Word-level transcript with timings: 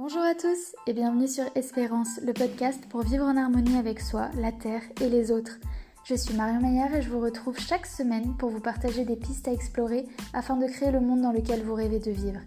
Bonjour 0.00 0.22
à 0.22 0.36
tous 0.36 0.76
et 0.86 0.92
bienvenue 0.92 1.26
sur 1.26 1.42
Espérance, 1.56 2.20
le 2.24 2.32
podcast 2.32 2.80
pour 2.88 3.02
vivre 3.02 3.24
en 3.24 3.36
harmonie 3.36 3.76
avec 3.78 3.98
soi, 3.98 4.30
la 4.36 4.52
Terre 4.52 4.82
et 5.00 5.08
les 5.08 5.32
autres. 5.32 5.58
Je 6.04 6.14
suis 6.14 6.34
Marion 6.34 6.60
Maillard 6.60 6.94
et 6.94 7.02
je 7.02 7.10
vous 7.10 7.18
retrouve 7.18 7.58
chaque 7.58 7.84
semaine 7.84 8.36
pour 8.36 8.50
vous 8.50 8.60
partager 8.60 9.04
des 9.04 9.16
pistes 9.16 9.48
à 9.48 9.52
explorer 9.52 10.06
afin 10.32 10.56
de 10.56 10.68
créer 10.68 10.92
le 10.92 11.00
monde 11.00 11.22
dans 11.22 11.32
lequel 11.32 11.64
vous 11.64 11.74
rêvez 11.74 11.98
de 11.98 12.12
vivre. 12.12 12.38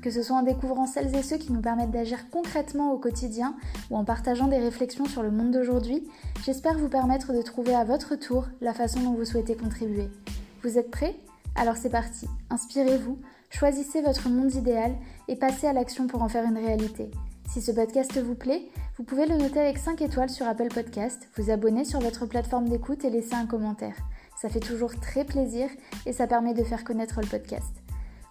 Que 0.00 0.12
ce 0.12 0.22
soit 0.22 0.36
en 0.36 0.44
découvrant 0.44 0.86
celles 0.86 1.12
et 1.16 1.24
ceux 1.24 1.38
qui 1.38 1.52
nous 1.52 1.60
permettent 1.60 1.90
d'agir 1.90 2.30
concrètement 2.30 2.92
au 2.92 2.98
quotidien 2.98 3.56
ou 3.90 3.96
en 3.96 4.04
partageant 4.04 4.46
des 4.46 4.58
réflexions 4.58 5.06
sur 5.06 5.24
le 5.24 5.32
monde 5.32 5.50
d'aujourd'hui, 5.50 6.06
j'espère 6.44 6.78
vous 6.78 6.88
permettre 6.88 7.32
de 7.32 7.42
trouver 7.42 7.74
à 7.74 7.82
votre 7.82 8.14
tour 8.14 8.46
la 8.60 8.74
façon 8.74 9.00
dont 9.00 9.14
vous 9.14 9.24
souhaitez 9.24 9.56
contribuer. 9.56 10.08
Vous 10.62 10.78
êtes 10.78 10.92
prêts? 10.92 11.16
Alors 11.56 11.76
c'est 11.76 11.90
parti, 11.90 12.28
inspirez-vous, 12.48 13.18
Choisissez 13.52 14.00
votre 14.00 14.30
monde 14.30 14.54
idéal 14.54 14.96
et 15.28 15.36
passez 15.36 15.66
à 15.66 15.74
l'action 15.74 16.06
pour 16.06 16.22
en 16.22 16.28
faire 16.28 16.44
une 16.44 16.56
réalité. 16.56 17.10
Si 17.50 17.60
ce 17.60 17.70
podcast 17.70 18.18
vous 18.18 18.34
plaît, 18.34 18.62
vous 18.96 19.04
pouvez 19.04 19.26
le 19.26 19.36
noter 19.36 19.60
avec 19.60 19.76
5 19.76 20.00
étoiles 20.00 20.30
sur 20.30 20.46
Apple 20.46 20.72
Podcast, 20.72 21.28
vous 21.36 21.50
abonner 21.50 21.84
sur 21.84 22.00
votre 22.00 22.24
plateforme 22.24 22.68
d'écoute 22.68 23.04
et 23.04 23.10
laisser 23.10 23.34
un 23.34 23.46
commentaire. 23.46 23.94
Ça 24.40 24.48
fait 24.48 24.58
toujours 24.58 24.98
très 24.98 25.24
plaisir 25.24 25.68
et 26.06 26.14
ça 26.14 26.26
permet 26.26 26.54
de 26.54 26.64
faire 26.64 26.82
connaître 26.82 27.20
le 27.20 27.26
podcast. 27.26 27.72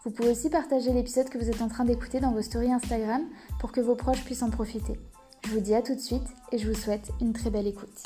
Vous 0.04 0.12
pouvez 0.12 0.32
aussi 0.32 0.50
partager 0.50 0.92
l'épisode 0.92 1.30
que 1.30 1.38
vous 1.38 1.50
êtes 1.50 1.62
en 1.62 1.68
train 1.68 1.86
d'écouter 1.86 2.20
dans 2.20 2.32
vos 2.32 2.42
stories 2.42 2.74
Instagram 2.74 3.22
pour 3.60 3.72
que 3.72 3.80
vos 3.80 3.96
proches 3.96 4.26
puissent 4.26 4.44
en 4.44 4.50
profiter. 4.50 5.00
Je 5.46 5.52
vous 5.52 5.60
dis 5.60 5.76
à 5.76 5.84
tout 5.84 5.94
de 5.94 6.00
suite 6.00 6.28
et 6.52 6.58
je 6.58 6.68
vous 6.68 6.78
souhaite 6.78 7.12
une 7.22 7.34
très 7.34 7.52
belle 7.52 7.68
écoute. 7.68 8.04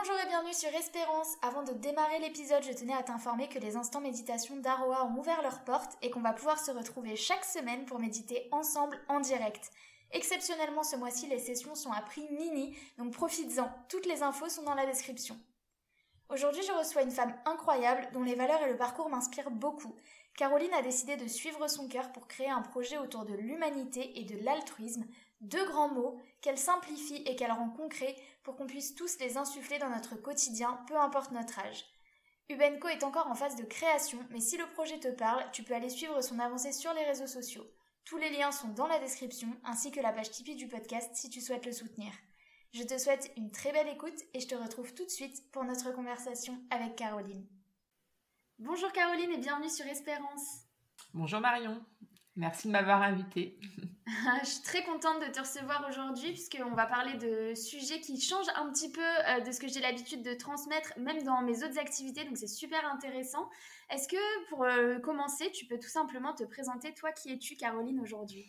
Bonjour 0.00 0.16
et 0.20 0.28
bienvenue 0.28 0.54
sur 0.54 0.68
Espérance. 0.68 1.36
Avant 1.42 1.64
de 1.64 1.72
démarrer 1.72 2.20
l'épisode, 2.20 2.62
je 2.62 2.72
tenais 2.72 2.94
à 2.94 3.02
t'informer 3.02 3.48
que 3.48 3.58
les 3.58 3.74
instants 3.74 4.00
méditation 4.00 4.56
d'Aroa 4.56 5.04
ont 5.04 5.18
ouvert 5.18 5.42
leurs 5.42 5.64
portes 5.64 5.98
et 6.02 6.10
qu'on 6.10 6.20
va 6.20 6.32
pouvoir 6.32 6.60
se 6.60 6.70
retrouver 6.70 7.16
chaque 7.16 7.44
semaine 7.44 7.84
pour 7.84 7.98
méditer 7.98 8.48
ensemble 8.52 9.00
en 9.08 9.18
direct. 9.18 9.72
Exceptionnellement 10.12 10.84
ce 10.84 10.94
mois-ci, 10.94 11.26
les 11.26 11.40
sessions 11.40 11.74
sont 11.74 11.90
à 11.90 12.00
prix 12.00 12.28
mini, 12.30 12.76
donc 12.96 13.12
profites-en. 13.12 13.68
Toutes 13.88 14.06
les 14.06 14.22
infos 14.22 14.48
sont 14.48 14.62
dans 14.62 14.74
la 14.74 14.86
description. 14.86 15.36
Aujourd'hui, 16.28 16.62
je 16.62 16.72
reçois 16.72 17.02
une 17.02 17.10
femme 17.10 17.34
incroyable 17.44 18.08
dont 18.12 18.22
les 18.22 18.36
valeurs 18.36 18.62
et 18.62 18.70
le 18.70 18.76
parcours 18.76 19.08
m'inspirent 19.08 19.50
beaucoup. 19.50 19.96
Caroline 20.36 20.74
a 20.74 20.82
décidé 20.82 21.16
de 21.16 21.26
suivre 21.26 21.66
son 21.66 21.88
cœur 21.88 22.12
pour 22.12 22.28
créer 22.28 22.50
un 22.50 22.62
projet 22.62 22.98
autour 22.98 23.24
de 23.24 23.34
l'humanité 23.34 24.20
et 24.20 24.24
de 24.24 24.44
l'altruisme, 24.44 25.06
deux 25.40 25.66
grands 25.66 25.88
mots 25.88 26.20
qu'elle 26.40 26.58
simplifie 26.58 27.22
et 27.26 27.34
qu'elle 27.34 27.50
rend 27.50 27.70
concrets 27.70 28.14
pour 28.48 28.56
qu'on 28.56 28.66
puisse 28.66 28.94
tous 28.94 29.18
les 29.18 29.36
insuffler 29.36 29.78
dans 29.78 29.90
notre 29.90 30.16
quotidien, 30.16 30.82
peu 30.86 30.96
importe 30.96 31.32
notre 31.32 31.58
âge. 31.58 31.84
Ubenco 32.48 32.88
est 32.88 33.04
encore 33.04 33.26
en 33.26 33.34
phase 33.34 33.56
de 33.56 33.64
création, 33.64 34.26
mais 34.30 34.40
si 34.40 34.56
le 34.56 34.64
projet 34.70 34.98
te 34.98 35.08
parle, 35.08 35.44
tu 35.52 35.62
peux 35.62 35.74
aller 35.74 35.90
suivre 35.90 36.18
son 36.22 36.38
avancée 36.38 36.72
sur 36.72 36.94
les 36.94 37.04
réseaux 37.04 37.26
sociaux. 37.26 37.66
Tous 38.06 38.16
les 38.16 38.30
liens 38.30 38.50
sont 38.50 38.68
dans 38.68 38.86
la 38.86 39.00
description, 39.00 39.54
ainsi 39.64 39.90
que 39.90 40.00
la 40.00 40.14
page 40.14 40.30
Tipeee 40.30 40.56
du 40.56 40.66
podcast 40.66 41.14
si 41.14 41.28
tu 41.28 41.42
souhaites 41.42 41.66
le 41.66 41.72
soutenir. 41.72 42.10
Je 42.72 42.84
te 42.84 42.96
souhaite 42.96 43.30
une 43.36 43.50
très 43.50 43.70
belle 43.70 43.88
écoute 43.88 44.18
et 44.32 44.40
je 44.40 44.48
te 44.48 44.54
retrouve 44.54 44.94
tout 44.94 45.04
de 45.04 45.10
suite 45.10 45.52
pour 45.52 45.64
notre 45.64 45.92
conversation 45.92 46.58
avec 46.70 46.96
Caroline. 46.96 47.46
Bonjour 48.58 48.90
Caroline 48.92 49.32
et 49.32 49.38
bienvenue 49.38 49.68
sur 49.68 49.84
Espérance. 49.84 50.62
Bonjour 51.12 51.40
Marion. 51.40 51.84
Merci 52.38 52.68
de 52.68 52.72
m'avoir 52.72 53.02
invitée. 53.02 53.58
je 54.42 54.48
suis 54.48 54.62
très 54.62 54.84
contente 54.84 55.20
de 55.20 55.32
te 55.32 55.40
recevoir 55.40 55.84
aujourd'hui 55.90 56.30
puisqu'on 56.30 56.70
va 56.70 56.86
parler 56.86 57.14
de 57.14 57.52
sujets 57.56 58.00
qui 58.00 58.20
changent 58.20 58.46
un 58.54 58.70
petit 58.70 58.92
peu 58.92 59.00
euh, 59.00 59.40
de 59.40 59.50
ce 59.50 59.58
que 59.58 59.66
j'ai 59.66 59.80
l'habitude 59.80 60.22
de 60.22 60.34
transmettre, 60.34 60.92
même 60.98 61.20
dans 61.24 61.42
mes 61.42 61.64
autres 61.64 61.80
activités, 61.80 62.24
donc 62.24 62.36
c'est 62.36 62.46
super 62.46 62.88
intéressant. 62.94 63.50
Est-ce 63.90 64.06
que 64.06 64.48
pour 64.50 64.62
euh, 64.62 65.00
commencer, 65.00 65.50
tu 65.50 65.66
peux 65.66 65.80
tout 65.80 65.88
simplement 65.88 66.32
te 66.32 66.44
présenter, 66.44 66.94
toi 66.94 67.10
qui 67.10 67.32
es-tu 67.32 67.56
Caroline 67.56 68.00
aujourd'hui? 68.00 68.46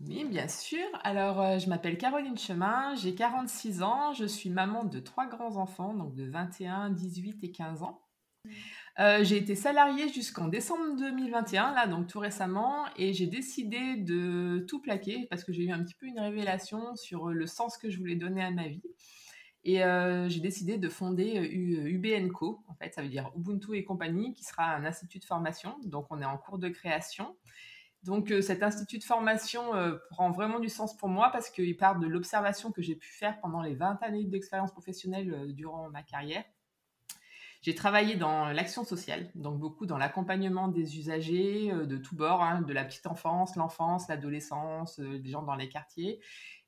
Oui, 0.00 0.24
bien 0.24 0.46
sûr. 0.46 0.86
Alors, 1.02 1.40
euh, 1.40 1.58
je 1.58 1.68
m'appelle 1.68 1.98
Caroline 1.98 2.38
Chemin, 2.38 2.94
j'ai 2.94 3.16
46 3.16 3.82
ans, 3.82 4.12
je 4.12 4.26
suis 4.26 4.48
maman 4.48 4.84
de 4.84 5.00
trois 5.00 5.26
grands-enfants, 5.26 5.92
donc 5.92 6.14
de 6.14 6.24
21, 6.24 6.90
18 6.90 7.42
et 7.42 7.50
15 7.50 7.82
ans. 7.82 8.00
Euh, 9.00 9.24
j'ai 9.24 9.36
été 9.38 9.56
salariée 9.56 10.08
jusqu'en 10.08 10.46
décembre 10.46 10.96
2021, 10.96 11.74
là, 11.74 11.88
donc 11.88 12.06
tout 12.06 12.20
récemment, 12.20 12.84
et 12.96 13.12
j'ai 13.12 13.26
décidé 13.26 13.96
de 13.96 14.64
tout 14.68 14.80
plaquer 14.80 15.26
parce 15.30 15.42
que 15.42 15.52
j'ai 15.52 15.64
eu 15.64 15.72
un 15.72 15.82
petit 15.82 15.94
peu 15.94 16.06
une 16.06 16.20
révélation 16.20 16.94
sur 16.94 17.30
le 17.30 17.46
sens 17.46 17.76
que 17.76 17.90
je 17.90 17.98
voulais 17.98 18.14
donner 18.14 18.44
à 18.44 18.52
ma 18.52 18.68
vie. 18.68 18.84
Et 19.64 19.82
euh, 19.82 20.28
j'ai 20.28 20.40
décidé 20.40 20.78
de 20.78 20.88
fonder 20.88 21.34
UBNCO, 21.34 22.62
en 22.68 22.74
fait, 22.74 22.94
ça 22.94 23.02
veut 23.02 23.08
dire 23.08 23.32
Ubuntu 23.34 23.76
et 23.76 23.82
compagnie, 23.82 24.32
qui 24.32 24.44
sera 24.44 24.74
un 24.74 24.84
institut 24.84 25.18
de 25.18 25.24
formation. 25.24 25.76
Donc, 25.84 26.06
on 26.10 26.20
est 26.20 26.26
en 26.26 26.36
cours 26.38 26.58
de 26.58 26.68
création. 26.68 27.36
Donc, 28.04 28.30
euh, 28.30 28.42
cet 28.42 28.62
institut 28.62 28.98
de 28.98 29.04
formation 29.04 29.72
prend 30.10 30.30
vraiment 30.30 30.60
du 30.60 30.68
sens 30.68 30.96
pour 30.96 31.08
moi 31.08 31.30
parce 31.32 31.50
qu'il 31.50 31.76
part 31.76 31.98
de 31.98 32.06
l'observation 32.06 32.70
que 32.70 32.82
j'ai 32.82 32.94
pu 32.94 33.08
faire 33.08 33.40
pendant 33.40 33.62
les 33.62 33.74
20 33.74 34.00
années 34.02 34.24
d'expérience 34.24 34.70
professionnelle 34.70 35.52
durant 35.54 35.90
ma 35.90 36.04
carrière 36.04 36.44
j'ai 37.64 37.74
travaillé 37.74 38.16
dans 38.16 38.52
l'action 38.52 38.84
sociale, 38.84 39.30
donc 39.34 39.58
beaucoup 39.58 39.86
dans 39.86 39.96
l'accompagnement 39.96 40.68
des 40.68 40.98
usagers 40.98 41.72
euh, 41.72 41.86
de 41.86 41.96
tous 41.96 42.14
bords, 42.14 42.42
hein, 42.42 42.60
de 42.60 42.72
la 42.74 42.84
petite 42.84 43.06
enfance, 43.06 43.56
l'enfance, 43.56 44.06
l'adolescence, 44.06 45.00
euh, 45.00 45.18
des 45.18 45.30
gens 45.30 45.42
dans 45.42 45.54
les 45.54 45.70
quartiers. 45.70 46.20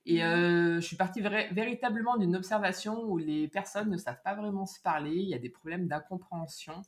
Et 0.06 0.20
mmh. 0.20 0.26
euh, 0.26 0.74
je 0.76 0.86
suis 0.86 0.96
partie 0.96 1.20
véritablement 1.20 2.16
d'une 2.16 2.34
observation 2.34 3.02
où 3.04 3.18
les 3.18 3.46
personnes 3.46 3.90
ne 3.90 3.98
savent 3.98 4.22
pas 4.24 4.34
vraiment 4.34 4.64
se 4.64 4.80
parler, 4.80 5.16
il 5.16 5.28
y 5.28 5.34
a 5.34 5.38
des 5.38 5.50
problèmes 5.50 5.86
d'incompréhension 5.86 6.80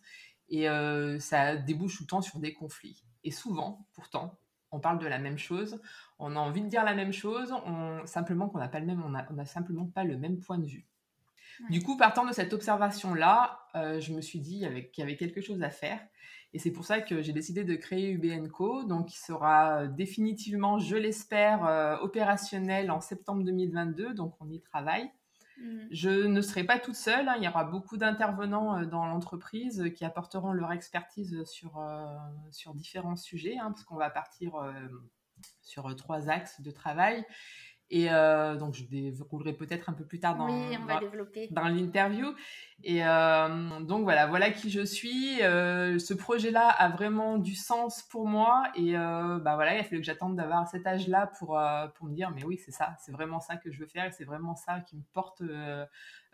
et 0.48 0.66
ça 1.20 1.56
débouche 1.56 1.98
tout 1.98 2.04
le 2.04 2.06
temps 2.06 2.22
sur 2.22 2.38
des 2.38 2.54
conflits. 2.54 3.04
Et 3.22 3.30
souvent, 3.30 3.86
pourtant, 3.92 4.38
on 4.70 4.80
parle 4.80 4.98
de 4.98 5.06
la 5.06 5.18
même 5.18 5.36
chose, 5.36 5.82
on 6.18 6.36
a 6.36 6.38
envie 6.38 6.62
de 6.62 6.68
dire 6.68 6.84
la 6.84 6.94
même 6.94 7.12
chose, 7.12 7.52
on, 7.66 8.06
simplement 8.06 8.48
qu'on 8.48 8.58
n'a 8.58 8.68
pas 8.68 8.80
le 8.80 8.86
même, 8.86 9.02
on 9.04 9.38
a 9.38 9.44
simplement 9.44 9.84
pas 9.84 10.04
le 10.04 10.16
même 10.16 10.40
point 10.40 10.56
de 10.56 10.64
vue. 10.64 10.88
Du 11.70 11.82
coup, 11.82 11.96
partant 11.96 12.24
de 12.24 12.32
cette 12.32 12.52
observation-là, 12.52 13.60
euh, 13.74 14.00
je 14.00 14.12
me 14.12 14.20
suis 14.20 14.40
dit 14.40 14.64
qu'il 14.92 15.02
y 15.02 15.06
avait 15.06 15.16
quelque 15.16 15.40
chose 15.40 15.62
à 15.62 15.70
faire. 15.70 16.00
Et 16.54 16.58
c'est 16.58 16.70
pour 16.70 16.84
ça 16.86 17.00
que 17.00 17.20
j'ai 17.20 17.32
décidé 17.32 17.64
de 17.64 17.74
créer 17.74 18.10
UBNCO, 18.10 18.84
donc 18.84 19.08
qui 19.08 19.18
sera 19.18 19.86
définitivement, 19.86 20.78
je 20.78 20.96
l'espère, 20.96 21.66
euh, 21.66 21.96
opérationnel 21.98 22.90
en 22.90 23.00
septembre 23.00 23.44
2022. 23.44 24.14
Donc 24.14 24.34
on 24.40 24.48
y 24.48 24.60
travaille. 24.60 25.10
Mm. 25.60 25.78
Je 25.90 26.10
ne 26.26 26.40
serai 26.40 26.64
pas 26.64 26.78
toute 26.78 26.94
seule. 26.94 27.28
Hein. 27.28 27.34
il 27.36 27.44
y 27.44 27.48
aura 27.48 27.64
beaucoup 27.64 27.98
d'intervenants 27.98 28.78
euh, 28.78 28.86
dans 28.86 29.04
l'entreprise 29.04 29.92
qui 29.94 30.04
apporteront 30.04 30.52
leur 30.52 30.72
expertise 30.72 31.44
sur, 31.44 31.84
sur 32.50 32.74
différents 32.74 33.16
sujets, 33.16 33.58
hein, 33.58 33.72
parce 33.72 33.84
qu'on 33.84 33.96
va 33.96 34.08
partir 34.08 34.54
sur 35.60 35.94
trois 35.96 36.30
axes 36.30 36.62
de 36.62 36.70
travail. 36.70 37.24
Et 37.90 38.10
euh, 38.10 38.56
donc, 38.56 38.74
je 38.74 38.84
déroulerai 38.84 39.54
peut-être 39.54 39.88
un 39.88 39.94
peu 39.94 40.04
plus 40.04 40.20
tard 40.20 40.36
dans, 40.36 40.46
dans, 40.46 41.68
l'interview. 41.68 42.34
Et 42.84 43.04
euh, 43.04 43.80
donc, 43.80 44.02
voilà, 44.02 44.26
voilà 44.26 44.50
qui 44.50 44.70
je 44.70 44.84
suis. 44.84 45.42
Euh, 45.42 45.98
ce 45.98 46.12
projet-là 46.12 46.68
a 46.68 46.90
vraiment 46.90 47.38
du 47.38 47.54
sens 47.54 48.02
pour 48.02 48.26
moi. 48.26 48.64
Et 48.74 48.92
bah 48.92 49.54
voilà, 49.54 49.74
il 49.74 49.80
a 49.80 49.84
fallu 49.84 50.00
que 50.00 50.06
j'attende 50.06 50.36
d'avoir 50.36 50.68
cet 50.68 50.86
âge-là 50.86 51.30
pour, 51.38 51.58
pour 51.94 52.06
me 52.06 52.14
dire, 52.14 52.30
mais 52.34 52.44
oui, 52.44 52.60
c'est 52.62 52.72
ça, 52.72 52.94
c'est 53.00 53.12
vraiment 53.12 53.40
ça 53.40 53.56
que 53.56 53.70
je 53.70 53.80
veux 53.80 53.86
faire 53.86 54.04
et 54.04 54.12
c'est 54.12 54.24
vraiment 54.24 54.54
ça 54.54 54.80
qui 54.80 54.96
me 54.96 55.02
porte 55.14 55.42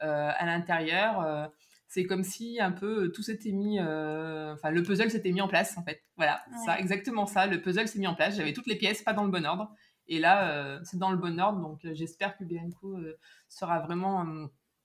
à 0.00 0.46
l'intérieur. 0.46 1.50
c'est 1.86 2.04
comme 2.04 2.24
si 2.24 2.60
un 2.60 2.72
peu 2.72 3.12
tout 3.12 3.22
s'était 3.22 3.52
mis, 3.52 3.78
enfin, 3.78 4.70
le 4.70 4.82
puzzle 4.82 5.10
s'était 5.10 5.30
mis 5.30 5.40
en 5.40 5.48
place, 5.48 5.78
en 5.78 5.84
fait. 5.84 6.02
Voilà, 6.16 6.44
ça, 6.66 6.80
exactement 6.80 7.26
ça. 7.26 7.46
Le 7.46 7.60
puzzle 7.60 7.86
s'est 7.86 8.00
mis 8.00 8.08
en 8.08 8.16
place. 8.16 8.34
J'avais 8.34 8.52
toutes 8.52 8.66
les 8.66 8.76
pièces, 8.76 9.02
pas 9.02 9.12
dans 9.12 9.24
le 9.24 9.30
bon 9.30 9.46
ordre. 9.46 9.70
Et 10.08 10.18
là, 10.18 10.50
euh, 10.50 10.80
c'est 10.84 10.98
dans 10.98 11.10
le 11.10 11.16
bon 11.16 11.40
ordre. 11.40 11.60
Donc, 11.60 11.84
euh, 11.84 11.94
j'espère 11.94 12.36
que 12.36 12.44
BNCO 12.44 12.96
euh, 12.96 13.18
sera 13.48 13.80
vraiment 13.80 14.26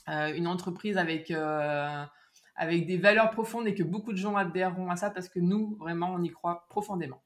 une 0.07 0.47
entreprise 0.47 0.97
avec, 0.97 1.31
avec 2.55 2.87
des 2.87 2.97
valeurs 2.97 3.29
profondes 3.29 3.67
et 3.67 3.75
que 3.75 3.83
beaucoup 3.83 4.11
de 4.11 4.17
gens 4.17 4.35
adhéreront 4.35 4.89
à 4.89 4.95
ça 4.95 5.11
parce 5.11 5.29
que 5.29 5.39
nous, 5.39 5.75
vraiment, 5.79 6.11
on 6.11 6.23
y 6.23 6.29
croit 6.29 6.65
profondément. 6.67 7.21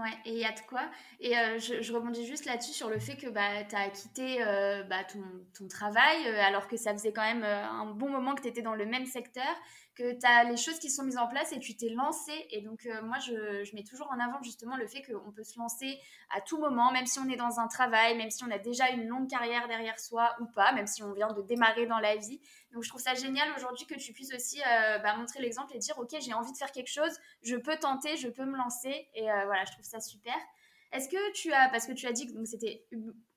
Ouais, 0.00 0.12
et 0.24 0.34
il 0.34 0.38
y 0.38 0.44
a 0.44 0.52
de 0.52 0.60
quoi. 0.68 0.82
Et 1.18 1.32
je, 1.58 1.92
rebondis 1.92 2.24
juste 2.24 2.44
là-dessus 2.44 2.72
sur 2.72 2.88
le 2.88 3.00
fait 3.00 3.16
que 3.16 3.28
bah, 3.28 3.64
tu 3.68 3.74
as 3.74 3.88
quitté 3.88 4.38
bah, 4.88 5.02
ton, 5.04 5.66
travail 5.66 6.24
alors 6.38 6.68
que 6.68 6.76
ça 6.76 6.92
faisait 6.92 7.12
quand 7.12 7.24
même 7.24 7.42
un 7.42 7.86
bon 7.86 8.10
moment 8.10 8.36
que 8.36 8.42
tu 8.42 8.48
étais 8.48 8.62
dans 8.62 8.76
le 8.76 8.86
même 8.86 9.06
secteur 9.06 9.56
que 9.94 10.18
tu 10.18 10.26
as 10.26 10.44
les 10.44 10.56
choses 10.56 10.78
qui 10.78 10.90
sont 10.90 11.04
mises 11.04 11.18
en 11.18 11.26
place 11.26 11.52
et 11.52 11.58
tu 11.58 11.76
t'es 11.76 11.88
lancé. 11.90 12.32
Et 12.50 12.60
donc, 12.62 12.86
euh, 12.86 13.02
moi, 13.02 13.18
je, 13.18 13.64
je, 13.64 13.74
mets 13.74 13.82
toujours 13.82 14.10
en 14.10 14.18
avant 14.18 14.42
justement 14.42 14.76
le 14.76 14.86
fait 14.86 15.02
qu'on 15.02 15.32
peut 15.32 15.42
se 15.42 15.58
lancer 15.58 15.98
à 16.34 16.40
tout 16.40 16.58
moment, 16.58 16.92
même 16.92 17.06
si 17.06 17.18
on 17.18 17.28
est 17.28 17.36
dans 17.36 17.60
un 17.60 17.68
travail, 17.68 18.16
même 18.16 18.30
si 18.30 18.44
on 18.44 18.50
a 18.50 18.58
déjà 18.58 18.90
une 18.90 19.06
longue 19.06 19.28
carrière 19.28 19.68
derrière 19.68 19.98
soi 19.98 20.34
ou 20.40 20.46
pas, 20.46 20.72
même 20.72 20.86
si 20.86 21.02
on 21.02 21.12
vient 21.12 21.32
de 21.32 21.42
démarrer 21.42 21.86
dans 21.86 21.98
la 21.98 22.16
vie. 22.16 22.40
Donc, 22.72 22.82
je 22.84 22.88
trouve 22.88 23.00
ça 23.00 23.14
génial 23.14 23.48
aujourd'hui 23.56 23.86
que 23.86 23.94
tu 23.94 24.12
puisses 24.12 24.32
aussi 24.34 24.60
euh, 24.60 24.98
bah, 24.98 25.16
montrer 25.16 25.40
l'exemple 25.40 25.74
et 25.74 25.78
dire, 25.78 25.98
OK, 25.98 26.14
j'ai 26.20 26.32
envie 26.32 26.52
de 26.52 26.56
faire 26.56 26.72
quelque 26.72 26.92
chose, 26.92 27.18
je 27.42 27.56
peux 27.56 27.76
tenter, 27.76 28.16
je 28.16 28.28
peux 28.28 28.44
me 28.44 28.56
lancer. 28.56 29.08
Et 29.14 29.30
euh, 29.30 29.44
voilà, 29.46 29.64
je 29.64 29.72
trouve 29.72 29.84
ça 29.84 30.00
super. 30.00 30.36
Est-ce 30.92 31.08
que 31.08 31.32
tu 31.32 31.52
as, 31.52 31.68
parce 31.68 31.86
que 31.86 31.92
tu 31.92 32.06
as 32.06 32.12
dit 32.12 32.26
que 32.26 32.44
c'était 32.44 32.84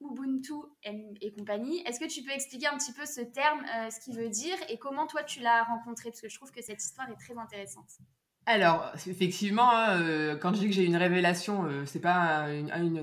Ubuntu 0.01 0.53
et, 0.83 1.31
compagnie, 1.33 1.81
est-ce 1.85 1.99
que 1.99 2.07
tu 2.07 2.23
peux 2.23 2.31
expliquer 2.31 2.65
un 2.67 2.77
petit 2.77 2.93
peu 2.93 3.05
ce 3.05 3.21
terme, 3.21 3.63
euh, 3.75 3.91
ce 3.91 3.99
qu'il 3.99 4.15
veut 4.15 4.29
dire 4.29 4.57
et 4.69 4.79
comment 4.79 5.05
toi 5.05 5.23
tu 5.23 5.39
l'as 5.39 5.63
rencontré? 5.63 6.09
Parce 6.09 6.21
que 6.21 6.29
je 6.29 6.35
trouve 6.35 6.51
que 6.51 6.63
cette 6.63 6.83
histoire 6.83 7.07
est 7.11 7.15
très 7.15 7.37
intéressante. 7.37 7.99
alors, 8.47 8.91
effectivement, 9.07 9.71
hein, 9.71 10.01
euh, 10.01 10.35
quand 10.35 10.53
je 10.53 10.61
dis 10.61 10.67
que 10.67 10.73
j'ai 10.73 10.83
une 10.83 10.97
révélation, 10.97 11.65
euh, 11.65 11.85
c'est 11.85 12.01
pas 12.01 12.47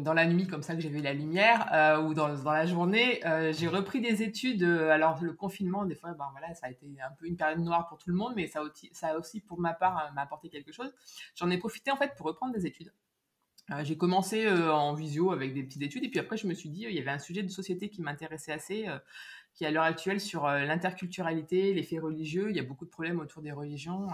dans 0.01 0.15
la 0.15 0.27
nuit 0.27 0.49
comme 0.49 0.63
ça 0.63 0.75
que 0.75 0.81
j'ai 0.81 0.89
vu 0.89 1.01
la 1.01 1.15
lumière 1.15 1.69
euh, 1.73 2.03
ou 2.03 2.13
dans, 2.13 2.29
la 2.29 2.67
journée. 2.67 3.21
j'ai 3.53 3.69
repris 3.69 4.01
des 4.01 4.25
études. 4.25 4.65
alors, 4.65 5.23
le 5.23 5.33
confinement, 5.33 5.85
des 5.85 5.95
fois, 5.95 6.11
ben, 6.13 6.29
voilà, 6.33 6.55
ça 6.55 6.67
a 6.67 6.71
été 6.71 6.87
un 7.01 7.15
peu 7.15 7.27
une 7.27 7.37
période 7.37 7.61
noire 7.61 7.87
pour 7.89 7.99
tout 7.99 8.11
le 8.11 8.17
monde, 8.17 8.33
mais 8.35 8.49
ça, 8.49 8.63
aussi, 8.63 8.91
ça 8.93 9.11
a 9.11 9.17
aussi, 9.17 9.41
pour 9.41 9.61
ma 9.61 9.75
part, 9.75 10.13
m'a 10.13 10.23
apporté 10.23 10.49
quelque 10.49 10.73
chose. 10.73 10.93
J'en 11.37 11.51
ai 11.51 11.57
profité 11.57 11.93
en 11.93 11.97
fait 11.97 12.17
pour 12.17 12.27
reprendre 12.27 12.53
des 12.53 12.67
études. 12.67 12.93
J'ai 13.83 13.97
commencé 13.97 14.49
en 14.49 14.95
visio 14.95 15.33
avec 15.33 15.55
des 15.55 15.63
petites 15.63 15.83
études, 15.83 16.05
et 16.05 16.09
puis 16.09 16.19
après, 16.19 16.37
je 16.37 16.47
me 16.47 16.55
suis 16.55 16.69
dit, 16.69 16.87
il 16.89 16.95
y 16.95 16.99
avait 16.99 17.11
un 17.11 17.19
sujet 17.19 17.43
de 17.43 17.49
société 17.49 17.89
qui 17.89 18.03
m'intéressait 18.03 18.53
assez 18.53 18.87
qui 19.55 19.67
à 19.67 19.71
l'heure 19.71 19.85
actuelle 19.85 20.21
sur 20.21 20.47
l'interculturalité, 20.47 21.75
les 21.75 21.83
faits 21.83 22.01
religieux. 22.01 22.51
Il 22.51 22.57
y 22.57 22.61
a 22.61 22.63
beaucoup 22.63 22.85
de 22.85 22.91
problèmes 22.91 23.21
autour 23.21 23.43
des 23.43 23.53
religions. 23.53 24.09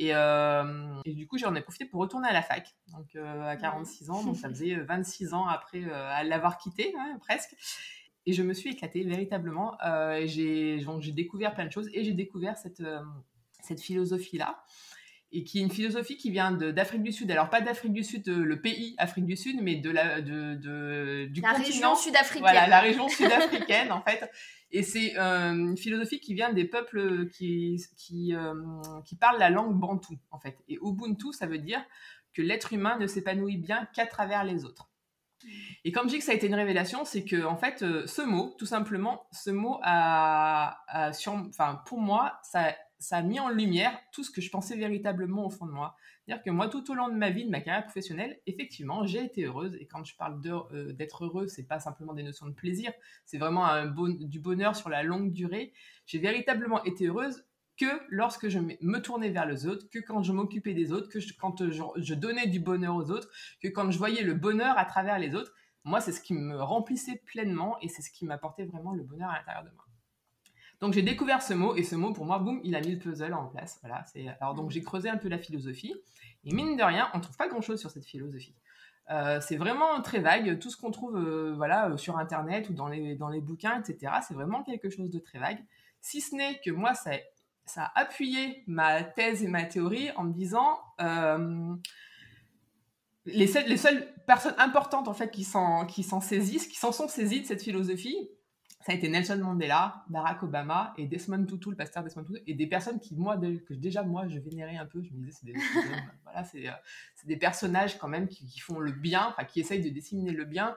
Euh, 0.00 1.00
et, 1.04 1.12
du 1.12 1.26
coup, 1.26 1.38
j'en 1.38 1.54
ai 1.54 1.60
profité 1.60 1.84
pour 1.84 2.00
retourner 2.00 2.28
à 2.28 2.32
la 2.32 2.42
fac, 2.42 2.74
donc 2.88 3.14
euh, 3.14 3.42
à 3.42 3.56
46 3.56 4.10
ans, 4.10 4.24
donc 4.24 4.36
ça 4.36 4.48
faisait 4.50 4.74
26 4.76 5.32
euh, 5.32 5.36
ans 5.36 5.46
après 5.46 5.80
l'avoir 6.24 6.58
quitté, 6.58 6.94
hein, 6.98 7.18
presque. 7.20 7.54
Et 8.24 8.32
je 8.32 8.42
me 8.42 8.54
suis 8.54 8.70
éclatée 8.70 9.02
véritablement. 9.04 9.76
j'ai 10.24 11.12
découvert 11.12 11.54
plein 11.54 11.66
de 11.66 11.72
choses 11.72 11.88
et 11.92 12.04
j'ai 12.04 12.12
découvert 12.12 12.56
cette, 12.56 12.82
cette 13.60 13.80
philosophie-là 13.80 14.62
et 15.32 15.44
qui 15.44 15.58
est 15.58 15.62
une 15.62 15.70
philosophie 15.70 16.16
qui 16.16 16.30
vient 16.30 16.52
d'Afrique 16.52 17.02
du 17.02 17.12
Sud. 17.12 17.30
Alors 17.30 17.50
pas 17.50 17.60
d'Afrique 17.60 17.92
du 17.92 18.04
Sud, 18.04 18.28
le 18.28 18.60
pays 18.60 18.94
Afrique 18.98 19.26
du 19.26 19.36
Sud, 19.36 19.60
mais 19.62 19.76
de 19.76 19.90
la 19.90 20.20
de, 20.20 20.54
de 20.54 21.26
du 21.26 21.40
la 21.40 21.52
région 21.52 21.96
sud-africaine. 21.96 22.42
Voilà, 22.42 22.66
la 22.66 22.80
région 22.80 23.08
sud-africaine 23.08 23.90
en 23.92 24.02
fait. 24.02 24.30
Et 24.74 24.82
c'est 24.82 25.18
euh, 25.18 25.52
une 25.52 25.76
philosophie 25.76 26.18
qui 26.18 26.32
vient 26.32 26.52
des 26.52 26.64
peuples 26.64 27.28
qui, 27.28 27.78
qui, 27.96 28.34
euh, 28.34 28.54
qui 29.04 29.16
parlent 29.16 29.38
la 29.38 29.50
langue 29.50 29.78
bantou, 29.78 30.18
en 30.30 30.40
fait. 30.40 30.56
Et 30.66 30.78
Ubuntu, 30.80 31.32
ça 31.32 31.46
veut 31.46 31.58
dire 31.58 31.84
que 32.32 32.40
l'être 32.40 32.72
humain 32.72 32.96
ne 32.98 33.06
s'épanouit 33.06 33.58
bien 33.58 33.86
qu'à 33.94 34.06
travers 34.06 34.44
les 34.44 34.64
autres. 34.64 34.88
Et 35.84 35.92
comme 35.92 36.08
je 36.08 36.14
dis 36.14 36.18
que 36.20 36.24
ça 36.24 36.32
a 36.32 36.36
été 36.36 36.46
une 36.46 36.54
révélation, 36.54 37.04
c'est 37.04 37.24
que 37.24 37.44
en 37.44 37.56
fait, 37.56 37.82
euh, 37.82 38.06
ce 38.06 38.22
mot, 38.22 38.54
tout 38.58 38.64
simplement, 38.64 39.26
ce 39.30 39.50
mot 39.50 39.78
a, 39.82 40.78
a 40.86 41.12
sur, 41.12 41.34
enfin, 41.34 41.82
pour 41.84 42.00
moi, 42.00 42.38
ça, 42.42 42.74
ça 43.02 43.16
a 43.16 43.22
mis 43.22 43.40
en 43.40 43.48
lumière 43.48 43.98
tout 44.12 44.22
ce 44.22 44.30
que 44.30 44.40
je 44.40 44.48
pensais 44.50 44.76
véritablement 44.76 45.44
au 45.46 45.50
fond 45.50 45.66
de 45.66 45.72
moi. 45.72 45.96
C'est-à-dire 46.24 46.44
que 46.44 46.50
moi, 46.50 46.68
tout 46.68 46.88
au 46.90 46.94
long 46.94 47.08
de 47.08 47.14
ma 47.14 47.30
vie, 47.30 47.44
de 47.44 47.50
ma 47.50 47.60
carrière 47.60 47.84
professionnelle, 47.84 48.40
effectivement, 48.46 49.04
j'ai 49.04 49.24
été 49.24 49.44
heureuse. 49.44 49.76
Et 49.80 49.86
quand 49.86 50.04
je 50.04 50.16
parle 50.16 50.40
euh, 50.46 50.92
d'être 50.92 51.24
heureux, 51.24 51.48
c'est 51.48 51.66
pas 51.66 51.80
simplement 51.80 52.14
des 52.14 52.22
notions 52.22 52.46
de 52.46 52.54
plaisir, 52.54 52.92
c'est 53.24 53.38
vraiment 53.38 53.66
du 54.08 54.38
bonheur 54.38 54.76
sur 54.76 54.88
la 54.88 55.02
longue 55.02 55.32
durée. 55.32 55.72
J'ai 56.06 56.18
véritablement 56.18 56.82
été 56.84 57.06
heureuse 57.06 57.44
que 57.76 57.86
lorsque 58.08 58.48
je 58.48 58.58
me 58.58 58.98
tournais 58.98 59.30
vers 59.30 59.46
les 59.46 59.66
autres, 59.66 59.88
que 59.90 59.98
quand 59.98 60.22
je 60.22 60.32
m'occupais 60.32 60.74
des 60.74 60.92
autres, 60.92 61.08
que 61.08 61.18
quand 61.40 61.70
je, 61.70 62.14
donnais 62.14 62.46
du 62.46 62.60
bonheur 62.60 62.94
aux 62.94 63.10
autres, 63.10 63.28
que 63.60 63.68
quand 63.68 63.90
je 63.90 63.98
voyais 63.98 64.22
le 64.22 64.34
bonheur 64.34 64.78
à 64.78 64.84
travers 64.84 65.18
les 65.18 65.34
autres. 65.34 65.52
Moi, 65.84 66.00
c'est 66.00 66.12
ce 66.12 66.20
qui 66.20 66.32
me 66.32 66.62
remplissait 66.62 67.20
pleinement 67.26 67.76
et 67.80 67.88
c'est 67.88 68.02
ce 68.02 68.10
qui 68.12 68.24
m'apportait 68.24 68.64
vraiment 68.64 68.92
le 68.92 69.02
bonheur 69.02 69.30
à 69.30 69.38
l'intérieur 69.38 69.64
de 69.64 69.70
moi. 69.70 69.81
Donc 70.82 70.94
j'ai 70.94 71.02
découvert 71.02 71.42
ce 71.42 71.54
mot 71.54 71.76
et 71.76 71.84
ce 71.84 71.94
mot 71.94 72.12
pour 72.12 72.26
moi, 72.26 72.40
boum, 72.40 72.60
il 72.64 72.74
a 72.74 72.80
mis 72.80 72.90
le 72.90 72.98
puzzle 72.98 73.32
en 73.34 73.46
place. 73.46 73.78
Voilà, 73.82 74.04
c'est 74.12 74.26
alors 74.40 74.54
donc 74.54 74.72
j'ai 74.72 74.82
creusé 74.82 75.08
un 75.08 75.16
peu 75.16 75.28
la 75.28 75.38
philosophie 75.38 75.94
et 76.44 76.52
mine 76.52 76.76
de 76.76 76.82
rien, 76.82 77.08
on 77.14 77.20
trouve 77.20 77.36
pas 77.36 77.46
grand 77.46 77.60
chose 77.60 77.78
sur 77.78 77.88
cette 77.88 78.04
philosophie. 78.04 78.56
Euh, 79.10 79.40
c'est 79.40 79.54
vraiment 79.54 80.02
très 80.02 80.18
vague. 80.18 80.58
Tout 80.58 80.70
ce 80.70 80.76
qu'on 80.76 80.90
trouve 80.90 81.16
euh, 81.16 81.54
voilà, 81.56 81.88
euh, 81.88 81.96
sur 81.96 82.18
Internet 82.18 82.68
ou 82.68 82.72
dans 82.72 82.88
les, 82.88 83.14
dans 83.14 83.28
les 83.28 83.40
bouquins, 83.40 83.80
etc., 83.80 84.12
c'est 84.26 84.34
vraiment 84.34 84.64
quelque 84.64 84.90
chose 84.90 85.08
de 85.08 85.20
très 85.20 85.38
vague. 85.38 85.58
Si 86.00 86.20
ce 86.20 86.34
n'est 86.34 86.60
que 86.64 86.72
moi, 86.72 86.94
ça, 86.94 87.12
ça 87.64 87.84
a 87.84 88.00
appuyé 88.00 88.64
ma 88.66 89.04
thèse 89.04 89.44
et 89.44 89.48
ma 89.48 89.62
théorie 89.62 90.10
en 90.16 90.24
me 90.24 90.32
disant 90.32 90.80
les, 93.24 93.46
les, 93.46 93.76
seules 93.76 94.12
personnes 94.26 94.56
importantes 94.58 95.06
en 95.06 95.14
fait 95.14 95.30
qui 95.30 95.44
s'en 95.44 95.86
saisissent, 96.20 96.66
qui 96.66 96.76
s'en 96.76 96.90
sont 96.90 97.06
saisies 97.06 97.42
de 97.42 97.46
cette 97.46 97.62
philosophie, 97.62 98.28
ça 98.84 98.92
a 98.92 98.94
été 98.94 99.08
Nelson 99.08 99.38
Mandela, 99.38 100.04
Barack 100.08 100.42
Obama 100.42 100.92
et 100.96 101.06
Desmond 101.06 101.46
Tutu, 101.46 101.70
le 101.70 101.76
pasteur 101.76 102.02
Desmond 102.02 102.24
Tutu, 102.24 102.42
et 102.46 102.54
des 102.54 102.66
personnes 102.66 102.98
qui, 102.98 103.14
moi, 103.14 103.36
que 103.36 103.74
déjà, 103.74 104.02
moi, 104.02 104.26
je 104.28 104.38
vénérais 104.38 104.76
un 104.76 104.86
peu. 104.86 105.02
Je 105.02 105.12
me 105.12 105.24
disais, 105.24 105.32
c'est 105.32 105.46
des, 105.46 105.52
voilà, 106.24 106.44
c'est, 106.44 106.68
euh, 106.68 106.72
des 107.24 107.36
personnages 107.36 107.98
quand 107.98 108.08
même 108.08 108.26
qui, 108.26 108.58
font 108.58 108.80
le 108.80 108.90
bien, 108.90 109.28
enfin, 109.28 109.44
qui 109.44 109.60
essayent 109.60 109.82
de 109.82 109.88
disséminer 109.88 110.32
le 110.32 110.44
bien. 110.44 110.76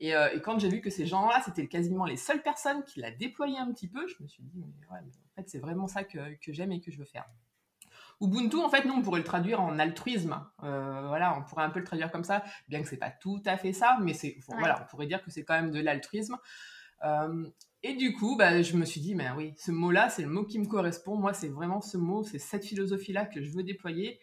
Et, 0.00 0.14
euh, 0.14 0.28
et 0.34 0.42
quand 0.42 0.58
j'ai 0.58 0.68
vu 0.68 0.82
que 0.82 0.90
ces 0.90 1.06
gens-là, 1.06 1.40
c'était 1.44 1.66
quasiment 1.66 2.04
les 2.04 2.18
seules 2.18 2.42
personnes 2.42 2.84
qui 2.84 3.00
la 3.00 3.10
déployaient 3.10 3.58
un 3.58 3.72
petit 3.72 3.88
peu, 3.88 4.06
je 4.06 4.22
me 4.22 4.28
suis 4.28 4.42
dit, 4.42 4.52
mais 4.58 4.86
ouais, 4.90 5.00
en 5.00 5.34
fait, 5.42 5.48
c'est 5.48 5.58
vraiment 5.58 5.88
ça 5.88 6.04
que, 6.04 6.34
que 6.36 6.52
j'aime 6.52 6.72
et 6.72 6.80
que 6.80 6.90
je 6.90 6.98
veux 6.98 7.06
faire. 7.06 7.24
Ubuntu, 8.20 8.56
en 8.56 8.68
fait, 8.70 8.84
nous, 8.84 8.94
on 8.94 9.02
pourrait 9.02 9.20
le 9.20 9.24
traduire 9.24 9.60
en 9.60 9.78
altruisme. 9.78 10.42
Euh, 10.62 11.06
voilà, 11.08 11.36
on 11.38 11.42
pourrait 11.42 11.64
un 11.64 11.70
peu 11.70 11.80
le 11.80 11.84
traduire 11.84 12.10
comme 12.10 12.24
ça, 12.24 12.42
bien 12.68 12.82
que 12.82 12.88
c'est 12.88 12.96
pas 12.96 13.10
tout 13.10 13.42
à 13.44 13.56
fait 13.56 13.72
ça, 13.72 13.98
mais 14.02 14.14
c'est, 14.14 14.38
voilà, 14.48 14.82
on 14.82 14.86
pourrait 14.86 15.06
dire 15.06 15.22
que 15.22 15.30
c'est 15.30 15.44
quand 15.44 15.54
même 15.54 15.70
de 15.70 15.80
l'altruisme. 15.80 16.36
Euh, 17.04 17.46
et 17.82 17.94
du 17.94 18.12
coup, 18.14 18.36
bah, 18.36 18.62
je 18.62 18.76
me 18.76 18.84
suis 18.84 19.00
dit, 19.00 19.14
mais 19.14 19.30
oui, 19.36 19.54
ce 19.56 19.70
mot-là, 19.70 20.08
c'est 20.08 20.22
le 20.22 20.28
mot 20.28 20.44
qui 20.44 20.58
me 20.58 20.66
correspond. 20.66 21.16
Moi, 21.16 21.32
c'est 21.34 21.48
vraiment 21.48 21.80
ce 21.80 21.96
mot, 21.96 22.24
c'est 22.24 22.38
cette 22.38 22.64
philosophie-là 22.64 23.26
que 23.26 23.42
je 23.42 23.50
veux 23.50 23.62
déployer. 23.62 24.18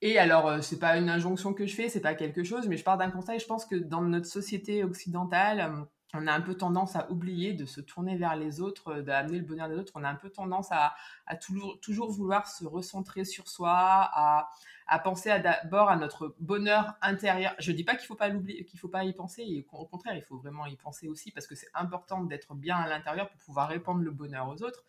Et 0.00 0.18
alors, 0.18 0.48
euh, 0.48 0.60
c'est 0.62 0.80
pas 0.80 0.96
une 0.96 1.08
injonction 1.08 1.54
que 1.54 1.64
je 1.66 1.74
fais, 1.74 1.88
c'est 1.88 2.00
pas 2.00 2.14
quelque 2.14 2.42
chose, 2.42 2.66
mais 2.66 2.76
je 2.76 2.82
pars 2.82 2.98
d'un 2.98 3.10
constat 3.10 3.38
je 3.38 3.46
pense 3.46 3.64
que 3.64 3.76
dans 3.76 4.02
notre 4.02 4.26
société 4.26 4.82
occidentale, 4.82 5.60
euh, 5.60 5.84
on 6.14 6.26
a 6.26 6.32
un 6.32 6.40
peu 6.40 6.54
tendance 6.56 6.96
à 6.96 7.10
oublier 7.10 7.52
de 7.54 7.64
se 7.64 7.80
tourner 7.80 8.16
vers 8.16 8.36
les 8.36 8.60
autres, 8.60 9.00
d'amener 9.00 9.38
le 9.38 9.44
bonheur 9.44 9.68
des 9.68 9.76
autres. 9.76 9.92
On 9.94 10.04
a 10.04 10.08
un 10.08 10.16
peu 10.16 10.28
tendance 10.28 10.68
à, 10.70 10.94
toujours, 11.36 11.80
toujours, 11.80 12.10
vouloir 12.10 12.48
se 12.48 12.66
recentrer 12.66 13.24
sur 13.24 13.48
soi, 13.48 13.72
à, 13.72 14.50
à 14.92 14.98
penser 14.98 15.30
d'abord 15.40 15.88
à 15.88 15.96
notre 15.96 16.36
bonheur 16.38 16.92
intérieur. 17.00 17.54
Je 17.58 17.72
dis 17.72 17.82
pas 17.82 17.96
qu'il 17.96 18.06
faut 18.06 18.14
pas 18.14 18.28
l'oublier, 18.28 18.66
qu'il 18.66 18.78
faut 18.78 18.90
pas 18.90 19.04
y 19.04 19.14
penser. 19.14 19.42
Et 19.42 19.66
au 19.72 19.86
contraire, 19.86 20.14
il 20.14 20.22
faut 20.22 20.36
vraiment 20.36 20.66
y 20.66 20.76
penser 20.76 21.08
aussi 21.08 21.30
parce 21.30 21.46
que 21.46 21.54
c'est 21.54 21.70
important 21.72 22.24
d'être 22.24 22.54
bien 22.54 22.76
à 22.76 22.86
l'intérieur 22.86 23.30
pour 23.30 23.40
pouvoir 23.40 23.70
répandre 23.70 24.02
le 24.02 24.10
bonheur 24.10 24.46
aux 24.50 24.62
autres. 24.62 24.84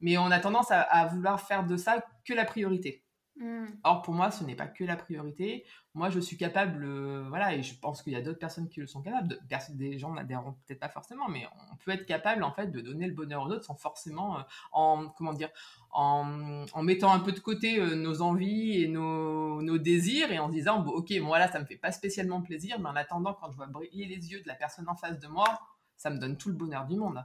Mais 0.00 0.16
on 0.16 0.30
a 0.30 0.40
tendance 0.40 0.70
à 0.70 1.06
vouloir 1.08 1.38
faire 1.38 1.66
de 1.66 1.76
ça 1.76 2.02
que 2.24 2.32
la 2.32 2.46
priorité. 2.46 3.05
Mm. 3.38 3.66
Or, 3.84 4.02
pour 4.02 4.14
moi, 4.14 4.30
ce 4.30 4.44
n'est 4.44 4.54
pas 4.54 4.66
que 4.66 4.82
la 4.82 4.96
priorité. 4.96 5.64
Moi, 5.94 6.08
je 6.08 6.20
suis 6.20 6.36
capable, 6.36 6.84
euh, 6.84 7.26
voilà, 7.28 7.54
et 7.54 7.62
je 7.62 7.78
pense 7.78 8.02
qu'il 8.02 8.14
y 8.14 8.16
a 8.16 8.22
d'autres 8.22 8.38
personnes 8.38 8.68
qui 8.68 8.80
le 8.80 8.86
sont 8.86 9.02
capables. 9.02 9.28
De, 9.28 9.38
des 9.74 9.98
gens 9.98 10.12
n'adhèrent 10.14 10.44
peut-être 10.66 10.80
pas 10.80 10.88
forcément, 10.88 11.28
mais 11.28 11.46
on 11.72 11.76
peut 11.76 11.90
être 11.90 12.06
capable, 12.06 12.42
en 12.44 12.52
fait, 12.52 12.68
de 12.68 12.80
donner 12.80 13.06
le 13.06 13.14
bonheur 13.14 13.42
aux 13.42 13.50
autres 13.50 13.64
sans 13.64 13.74
forcément, 13.74 14.38
euh, 14.38 14.42
en, 14.72 15.08
comment 15.08 15.34
dire, 15.34 15.50
en, 15.90 16.64
en, 16.72 16.82
mettant 16.82 17.12
un 17.12 17.20
peu 17.20 17.32
de 17.32 17.40
côté 17.40 17.78
euh, 17.78 17.94
nos 17.94 18.22
envies 18.22 18.82
et 18.82 18.88
nos, 18.88 19.60
nos, 19.60 19.78
désirs 19.78 20.32
et 20.32 20.38
en 20.38 20.48
se 20.48 20.52
disant, 20.52 20.80
bon, 20.80 20.92
ok, 20.92 21.12
bon, 21.20 21.26
voilà, 21.26 21.50
ça 21.50 21.60
me 21.60 21.66
fait 21.66 21.76
pas 21.76 21.92
spécialement 21.92 22.40
plaisir, 22.40 22.78
mais 22.78 22.88
en 22.88 22.96
attendant, 22.96 23.34
quand 23.34 23.50
je 23.50 23.56
vois 23.56 23.66
briller 23.66 24.06
les 24.06 24.30
yeux 24.30 24.40
de 24.40 24.48
la 24.48 24.54
personne 24.54 24.88
en 24.88 24.96
face 24.96 25.18
de 25.18 25.28
moi, 25.28 25.60
ça 25.96 26.08
me 26.08 26.18
donne 26.18 26.38
tout 26.38 26.48
le 26.48 26.54
bonheur 26.54 26.86
du 26.86 26.96
monde. 26.96 27.24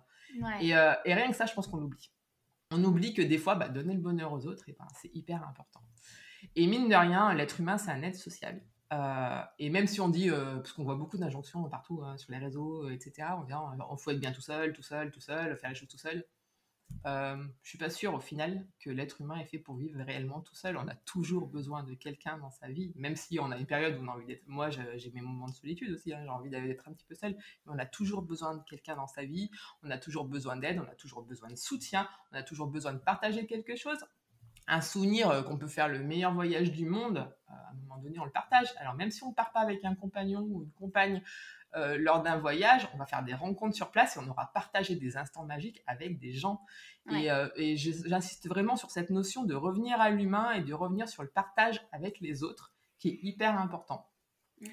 Et, 0.62 0.70
et, 0.70 1.13
rien 1.13 1.27
que 1.30 1.36
ça, 1.36 1.46
je 1.46 1.53
pense 1.53 1.68
qu'on 1.68 1.77
l'oublie. 1.77 2.10
On 2.72 2.84
oublie 2.84 3.13
que 3.13 3.22
des 3.22 3.38
fois, 3.38 3.56
bah, 3.56 3.70
donner 3.70 3.94
le 3.94 4.00
bonheur 4.00 4.32
aux 4.32 4.46
autres, 4.48 4.68
et 4.70 4.75
ben, 4.78 4.88
c'est 5.01 5.13
hyper 5.13 5.48
important. 5.48 5.82
Et 6.56 6.68
mine 6.68 6.90
de 6.90 6.96
rien, 6.96 7.34
l'être 7.34 7.60
humain, 7.60 7.78
c'est 7.78 7.92
un 7.92 8.01
être 8.01 8.16
sociable. 8.16 8.62
Euh, 8.94 9.42
et 9.60 9.70
même 9.70 9.88
si 9.88 10.01
on 10.01 10.10
dit, 10.10 10.30
euh, 10.30 10.56
parce 10.56 10.74
qu'on 10.74 10.84
voit 10.84 10.96
beaucoup 10.96 11.18
d'injonctions 11.18 11.63
partout 11.70 12.01
hein, 12.04 12.18
sur 12.18 12.32
les 12.32 12.40
réseaux, 12.40 12.86
euh, 12.86 12.92
etc., 12.92 13.30
on 13.38 13.44
dit, 13.44 13.54
on 13.90 13.98
faut 13.98 14.12
être 14.12 14.20
bien 14.20 14.32
tout 14.32 14.42
seul, 14.42 14.74
tout 14.74 14.82
seul, 14.82 15.12
tout 15.12 15.22
seul, 15.22 15.56
faire 15.56 15.70
les 15.70 15.75
choses 15.75 15.88
tout 15.88 15.98
seul. 15.98 16.25
Euh, 17.05 17.43
je 17.63 17.69
suis 17.69 17.77
pas 17.77 17.89
sûre 17.89 18.13
au 18.13 18.19
final 18.19 18.67
que 18.79 18.89
l'être 18.89 19.21
humain 19.21 19.38
est 19.38 19.45
fait 19.45 19.57
pour 19.57 19.75
vivre 19.75 20.00
réellement 20.03 20.41
tout 20.41 20.55
seul. 20.55 20.77
On 20.77 20.88
a 20.88 20.95
toujours 20.95 21.48
besoin 21.48 21.83
de 21.83 21.93
quelqu'un 21.93 22.38
dans 22.38 22.51
sa 22.51 22.67
vie, 22.67 22.91
même 22.95 23.15
si 23.15 23.39
on 23.39 23.51
a 23.51 23.57
une 23.57 23.65
période 23.65 23.98
où 23.98 24.03
on 24.03 24.07
a 24.07 24.12
envie 24.12 24.25
d'être. 24.25 24.48
Moi, 24.48 24.69
j'ai 24.69 25.12
mes 25.13 25.21
moments 25.21 25.48
de 25.48 25.53
solitude 25.53 25.91
aussi. 25.91 26.13
Hein, 26.13 26.21
j'ai 26.24 26.29
envie 26.29 26.50
d'être 26.50 26.88
un 26.88 26.93
petit 26.93 27.05
peu 27.05 27.15
seul. 27.15 27.33
Mais 27.33 27.74
on 27.74 27.79
a 27.79 27.86
toujours 27.86 28.21
besoin 28.21 28.55
de 28.55 28.63
quelqu'un 28.63 28.95
dans 28.95 29.07
sa 29.07 29.25
vie. 29.25 29.50
On 29.83 29.89
a 29.89 29.98
toujours 29.98 30.25
besoin 30.25 30.55
d'aide. 30.57 30.79
On 30.79 30.89
a 30.89 30.95
toujours 30.95 31.24
besoin 31.24 31.50
de 31.50 31.55
soutien. 31.55 32.07
On 32.31 32.38
a 32.38 32.43
toujours 32.43 32.67
besoin 32.67 32.93
de 32.93 33.00
partager 33.00 33.48
quelque 33.48 33.75
chose 33.75 34.00
un 34.67 34.81
souvenir 34.81 35.29
euh, 35.29 35.43
qu'on 35.43 35.57
peut 35.57 35.67
faire 35.67 35.88
le 35.88 36.00
meilleur 36.00 36.33
voyage 36.33 36.71
du 36.71 36.86
monde, 36.86 37.17
euh, 37.17 37.53
à 37.53 37.71
un 37.71 37.74
moment 37.74 37.98
donné, 37.98 38.19
on 38.19 38.25
le 38.25 38.31
partage. 38.31 38.67
Alors 38.77 38.95
même 38.95 39.12
si 39.12 39.24
on 39.24 39.33
part 39.33 39.51
pas 39.51 39.60
avec 39.60 39.83
un 39.83 39.95
compagnon 39.95 40.41
ou 40.41 40.63
une 40.63 40.71
compagne 40.71 41.21
euh, 41.75 41.98
lors 41.98 42.22
d'un 42.22 42.38
voyage, 42.38 42.88
on 42.94 42.98
va 42.98 43.06
faire 43.06 43.24
des 43.24 43.34
rencontres 43.34 43.75
sur 43.75 43.92
place 43.92 44.16
et 44.16 44.20
on 44.20 44.30
aura 44.30 44.51
partagé 44.54 44.96
des 44.96 45.18
instants 45.18 45.46
magiques 45.46 45.82
avec 45.88 46.20
des 46.20 46.34
gens. 46.34 46.62
Et, 47.12 47.78
j'insiste 47.78 48.48
vraiment 48.48 48.75
sur 48.75 48.92
cette 48.92 49.10
notion 49.10 49.44
de 49.44 49.56
revenir 49.56 50.00
à 50.00 50.10
l'humain 50.10 50.51
et 50.51 50.62
de 50.62 50.74
revenir 50.74 51.10
sur 51.10 51.24
le 51.24 51.30
partage 51.30 51.82
avec 51.92 52.20
les 52.20 52.44
autres, 52.44 52.74
qui 53.00 53.10
est 53.10 53.20
hyper 53.24 53.60
important. 53.60 54.08
Mm. 54.62 54.68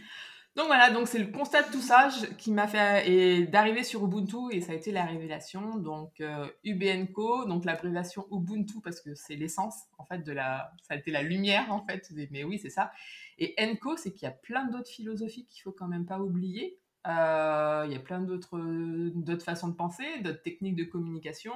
Donc 0.58 0.66
voilà, 0.66 0.90
donc 0.90 1.06
c'est 1.06 1.20
le 1.20 1.30
constat 1.30 1.62
de 1.62 1.70
tout 1.70 1.80
ça 1.80 2.08
qui 2.36 2.50
m'a 2.50 2.66
fait 2.66 3.08
et 3.08 3.46
d'arriver 3.46 3.84
sur 3.84 4.04
Ubuntu 4.04 4.50
et 4.50 4.60
ça 4.60 4.72
a 4.72 4.74
été 4.74 4.90
la 4.90 5.04
révélation. 5.04 5.76
Donc 5.76 6.20
euh, 6.20 6.48
UBNCO, 6.64 7.44
donc 7.44 7.64
l'abréviation 7.64 8.26
Ubuntu 8.32 8.80
parce 8.82 9.00
que 9.00 9.14
c'est 9.14 9.36
l'essence 9.36 9.84
en 9.98 10.04
fait 10.04 10.24
de 10.24 10.32
la, 10.32 10.72
ça 10.82 10.94
a 10.94 10.96
été 10.96 11.12
la 11.12 11.22
lumière 11.22 11.72
en 11.72 11.86
fait. 11.86 12.10
Mais 12.32 12.42
oui, 12.42 12.58
c'est 12.58 12.70
ça. 12.70 12.90
Et 13.38 13.54
ENCO, 13.60 13.96
c'est 13.96 14.12
qu'il 14.12 14.24
y 14.24 14.26
a 14.26 14.32
plein 14.32 14.64
d'autres 14.64 14.90
philosophies 14.90 15.46
qu'il 15.46 15.62
faut 15.62 15.70
quand 15.70 15.86
même 15.86 16.06
pas 16.06 16.18
oublier. 16.18 16.80
Euh, 17.08 17.84
il 17.86 17.92
y 17.92 17.96
a 17.96 18.00
plein 18.00 18.20
d'autres 18.20 19.44
façons 19.44 19.68
de 19.68 19.74
penser, 19.74 20.04
d'autres 20.20 20.42
techniques 20.42 20.76
de 20.76 20.84
communication. 20.84 21.54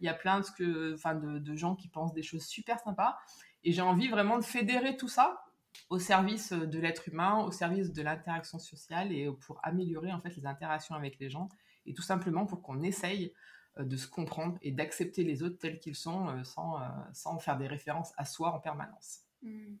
Il 0.00 0.06
y 0.06 0.08
a 0.08 0.14
plein 0.14 0.40
de, 0.40 1.54
gens 1.56 1.74
qui 1.74 1.88
pensent 1.88 2.14
des 2.14 2.22
choses 2.22 2.44
super 2.44 2.78
sympas. 2.80 3.18
Et 3.64 3.72
j'ai 3.72 3.82
envie 3.82 4.08
vraiment 4.08 4.38
de 4.38 4.44
fédérer 4.44 4.96
tout 4.96 5.08
ça 5.08 5.44
au 5.90 5.98
service 5.98 6.52
de 6.52 6.78
l'être 6.78 7.08
humain, 7.08 7.38
au 7.40 7.50
service 7.50 7.92
de 7.92 8.02
l'interaction 8.02 8.58
sociale 8.58 9.12
et 9.12 9.28
pour 9.40 9.58
améliorer 9.64 10.12
en 10.12 10.20
fait 10.20 10.36
les 10.36 10.46
interactions 10.46 10.94
avec 10.94 11.18
les 11.18 11.28
gens 11.28 11.48
et 11.86 11.94
tout 11.94 12.02
simplement 12.02 12.46
pour 12.46 12.62
qu'on 12.62 12.82
essaye 12.82 13.32
de 13.78 13.96
se 13.96 14.06
comprendre 14.06 14.56
et 14.62 14.70
d'accepter 14.70 15.24
les 15.24 15.42
autres 15.42 15.58
tels 15.58 15.80
qu'ils 15.80 15.96
sont 15.96 16.44
sans, 16.44 16.78
sans 17.12 17.38
faire 17.40 17.58
des 17.58 17.66
références 17.66 18.12
à 18.16 18.24
soi 18.24 18.54
en 18.54 18.60
permanence. 18.60 19.23
Mmh. 19.44 19.76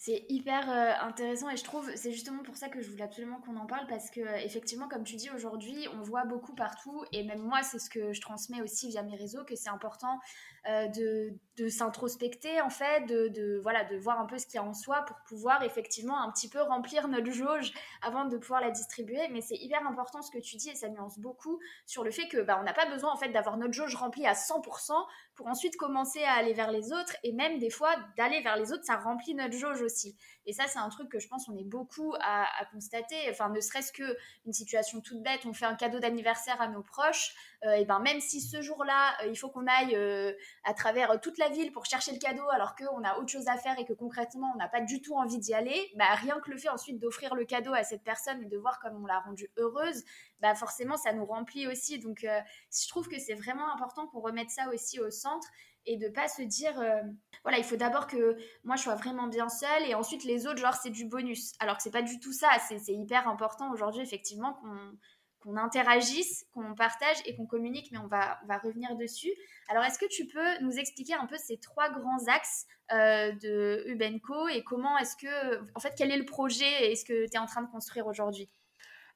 C'est 0.00 0.24
hyper 0.28 0.70
euh, 0.70 0.92
intéressant 1.04 1.50
et 1.50 1.56
je 1.56 1.64
trouve 1.64 1.90
c'est 1.96 2.12
justement 2.12 2.44
pour 2.44 2.56
ça 2.56 2.68
que 2.68 2.80
je 2.80 2.88
voulais 2.88 3.02
absolument 3.02 3.40
qu'on 3.40 3.56
en 3.56 3.66
parle 3.66 3.88
parce 3.88 4.10
que 4.10 4.20
effectivement 4.44 4.86
comme 4.86 5.02
tu 5.02 5.16
dis 5.16 5.28
aujourd'hui 5.30 5.88
on 5.92 6.02
voit 6.02 6.24
beaucoup 6.24 6.54
partout 6.54 7.04
et 7.10 7.24
même 7.24 7.40
moi 7.40 7.64
c'est 7.64 7.80
ce 7.80 7.90
que 7.90 8.12
je 8.12 8.20
transmets 8.20 8.62
aussi 8.62 8.90
via 8.90 9.02
mes 9.02 9.16
réseaux 9.16 9.44
que 9.44 9.56
c'est 9.56 9.70
important 9.70 10.20
euh, 10.68 10.86
de, 10.86 11.36
de 11.58 11.68
s'introspecter 11.68 12.60
en 12.60 12.70
fait 12.70 13.06
de, 13.06 13.28
de, 13.28 13.58
voilà 13.62 13.84
de 13.84 13.96
voir 13.96 14.20
un 14.20 14.26
peu 14.26 14.38
ce 14.38 14.46
qu'il 14.46 14.56
y 14.56 14.58
a 14.58 14.64
en 14.64 14.74
soi 14.74 15.02
pour 15.02 15.16
pouvoir 15.28 15.62
effectivement 15.62 16.20
un 16.22 16.30
petit 16.30 16.48
peu 16.48 16.60
remplir 16.60 17.08
notre 17.08 17.30
jauge 17.30 17.72
avant 18.02 18.24
de 18.24 18.36
pouvoir 18.36 18.60
la 18.60 18.70
distribuer 18.70 19.28
mais 19.30 19.40
c'est 19.40 19.56
hyper 19.56 19.86
important 19.86 20.22
ce 20.22 20.30
que 20.30 20.38
tu 20.38 20.56
dis 20.56 20.70
et 20.70 20.74
ça 20.74 20.88
nuance 20.88 21.18
beaucoup 21.18 21.60
sur 21.86 22.04
le 22.04 22.10
fait 22.10 22.28
que 22.28 22.40
bah, 22.40 22.58
on 22.60 22.64
n'a 22.64 22.74
pas 22.74 22.86
besoin 22.86 23.12
en 23.12 23.16
fait 23.16 23.30
d'avoir 23.30 23.56
notre 23.56 23.74
jauge 23.74 23.94
remplie 23.94 24.26
à 24.26 24.34
100% 24.34 24.92
pour 25.34 25.46
ensuite 25.46 25.76
commencer 25.76 26.22
à 26.24 26.32
aller 26.32 26.52
vers 26.52 26.70
les 26.70 26.92
autres 26.92 27.16
et 27.22 27.32
même 27.32 27.58
des 27.58 27.70
fois 27.70 27.94
d'aller 28.16 28.40
vers 28.42 28.56
les 28.56 28.72
autres 28.72 28.84
ça 28.84 28.96
remplit 28.96 29.34
notre 29.34 29.56
jauge 29.56 29.82
aussi. 29.82 30.16
Et 30.46 30.52
ça, 30.52 30.66
c'est 30.66 30.78
un 30.78 30.88
truc 30.88 31.10
que 31.10 31.18
je 31.18 31.28
pense 31.28 31.48
on 31.48 31.56
est 31.56 31.64
beaucoup 31.64 32.14
à, 32.20 32.46
constater. 32.72 33.16
Enfin, 33.30 33.50
ne 33.50 33.60
serait-ce 33.60 33.92
que 33.92 34.16
une 34.46 34.52
situation 34.52 35.00
toute 35.00 35.22
bête, 35.22 35.44
on 35.44 35.52
fait 35.52 35.66
un 35.66 35.74
cadeau 35.74 35.98
d'anniversaire 35.98 36.60
à 36.60 36.68
nos 36.68 36.82
proches, 36.82 37.34
et 37.62 37.84
ben 37.84 37.98
même 38.00 38.20
si 38.20 38.40
ce 38.40 38.62
jour-là, 38.62 39.14
euh, 39.22 39.28
il 39.28 39.36
faut 39.36 39.48
qu'on 39.48 39.66
aille 39.66 39.96
euh, 39.96 40.32
à 40.64 40.74
travers 40.74 41.20
toute 41.20 41.38
la 41.38 41.48
ville 41.48 41.72
pour 41.72 41.86
chercher 41.86 42.12
le 42.12 42.18
cadeau, 42.18 42.48
alors 42.50 42.76
qu'on 42.76 43.02
a 43.02 43.16
autre 43.18 43.28
chose 43.28 43.48
à 43.48 43.56
faire 43.56 43.78
et 43.78 43.84
que 43.84 43.92
concrètement 43.92 44.52
on 44.54 44.58
n'a 44.58 44.68
pas 44.68 44.80
du 44.80 45.00
tout 45.00 45.14
envie 45.14 45.38
d'y 45.38 45.54
aller, 45.54 45.90
bah 45.96 46.14
rien 46.14 46.38
que 46.40 46.50
le 46.50 46.56
fait 46.56 46.68
ensuite 46.68 46.98
d'offrir 46.98 47.34
le 47.34 47.44
cadeau 47.44 47.72
à 47.72 47.82
cette 47.82 48.04
personne 48.04 48.42
et 48.42 48.46
de 48.46 48.56
voir 48.56 48.78
comme 48.80 49.02
on 49.02 49.06
l'a 49.06 49.20
rendue 49.20 49.50
heureuse, 49.56 50.04
bah 50.40 50.54
forcément 50.54 50.96
ça 50.96 51.12
nous 51.12 51.24
remplit 51.24 51.66
aussi. 51.66 51.98
Donc 51.98 52.20
je 52.20 52.88
trouve 52.88 53.08
que 53.08 53.18
c'est 53.18 53.34
vraiment 53.34 53.72
important 53.72 54.06
qu'on 54.06 54.20
remette 54.20 54.50
ça 54.50 54.68
aussi 54.72 55.00
au 55.00 55.10
centre 55.10 55.48
et 55.88 55.96
de 55.96 56.08
pas 56.08 56.28
se 56.28 56.42
dire 56.42 56.78
euh, 56.78 57.00
voilà 57.42 57.58
il 57.58 57.64
faut 57.64 57.76
d'abord 57.76 58.06
que 58.06 58.36
moi 58.62 58.76
je 58.76 58.82
sois 58.82 58.94
vraiment 58.94 59.26
bien 59.26 59.48
seule 59.48 59.88
et 59.88 59.94
ensuite 59.94 60.24
les 60.24 60.46
autres 60.46 60.58
genre 60.58 60.74
c'est 60.74 60.90
du 60.90 61.06
bonus 61.06 61.54
alors 61.60 61.76
que 61.76 61.82
c'est 61.82 61.90
pas 61.90 62.02
du 62.02 62.20
tout 62.20 62.32
ça 62.32 62.48
c'est 62.68 62.92
hyper 62.92 63.26
important 63.26 63.72
aujourd'hui 63.72 64.02
effectivement 64.02 64.54
qu'on 64.54 64.92
qu'on 65.40 65.56
interagisse, 65.56 66.46
qu'on 66.52 66.74
partage 66.74 67.16
et 67.24 67.36
qu'on 67.36 67.46
communique, 67.46 67.90
mais 67.92 67.98
on 67.98 68.06
va, 68.06 68.38
revenir 68.62 68.96
dessus. 68.96 69.30
Alors, 69.68 69.84
est-ce 69.84 69.98
que 69.98 70.08
tu 70.10 70.26
peux 70.26 70.58
nous 70.62 70.78
expliquer 70.78 71.14
un 71.14 71.26
peu 71.26 71.36
ces 71.36 71.58
trois 71.58 71.90
grands 71.90 72.26
axes 72.26 72.66
euh, 72.92 73.32
de 73.32 73.84
Ubenco 73.86 74.48
et 74.48 74.64
comment 74.64 74.98
est-ce 74.98 75.16
que, 75.16 75.60
en 75.74 75.80
fait, 75.80 75.94
quel 75.96 76.10
est 76.10 76.16
le 76.16 76.24
projet 76.24 76.90
et 76.90 76.96
ce 76.96 77.04
que 77.04 77.26
tu 77.26 77.34
es 77.34 77.38
en 77.38 77.46
train 77.46 77.62
de 77.62 77.70
construire 77.70 78.06
aujourd'hui? 78.06 78.48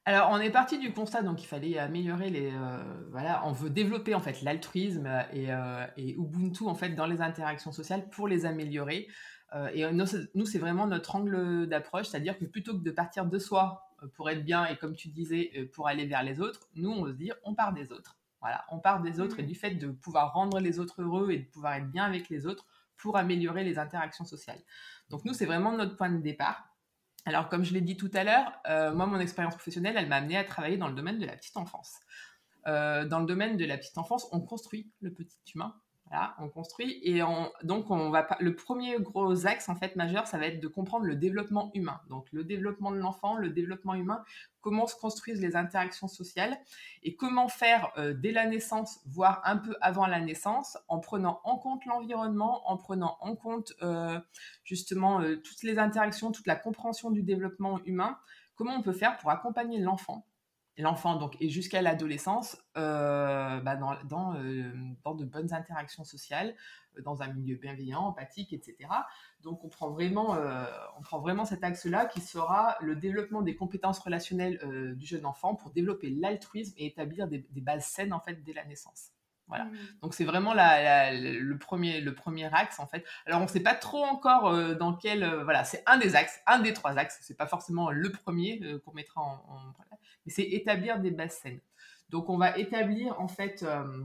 Alors, 0.05 0.31
on 0.33 0.39
est 0.39 0.51
parti 0.51 0.79
du 0.79 0.93
constat, 0.93 1.23
donc 1.23 1.43
il 1.43 1.47
fallait 1.47 1.79
améliorer 1.79 2.29
les. 2.29 2.51
Euh, 2.51 2.79
voilà, 3.11 3.43
on 3.47 3.53
veut 3.53 3.71
développer 3.71 4.15
en 4.15 4.21
fait 4.21 4.43
l'altruisme 4.43 5.07
et, 5.33 5.53
euh, 5.53 5.87
et, 5.97 6.15
Ubuntu 6.15 6.65
en 6.65 6.75
fait 6.75 6.91
dans 6.91 7.07
les 7.07 7.21
interactions 7.21 7.71
sociales 7.71 8.09
pour 8.11 8.27
les 8.29 8.47
améliorer. 8.47 9.09
Et 9.75 9.85
nous, 9.93 10.47
c'est 10.47 10.59
vraiment 10.59 10.87
notre 10.87 11.15
angle 11.15 11.67
d'approche, 11.67 12.07
c'est-à-dire 12.07 12.39
que 12.39 12.47
plutôt 12.47 12.73
que 12.73 12.83
de 12.83 12.91
partir 12.91 13.27
de 13.27 13.39
soi 13.39 13.92
pour 14.15 14.31
être 14.31 14.45
bien 14.45 14.67
et 14.67 14.77
comme 14.77 14.95
tu 14.95 15.09
disais 15.09 15.71
pour 15.75 15.89
aller 15.89 16.07
vers 16.07 16.23
les 16.23 16.41
autres, 16.41 16.61
nous 16.75 16.91
on 16.91 17.07
se 17.07 17.13
dire 17.13 17.35
on 17.45 17.55
part 17.55 17.73
des 17.73 17.93
autres. 17.93 18.19
Voilà, 18.41 18.65
on 18.71 18.81
part 18.81 19.01
des 19.03 19.21
autres 19.21 19.39
et 19.39 19.45
mmh. 19.45 19.47
du 19.47 19.55
fait 19.55 19.75
de 19.77 19.89
pouvoir 19.89 20.33
rendre 20.33 20.59
les 20.59 20.81
autres 20.81 21.01
heureux 21.01 21.31
et 21.31 21.39
de 21.39 21.45
pouvoir 21.45 21.75
être 21.75 21.91
bien 21.91 22.05
avec 22.05 22.29
les 22.29 22.45
autres 22.45 22.67
pour 22.97 23.17
améliorer 23.17 23.65
les 23.65 23.79
interactions 23.79 24.25
sociales. 24.25 24.61
Donc 25.11 25.25
nous, 25.25 25.33
c'est 25.33 25.47
vraiment 25.47 25.73
notre 25.73 25.97
point 25.97 26.11
de 26.11 26.21
départ. 26.21 26.69
Alors, 27.25 27.49
comme 27.49 27.65
je 27.65 27.73
l'ai 27.73 27.81
dit 27.81 27.97
tout 27.97 28.11
à 28.15 28.25
l'heure, 28.25 28.53
euh, 28.67 28.93
moi, 28.93 29.07
mon 29.07 29.21
expérience 29.21 29.55
professionnelle, 29.55 29.97
elle 29.97 30.09
m'a 30.09 30.17
amené 30.17 30.37
à 30.37 30.45
travailler 30.45 30.77
dans 30.77 30.89
le 30.89 30.95
domaine 30.95 31.19
de 31.19 31.27
la 31.27 31.37
petite 31.37 31.57
enfance. 31.57 32.01
Euh, 32.67 33.05
dans 33.07 33.21
le 33.21 33.27
domaine 33.27 33.57
de 33.57 33.65
la 33.65 33.79
petite 33.79 33.99
enfance, 33.99 34.29
on 34.33 34.41
construit 34.41 34.91
le 35.01 35.13
petit 35.13 35.39
humain 35.55 35.75
on 36.39 36.49
construit 36.49 37.01
et 37.03 37.21
donc 37.63 37.91
on 37.91 38.11
va 38.11 38.27
le 38.41 38.55
premier 38.55 38.99
gros 39.01 39.47
axe 39.47 39.69
en 39.69 39.75
fait 39.75 39.97
majeur, 39.97 40.27
ça 40.27 40.39
va 40.39 40.47
être 40.47 40.61
de 40.61 40.69
comprendre 40.69 41.07
le 41.07 41.17
développement 41.17 41.71
humain. 41.75 42.01
Donc 42.09 42.27
le 42.33 42.45
développement 42.45 42.91
de 42.91 42.99
l'enfant, 42.99 43.37
le 43.37 43.51
développement 43.51 43.95
humain, 43.95 44.25
comment 44.61 44.87
se 44.87 44.97
construisent 44.97 45.41
les 45.41 45.57
interactions 45.57 46.09
sociales 46.09 46.59
et 47.03 47.17
comment 47.17 47.49
faire 47.49 47.93
euh, 47.99 48.15
dès 48.15 48.33
la 48.33 48.47
naissance, 48.47 49.01
voire 49.07 49.43
un 49.45 49.57
peu 49.57 49.77
avant 49.81 50.07
la 50.07 50.21
naissance, 50.21 50.79
en 50.89 51.01
prenant 51.01 51.41
en 51.45 51.59
compte 51.59 51.85
l'environnement, 51.85 52.63
en 52.71 52.77
prenant 52.77 53.19
en 53.21 53.35
compte 53.35 53.73
euh, 53.83 54.19
justement 54.65 55.21
euh, 55.21 55.37
toutes 55.37 55.63
les 55.63 55.79
interactions, 55.79 56.33
toute 56.33 56.47
la 56.47 56.57
compréhension 56.57 57.11
du 57.11 57.23
développement 57.23 57.81
humain. 57.85 58.19
Comment 58.55 58.75
on 58.75 58.83
peut 58.83 58.93
faire 58.93 59.17
pour 59.19 59.31
accompagner 59.31 59.79
l'enfant 59.79 60.27
l'enfant 60.79 61.17
donc 61.17 61.37
et 61.41 61.51
jusqu'à 61.51 61.83
l'adolescence 61.83 62.57
euh, 62.77 63.61
bah, 63.61 63.77
dans, 63.77 63.95
dans, 64.05 64.35
euh, 64.37 64.73
dans, 65.05 65.15
de 65.15 65.25
bonnes 65.25 65.53
interactions 65.53 66.05
sociales 66.05 66.55
euh, 66.97 67.03
dans 67.03 67.23
un 67.23 67.29
milieu 67.29 67.57
bienveillant 67.57 68.01
empathique 68.01 68.53
etc 68.55 68.77
donc 69.43 69.65
on 69.65 69.69
prend 69.69 69.91
vraiment 69.91 70.37
on 70.99 71.03
prend 71.03 71.21
vraiment 71.21 71.45
cet 71.45 71.63
axe 71.63 71.85
là 71.85 72.07
qui 72.07 72.21
sera 72.21 72.77
le 72.81 72.97
développement 72.97 73.43
des 73.43 73.55
compétences 73.55 73.99
relationnelles 73.99 74.95
du 74.97 75.07
jeune 75.07 75.27
enfant 75.27 75.55
pour 75.55 75.71
développer 75.71 76.09
l'altruisme 76.11 76.75
et 76.79 76.87
établir 76.87 77.29
des, 77.29 77.45
bases 77.57 77.85
saines 77.85 78.13
en 78.13 78.21
fait 78.21 78.43
dès 78.43 78.53
la 78.53 78.65
naissance 78.65 79.11
voilà. 79.53 79.71
Mmh. 79.71 79.77
Donc 80.03 80.15
c'est 80.15 80.25
vraiment 80.25 80.55
la, 80.55 81.13
le 81.13 81.59
premier 81.59 82.01
le 82.01 82.15
premier 82.15 82.53
axe 82.53 82.81
en 82.81 82.87
fait. 82.87 83.05
Alors 83.27 83.41
on 83.41 83.45
ne 83.45 83.49
sait 83.49 83.61
pas 83.61 83.75
trop 83.75 84.03
encore 84.05 84.77
dans 84.77 84.95
quel 84.95 85.25
voilà 85.45 85.65
c'est 85.65 85.83
un 85.87 85.99
des 85.99 86.17
axes, 86.17 86.41
un 86.47 86.59
des 86.61 86.73
trois 86.73 86.99
axes. 86.99 87.19
C'est 87.23 87.37
pas 87.37 87.47
forcément 87.47 87.91
le 87.91 88.11
premier 88.11 88.61
qu'on 88.85 88.93
mettra 88.93 89.21
en, 89.21 89.45
en 89.49 89.73
mais 90.27 90.33
c'est 90.33 90.43
établir 90.43 91.01
des 91.01 91.11
bases 91.11 91.39
saines. 91.39 91.61
Donc, 92.11 92.29
on 92.29 92.37
va 92.37 92.57
établir 92.59 93.19
en 93.21 93.29
fait 93.29 93.63
euh, 93.63 94.05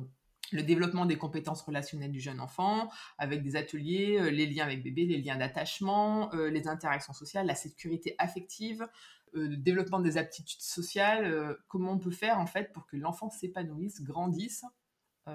le 0.51 0.63
développement 0.63 1.05
des 1.05 1.17
compétences 1.17 1.61
relationnelles 1.61 2.11
du 2.11 2.21
jeune 2.21 2.39
enfant, 2.39 2.89
avec 3.17 3.43
des 3.43 3.55
ateliers, 3.55 4.17
euh, 4.19 4.29
les 4.29 4.47
liens 4.47 4.65
avec 4.65 4.83
bébé, 4.83 5.05
les 5.05 5.21
liens 5.21 5.37
d'attachement, 5.37 6.33
euh, 6.33 6.49
les 6.49 6.67
interactions 6.67 7.13
sociales, 7.13 7.45
la 7.45 7.55
sécurité 7.55 8.15
affective, 8.17 8.87
le 9.33 9.57
développement 9.57 9.99
des 9.99 10.17
aptitudes 10.17 10.61
sociales, 10.61 11.57
comment 11.67 11.91
on 11.91 11.99
peut 11.99 12.11
faire 12.11 12.39
en 12.39 12.47
fait 12.47 12.71
pour 12.71 12.87
que 12.87 12.95
l'enfant 12.95 13.29
s'épanouisse, 13.29 14.01
grandisse 14.01 14.63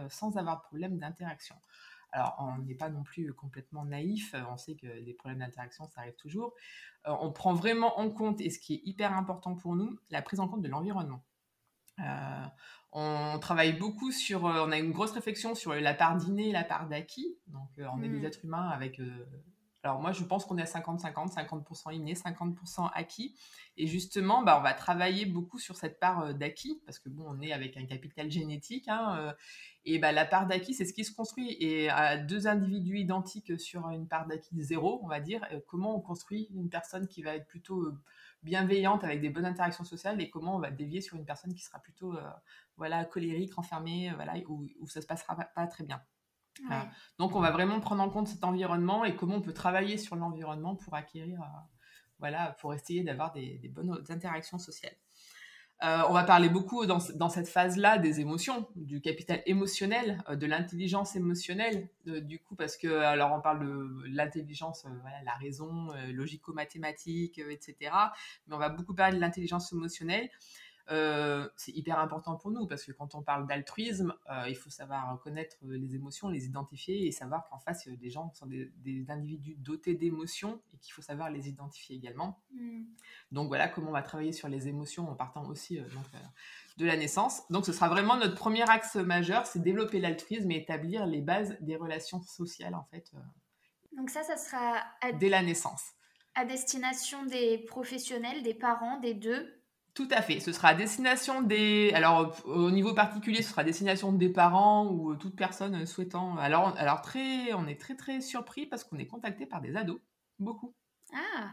sans 0.08 0.36
avoir 0.36 0.58
de 0.58 0.62
problème 0.62 0.98
d'interaction. 0.98 1.56
Alors, 2.12 2.36
on 2.38 2.58
n'est 2.62 2.74
pas 2.74 2.90
non 2.90 3.02
plus 3.02 3.32
complètement 3.32 3.86
naïf, 3.86 4.34
on 4.50 4.58
sait 4.58 4.74
que 4.74 4.86
les 4.86 5.14
problèmes 5.14 5.40
d'interaction, 5.40 5.86
ça 5.88 6.02
arrive 6.02 6.14
toujours. 6.16 6.54
Euh, 7.08 7.14
on 7.20 7.32
prend 7.32 7.54
vraiment 7.54 7.98
en 7.98 8.10
compte, 8.10 8.40
et 8.42 8.50
ce 8.50 8.58
qui 8.58 8.74
est 8.74 8.82
hyper 8.84 9.16
important 9.16 9.54
pour 9.54 9.74
nous, 9.74 9.98
la 10.10 10.20
prise 10.20 10.38
en 10.38 10.46
compte 10.46 10.60
de 10.60 10.68
l'environnement. 10.68 11.24
Euh, 12.00 12.44
on 12.92 13.38
travaille 13.40 13.72
beaucoup 13.72 14.12
sur, 14.12 14.46
euh, 14.46 14.66
on 14.66 14.72
a 14.72 14.78
une 14.78 14.92
grosse 14.92 15.12
réflexion 15.12 15.54
sur 15.54 15.72
la 15.72 15.94
part 15.94 16.16
d'inné 16.16 16.50
et 16.50 16.52
la 16.52 16.64
part 16.64 16.86
d'acquis. 16.86 17.38
Donc, 17.46 17.70
on 17.78 18.02
est 18.02 18.08
des 18.08 18.20
mmh. 18.20 18.24
êtres 18.26 18.44
humains 18.44 18.68
avec 18.68 19.00
alors 19.84 20.00
moi, 20.00 20.12
je 20.12 20.22
pense 20.22 20.44
qu'on 20.44 20.58
est 20.58 20.62
à 20.62 20.80
50-50, 20.80 21.34
50%, 21.34 21.92
inné, 21.92 22.14
50% 22.14 22.88
acquis. 22.94 23.34
Et 23.76 23.86
justement, 23.86 24.42
bah, 24.42 24.56
on 24.58 24.62
va 24.62 24.74
travailler 24.74 25.26
beaucoup 25.26 25.58
sur 25.58 25.76
cette 25.76 25.98
part 25.98 26.34
d'acquis, 26.34 26.80
parce 26.86 27.00
que 27.00 27.08
bon, 27.08 27.24
on 27.26 27.40
est 27.40 27.52
avec 27.52 27.76
un 27.76 27.84
capital 27.84 28.30
génétique. 28.30 28.86
Hein, 28.86 29.34
et 29.84 29.98
bah, 29.98 30.12
la 30.12 30.24
part 30.24 30.46
d'acquis, 30.46 30.72
c'est 30.74 30.84
ce 30.84 30.92
qui 30.92 31.04
se 31.04 31.12
construit. 31.12 31.56
Et 31.58 31.88
à 31.90 32.16
deux 32.16 32.46
individus 32.46 32.98
identiques 32.98 33.58
sur 33.58 33.88
une 33.90 34.06
part 34.06 34.26
d'acquis 34.26 34.62
zéro, 34.62 35.00
on 35.02 35.08
va 35.08 35.18
dire, 35.18 35.44
comment 35.66 35.96
on 35.96 36.00
construit 36.00 36.48
une 36.54 36.68
personne 36.68 37.08
qui 37.08 37.22
va 37.22 37.34
être 37.34 37.46
plutôt 37.48 37.92
bienveillante 38.44 39.02
avec 39.04 39.20
des 39.20 39.30
bonnes 39.30 39.46
interactions 39.46 39.84
sociales 39.84 40.20
et 40.20 40.30
comment 40.30 40.56
on 40.56 40.60
va 40.60 40.70
dévier 40.70 41.00
sur 41.00 41.16
une 41.16 41.24
personne 41.24 41.54
qui 41.54 41.62
sera 41.62 41.80
plutôt 41.80 42.14
voilà 42.76 43.04
colérique, 43.04 43.54
renfermée, 43.54 44.12
voilà, 44.14 44.34
où, 44.48 44.64
où 44.80 44.88
ça 44.88 45.00
se 45.00 45.06
passera 45.06 45.34
pas 45.34 45.66
très 45.66 45.84
bien. 45.84 46.00
Donc, 47.18 47.34
on 47.36 47.40
va 47.40 47.50
vraiment 47.50 47.80
prendre 47.80 48.02
en 48.02 48.10
compte 48.10 48.28
cet 48.28 48.44
environnement 48.44 49.04
et 49.04 49.16
comment 49.16 49.36
on 49.36 49.42
peut 49.42 49.54
travailler 49.54 49.98
sur 49.98 50.16
l'environnement 50.16 50.76
pour 50.76 50.94
acquérir, 50.94 51.40
euh, 51.40 51.60
voilà, 52.18 52.56
pour 52.60 52.74
essayer 52.74 53.02
d'avoir 53.02 53.32
des, 53.32 53.70
bonnes 53.74 54.02
interactions 54.08 54.58
sociales. 54.58 54.96
Euh, 55.82 56.02
on 56.08 56.12
va 56.12 56.22
parler 56.22 56.48
beaucoup 56.48 56.86
dans, 56.86 57.00
cette 57.00 57.48
phase-là 57.48 57.98
des 57.98 58.20
émotions, 58.20 58.68
du 58.76 59.00
capital 59.00 59.42
émotionnel, 59.46 60.22
euh, 60.28 60.36
de 60.36 60.46
l'intelligence 60.46 61.16
émotionnelle, 61.16 61.88
du 62.04 62.38
coup, 62.38 62.54
parce 62.54 62.76
que, 62.76 62.86
alors 62.86 63.32
on 63.32 63.40
parle 63.40 63.66
de 63.66 64.04
l'intelligence, 64.06 64.86
la 65.24 65.34
raison, 65.34 65.88
logico-mathématique, 66.12 67.38
etc. 67.38 67.90
Mais 68.46 68.54
on 68.54 68.58
va 68.58 68.68
beaucoup 68.68 68.94
parler 68.94 69.16
de 69.16 69.20
l'intelligence 69.20 69.72
émotionnelle. 69.72 70.30
Euh, 70.90 71.48
c'est 71.56 71.72
hyper 71.72 71.98
important 71.98 72.36
pour 72.36 72.50
nous 72.50 72.66
parce 72.66 72.84
que 72.84 72.92
quand 72.92 73.14
on 73.14 73.22
parle 73.22 73.46
d'altruisme, 73.46 74.14
euh, 74.30 74.48
il 74.48 74.56
faut 74.56 74.70
savoir 74.70 75.12
reconnaître 75.12 75.56
les 75.62 75.94
émotions, 75.94 76.28
les 76.28 76.46
identifier 76.46 77.06
et 77.06 77.12
savoir 77.12 77.48
qu'en 77.48 77.58
face, 77.58 77.86
des 77.86 78.10
gens 78.10 78.32
sont 78.34 78.46
des, 78.46 79.04
individus 79.08 79.54
dotés 79.58 79.94
d'émotions 79.94 80.60
et 80.72 80.78
qu'il 80.78 80.92
faut 80.92 81.02
savoir 81.02 81.30
les 81.30 81.48
identifier 81.48 81.96
également. 81.96 82.42
Mm. 82.52 82.82
Donc 83.30 83.48
voilà 83.48 83.68
comment 83.68 83.90
on 83.90 83.92
va 83.92 84.02
travailler 84.02 84.32
sur 84.32 84.48
les 84.48 84.68
émotions 84.68 85.08
en 85.08 85.14
partant 85.14 85.46
aussi 85.46 85.78
euh, 85.78 85.84
de 86.78 86.86
la 86.86 86.96
naissance. 86.96 87.42
Donc 87.50 87.64
ce 87.64 87.72
sera 87.72 87.88
vraiment 87.88 88.16
notre 88.16 88.34
premier 88.34 88.68
axe 88.68 88.96
majeur, 88.96 89.46
c'est 89.46 89.62
développer 89.62 90.00
l'altruisme 90.00 90.50
et 90.50 90.56
établir 90.56 91.06
les 91.06 91.20
bases 91.20 91.56
des 91.60 91.76
relations 91.76 92.22
sociales 92.22 92.74
en 92.74 92.84
fait 92.84 93.12
Donc 93.96 94.10
ça, 94.10 94.22
ça 94.22 94.36
sera 94.36 94.82
dès 95.18 95.28
la 95.28 95.42
naissance. 95.42 95.92
À 96.34 96.44
destination 96.44 97.24
des 97.26 97.58
professionnels, 97.58 98.42
des 98.42 98.54
parents, 98.54 98.98
des 98.98 99.12
deux 99.12 99.61
tout 99.94 100.08
à 100.10 100.22
fait. 100.22 100.40
Ce 100.40 100.52
sera 100.52 100.68
à 100.68 100.74
destination 100.74 101.42
des. 101.42 101.92
Alors, 101.94 102.34
au 102.46 102.70
niveau 102.70 102.94
particulier, 102.94 103.42
ce 103.42 103.50
sera 103.50 103.60
à 103.60 103.64
destination 103.64 104.12
des 104.12 104.30
parents 104.30 104.86
ou 104.86 105.14
toute 105.16 105.36
personne 105.36 105.84
souhaitant. 105.84 106.36
Alors, 106.38 106.74
alors 106.78 107.02
très, 107.02 107.52
on 107.52 107.66
est 107.66 107.78
très 107.78 107.94
très 107.94 108.22
surpris 108.22 108.66
parce 108.66 108.84
qu'on 108.84 108.98
est 108.98 109.06
contacté 109.06 109.44
par 109.44 109.60
des 109.60 109.76
ados, 109.76 110.00
beaucoup. 110.38 110.74
Ah. 111.12 111.50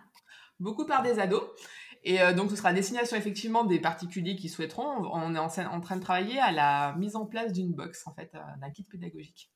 Beaucoup 0.59 0.85
par 0.85 1.03
des 1.03 1.19
ados. 1.19 1.43
Et 2.03 2.21
euh, 2.21 2.33
donc, 2.33 2.49
ce 2.49 2.55
sera 2.55 2.69
à 2.69 2.73
destination 2.73 3.17
effectivement 3.17 3.65
des 3.65 3.79
particuliers 3.79 4.37
qui 4.37 4.47
souhaiteront. 4.47 5.05
On 5.11 5.35
est 5.35 5.39
en, 5.39 5.81
train 5.81 5.97
de 5.97 6.01
travailler 6.01 6.39
à 6.39 6.51
la 6.51 6.95
mise 6.97 7.17
en 7.17 7.25
place 7.25 7.51
d'une 7.51 7.73
box, 7.73 8.07
en 8.07 8.13
fait, 8.13 8.31
euh, 8.35 8.39
d'un 8.61 8.69
kit 8.69 8.83
pédagogique. 8.83 9.51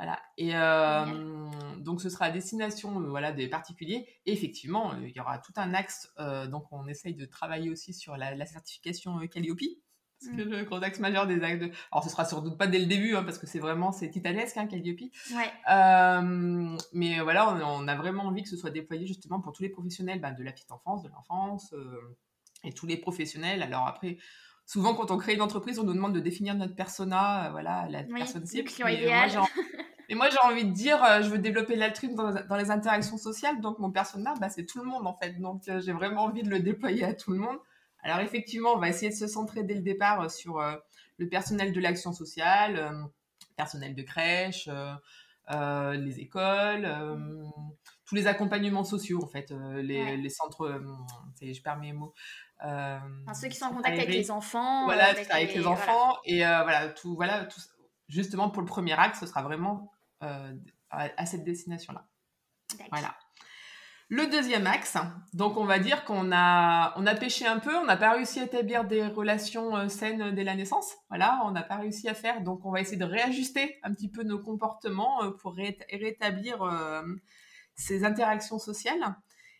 Voilà. 0.00 0.18
Et 0.38 0.52
euh, 0.54 1.04
donc, 1.76 2.00
ce 2.00 2.08
sera 2.08 2.24
à 2.26 2.30
destination 2.30 3.00
voilà, 3.00 3.32
des 3.32 3.48
particuliers. 3.48 4.06
Et 4.24 4.32
effectivement, 4.32 4.94
il 4.94 5.10
y 5.10 5.20
aura 5.20 5.38
tout 5.38 5.52
un 5.56 5.74
axe. 5.74 6.10
donc, 6.48 6.64
on 6.72 6.86
essaye 6.86 7.14
de 7.14 7.26
travailler 7.26 7.68
aussi 7.70 7.92
sur 7.92 8.16
la, 8.16 8.46
certification 8.46 9.18
Calliope. 9.28 9.60
Parce 10.22 10.36
que 10.36 10.42
mmh. 10.42 10.50
le 10.50 10.64
gros 10.64 10.82
axe 10.82 11.00
majeur 11.00 11.26
des 11.26 11.42
actes 11.42 11.62
de... 11.62 11.70
Alors, 11.92 12.04
ce 12.04 12.10
sera 12.10 12.24
sans 12.24 12.40
doute 12.40 12.56
pas 12.58 12.66
dès 12.66 12.78
le 12.78 12.86
début, 12.86 13.14
hein, 13.14 13.24
parce 13.24 13.38
que 13.38 13.46
c'est 13.46 13.58
vraiment, 13.58 13.92
c'est 13.92 14.10
titanesque, 14.10 14.56
hein, 14.56 14.66
Calliope. 14.66 15.00
Ouais. 15.32 15.52
mais 16.92 17.20
voilà, 17.20 17.54
on, 17.54 17.86
a 17.86 17.96
vraiment 17.96 18.24
envie 18.24 18.42
que 18.42 18.48
ce 18.48 18.56
soit 18.56 18.70
déployé 18.70 19.06
justement 19.06 19.40
pour 19.40 19.52
tous 19.52 19.62
les 19.62 19.70
professionnels 19.70 20.20
bah, 20.20 20.30
de 20.30 20.42
la 20.42 20.52
petite 20.52 20.72
enfance, 20.72 21.02
de 21.02 21.08
l'enfance, 21.10 21.74
et 22.64 22.72
tous 22.72 22.86
les 22.86 22.96
professionnels. 22.96 23.62
Alors 23.62 23.86
après, 23.86 24.16
souvent 24.70 24.94
quand 24.94 25.10
on 25.10 25.18
crée 25.18 25.34
une 25.34 25.42
entreprise, 25.42 25.78
on 25.78 25.84
nous 25.84 25.94
demande 25.94 26.14
de 26.14 26.20
définir 26.20 26.54
notre 26.54 26.74
persona, 26.74 27.48
voilà, 27.50 27.88
la 27.88 28.04
personne 28.04 28.46
cible. 28.46 28.70
Moi, 28.80 28.90
j'ai 30.10 30.48
envie 30.48 30.64
de 30.64 30.72
dire, 30.72 30.98
je 31.22 31.28
veux 31.28 31.38
développer 31.38 31.76
l'altruisme 31.76 32.14
dans, 32.14 32.56
les 32.56 32.70
interactions 32.70 33.16
sociales, 33.16 33.60
donc 33.60 33.78
mon 33.78 33.90
persona, 33.90 34.34
bah, 34.40 34.48
c'est 34.48 34.66
tout 34.66 34.78
le 34.78 34.84
monde 34.84 35.06
en 35.06 35.14
fait. 35.14 35.40
Donc 35.40 35.62
j'ai 35.66 35.92
vraiment 35.92 36.24
envie 36.24 36.42
de 36.42 36.50
le 36.50 36.60
déployer 36.60 37.04
à 37.04 37.14
tout 37.14 37.32
le 37.32 37.38
monde. 37.38 37.58
Alors 38.02 38.20
effectivement, 38.20 38.72
on 38.74 38.78
va 38.78 38.88
essayer 38.88 39.10
de 39.10 39.16
se 39.16 39.26
centrer 39.26 39.62
dès 39.62 39.74
le 39.74 39.82
départ 39.82 40.20
euh, 40.20 40.28
sur 40.28 40.58
euh, 40.58 40.74
le 41.18 41.28
personnel 41.28 41.72
de 41.72 41.80
l'action 41.80 42.12
sociale, 42.12 42.76
euh, 42.76 43.04
personnel 43.56 43.94
de 43.94 44.02
crèche, 44.02 44.68
les 45.48 46.20
écoles, 46.20 46.88
tous 48.06 48.14
les 48.14 48.26
accompagnements 48.26 48.84
sociaux 48.84 49.20
en 49.22 49.26
fait, 49.26 49.52
les, 49.82 50.28
centres, 50.30 50.80
je 51.42 51.60
perds 51.60 51.78
mes 51.78 51.92
mots. 51.92 52.14
ceux 52.62 53.48
qui 53.48 53.56
sont 53.56 53.66
en 53.66 53.74
contact 53.74 53.98
avec 53.98 54.08
les 54.08 54.30
enfants. 54.30 54.84
Voilà, 54.84 55.08
avec, 55.08 55.54
les, 55.54 55.66
enfants. 55.66 56.16
Et 56.24 56.38
voilà, 56.38 56.88
tout, 56.88 57.16
voilà, 57.16 57.44
tout, 57.44 57.60
justement 58.08 58.48
pour 58.48 58.62
le 58.62 58.66
premier 58.66 58.98
acte, 58.98 59.16
ce 59.16 59.26
sera 59.26 59.42
vraiment 59.42 59.90
à, 60.20 61.26
cette 61.26 61.44
destination-là. 61.44 62.06
Voilà. 62.90 63.14
Le 64.12 64.26
deuxième 64.26 64.66
axe, 64.66 64.96
donc 65.34 65.56
on 65.56 65.64
va 65.64 65.78
dire 65.78 66.04
qu'on 66.04 66.32
a, 66.32 66.92
on 66.96 67.06
a 67.06 67.14
pêché 67.14 67.46
un 67.46 67.60
peu, 67.60 67.76
on 67.76 67.84
n'a 67.84 67.96
pas 67.96 68.10
réussi 68.10 68.40
à 68.40 68.44
établir 68.44 68.84
des 68.84 69.06
relations 69.06 69.76
euh, 69.76 69.86
saines 69.86 70.34
dès 70.34 70.42
la 70.42 70.56
naissance. 70.56 70.96
Voilà, 71.10 71.40
on 71.44 71.52
n'a 71.52 71.62
pas 71.62 71.76
réussi 71.76 72.08
à 72.08 72.14
faire, 72.14 72.42
donc 72.42 72.66
on 72.66 72.72
va 72.72 72.80
essayer 72.80 72.96
de 72.96 73.04
réajuster 73.04 73.78
un 73.84 73.94
petit 73.94 74.10
peu 74.10 74.24
nos 74.24 74.40
comportements 74.40 75.22
euh, 75.22 75.30
pour 75.30 75.54
rétablir 75.54 76.60
euh, 76.60 77.02
ces 77.76 78.04
interactions 78.04 78.58
sociales. 78.58 79.14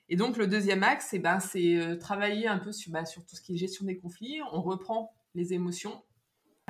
Et 0.08 0.16
donc 0.16 0.36
le 0.36 0.48
deuxième 0.48 0.82
axe, 0.82 1.10
eh 1.12 1.20
ben, 1.20 1.38
c'est 1.38 1.96
travailler 2.00 2.48
un 2.48 2.58
peu 2.58 2.72
sur, 2.72 2.90
bah, 2.90 3.04
sur 3.04 3.24
tout 3.24 3.36
ce 3.36 3.42
qui 3.42 3.54
est 3.54 3.56
gestion 3.56 3.86
des 3.86 3.98
conflits. 3.98 4.40
On 4.50 4.62
reprend 4.62 5.14
les 5.36 5.52
émotions, 5.52 6.02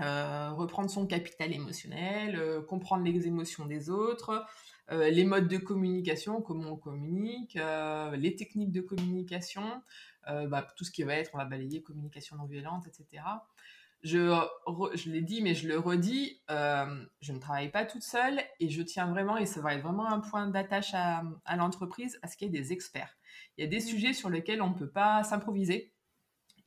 reprendre 0.01 0.91
son 0.91 1.07
capital 1.07 1.53
émotionnel, 1.53 2.65
comprendre 2.69 3.05
les 3.05 3.27
émotions 3.27 3.67
des 3.67 3.91
autres, 3.91 4.47
euh, 4.93 5.09
les 5.09 5.25
modes 5.25 5.47
de 5.47 5.57
communication, 5.57 6.43
comment 6.43 6.73
on 6.73 6.77
communique, 6.77 7.57
euh, 7.57 8.17
les 8.17 8.35
techniques 8.35 8.73
de 8.73 8.81
communication, 8.81 9.63
euh, 10.29 10.49
bah, 10.49 10.67
tout 10.77 10.85
ce 10.85 10.91
qui 10.91 11.05
va 11.05 11.15
être, 11.15 11.31
on 11.33 11.39
va 11.39 11.45
balayer 11.45 11.81
communication 11.81 12.37
non 12.37 12.47
violente, 12.47 12.89
etc. 12.89 13.23
Je, 14.03 14.35
je 14.95 15.11
l'ai 15.11 15.21
dit, 15.21 15.43
mais 15.43 15.55
je 15.55 15.69
le 15.69 15.79
redis, 15.79 16.41
je 16.49 17.33
ne 17.33 17.39
travaille 17.39 17.71
pas 17.71 17.85
toute 17.85 18.03
seule 18.03 18.41
et 18.59 18.69
je 18.69 18.83
tiens 18.83 19.07
vraiment, 19.07 19.37
et 19.37 19.47
ça 19.47 19.61
va 19.61 19.75
être 19.75 19.83
vraiment 19.83 20.09
un 20.09 20.21
point 20.21 20.49
d'attache 20.49 20.95
à, 20.95 21.23
à 21.45 21.57
l'entreprise, 21.57 22.19
à 22.23 22.27
ce 22.27 22.37
qu'il 22.37 22.51
y 22.51 22.57
ait 22.57 22.61
des 22.61 22.73
experts. 22.73 23.15
Il 23.59 23.65
y 23.65 23.67
a 23.67 23.71
des 23.71 23.77
mmh. 23.77 23.89
sujets 23.89 24.13
sur 24.15 24.31
lesquels 24.31 24.63
on 24.63 24.71
ne 24.71 24.75
peut 24.75 24.91
pas 24.91 25.23
s'improviser. 25.23 25.93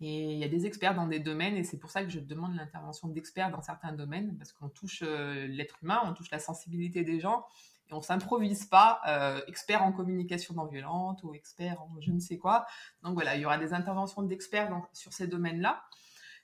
Et 0.05 0.33
il 0.33 0.37
y 0.37 0.43
a 0.43 0.49
des 0.49 0.65
experts 0.65 0.95
dans 0.95 1.07
des 1.07 1.19
domaines, 1.19 1.55
et 1.55 1.63
c'est 1.63 1.77
pour 1.77 1.89
ça 1.89 2.03
que 2.03 2.09
je 2.09 2.19
demande 2.19 2.55
l'intervention 2.55 3.07
d'experts 3.07 3.51
dans 3.51 3.61
certains 3.61 3.93
domaines, 3.93 4.35
parce 4.37 4.51
qu'on 4.51 4.67
touche 4.67 5.01
l'être 5.01 5.77
humain, 5.81 6.01
on 6.03 6.13
touche 6.13 6.29
la 6.29 6.39
sensibilité 6.39 7.05
des 7.05 7.21
gens, 7.21 7.45
on 7.89 8.01
s'improvise 8.01 8.65
pas 8.65 9.01
euh, 9.07 9.41
expert 9.47 9.81
en 9.83 9.93
communication 9.93 10.55
non 10.55 10.65
violente 10.65 11.23
ou 11.23 11.33
expert 11.33 11.81
en 11.81 11.89
je 12.01 12.11
ne 12.11 12.19
sais 12.19 12.37
quoi. 12.37 12.65
Donc 13.03 13.13
voilà, 13.13 13.35
il 13.35 13.41
y 13.41 13.45
aura 13.45 13.57
des 13.57 13.73
interventions 13.73 14.23
d'experts 14.23 14.69
sur 14.91 15.13
ces 15.13 15.27
domaines-là. 15.27 15.83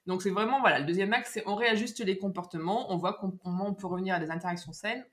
Donc 0.06 0.22
c'est 0.22 0.30
vraiment, 0.30 0.62
voilà, 0.62 0.80
le 0.80 0.86
deuxième 0.86 1.12
axe, 1.12 1.32
c'est 1.34 1.44
on 1.46 1.56
réajuste 1.56 2.00
les 2.00 2.18
comportements, 2.18 2.94
on 2.94 2.98
voit 2.98 3.14
comment 3.14 3.68
on 3.68 3.74
peut 3.74 3.88
revenir 3.88 4.16
à 4.16 4.20
des 4.20 4.32
interactions 4.32 4.72
saines. 4.72 5.06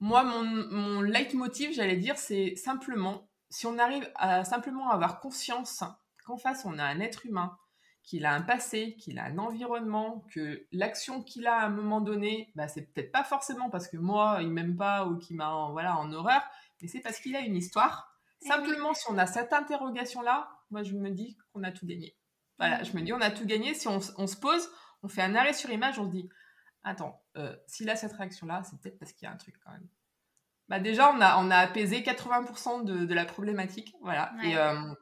Moi, 0.00 0.24
mon, 0.24 0.42
mon 0.42 1.00
leitmotiv, 1.02 1.72
j'allais 1.74 1.96
dire, 1.96 2.16
c'est 2.18 2.56
simplement, 2.56 3.28
si 3.50 3.66
on 3.66 3.78
arrive 3.78 4.10
à 4.16 4.44
simplement 4.44 4.90
avoir 4.90 5.20
conscience 5.20 5.84
qu'en 6.30 6.36
face, 6.36 6.64
on 6.64 6.78
a 6.78 6.84
un 6.84 7.00
être 7.00 7.26
humain 7.26 7.56
qu'il 8.02 8.24
a 8.24 8.32
un 8.32 8.40
passé, 8.40 8.96
qu'il 8.98 9.18
a 9.18 9.24
un 9.24 9.38
environnement, 9.38 10.24
que 10.32 10.66
l'action 10.72 11.22
qu'il 11.22 11.46
a 11.46 11.56
à 11.56 11.66
un 11.66 11.70
moment 11.70 12.00
donné, 12.00 12.50
bah, 12.54 12.66
c'est 12.68 12.82
peut-être 12.82 13.12
pas 13.12 13.24
forcément 13.24 13.68
parce 13.70 13.88
que 13.88 13.96
moi, 13.96 14.38
il 14.40 14.50
m'aime 14.50 14.76
pas 14.76 15.06
ou 15.06 15.18
qu'il 15.18 15.36
m'a 15.36 15.50
en, 15.50 15.72
voilà, 15.72 15.98
en 15.98 16.12
horreur, 16.12 16.42
mais 16.80 16.88
c'est 16.88 17.00
parce 17.00 17.20
qu'il 17.20 17.36
a 17.36 17.40
une 17.40 17.56
histoire. 17.56 18.16
Eh 18.42 18.48
Simplement, 18.48 18.94
si 18.94 19.04
on 19.10 19.18
a 19.18 19.26
cette 19.26 19.52
interrogation-là, 19.52 20.48
moi, 20.70 20.82
je 20.82 20.94
me 20.94 21.10
dis 21.10 21.36
qu'on 21.52 21.62
a 21.62 21.72
tout 21.72 21.86
gagné. 21.86 22.16
Voilà, 22.58 22.82
je 22.82 22.92
me 22.92 23.02
dis, 23.02 23.12
on 23.12 23.20
a 23.20 23.30
tout 23.30 23.44
gagné. 23.44 23.74
Si 23.74 23.88
on, 23.88 24.00
se 24.00 24.36
pose, 24.36 24.70
on 25.02 25.08
fait 25.08 25.22
un 25.22 25.34
arrêt 25.34 25.52
sur 25.52 25.70
image, 25.70 25.98
on 25.98 26.06
se 26.06 26.10
dit, 26.10 26.28
attends, 26.82 27.22
euh, 27.36 27.54
s'il 27.66 27.90
a 27.90 27.96
cette 27.96 28.12
réaction-là, 28.12 28.62
c'est 28.64 28.80
peut-être 28.80 28.98
parce 28.98 29.12
qu'il 29.12 29.26
y 29.26 29.28
a 29.28 29.32
un 29.32 29.36
truc 29.36 29.56
quand 29.64 29.72
même. 29.72 29.88
Bah 30.68 30.78
déjà, 30.78 31.12
on 31.12 31.20
a, 31.20 31.36
on 31.38 31.50
a 31.50 31.56
apaisé 31.56 32.00
80% 32.00 32.84
de, 32.84 33.12
la 33.12 33.24
problématique, 33.24 33.92
voilà, 34.02 34.32
et, 34.44 34.56
euh, 34.56 34.94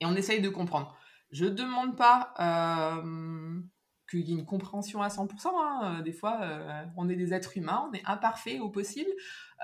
et 0.00 0.06
on 0.06 0.14
essaye 0.14 0.40
de 0.40 0.48
comprendre. 0.48 0.96
Je 1.30 1.46
ne 1.46 1.50
demande 1.50 1.96
pas 1.96 2.32
euh, 2.38 3.60
qu'il 4.08 4.20
y 4.20 4.32
ait 4.32 4.38
une 4.38 4.46
compréhension 4.46 5.02
à 5.02 5.08
100%. 5.08 5.48
Hein. 5.48 6.02
Des 6.02 6.12
fois, 6.12 6.40
euh, 6.42 6.84
on 6.96 7.08
est 7.08 7.16
des 7.16 7.34
êtres 7.34 7.56
humains, 7.56 7.88
on 7.90 7.92
est 7.92 8.04
imparfait 8.04 8.60
au 8.60 8.68
possible. 8.70 9.10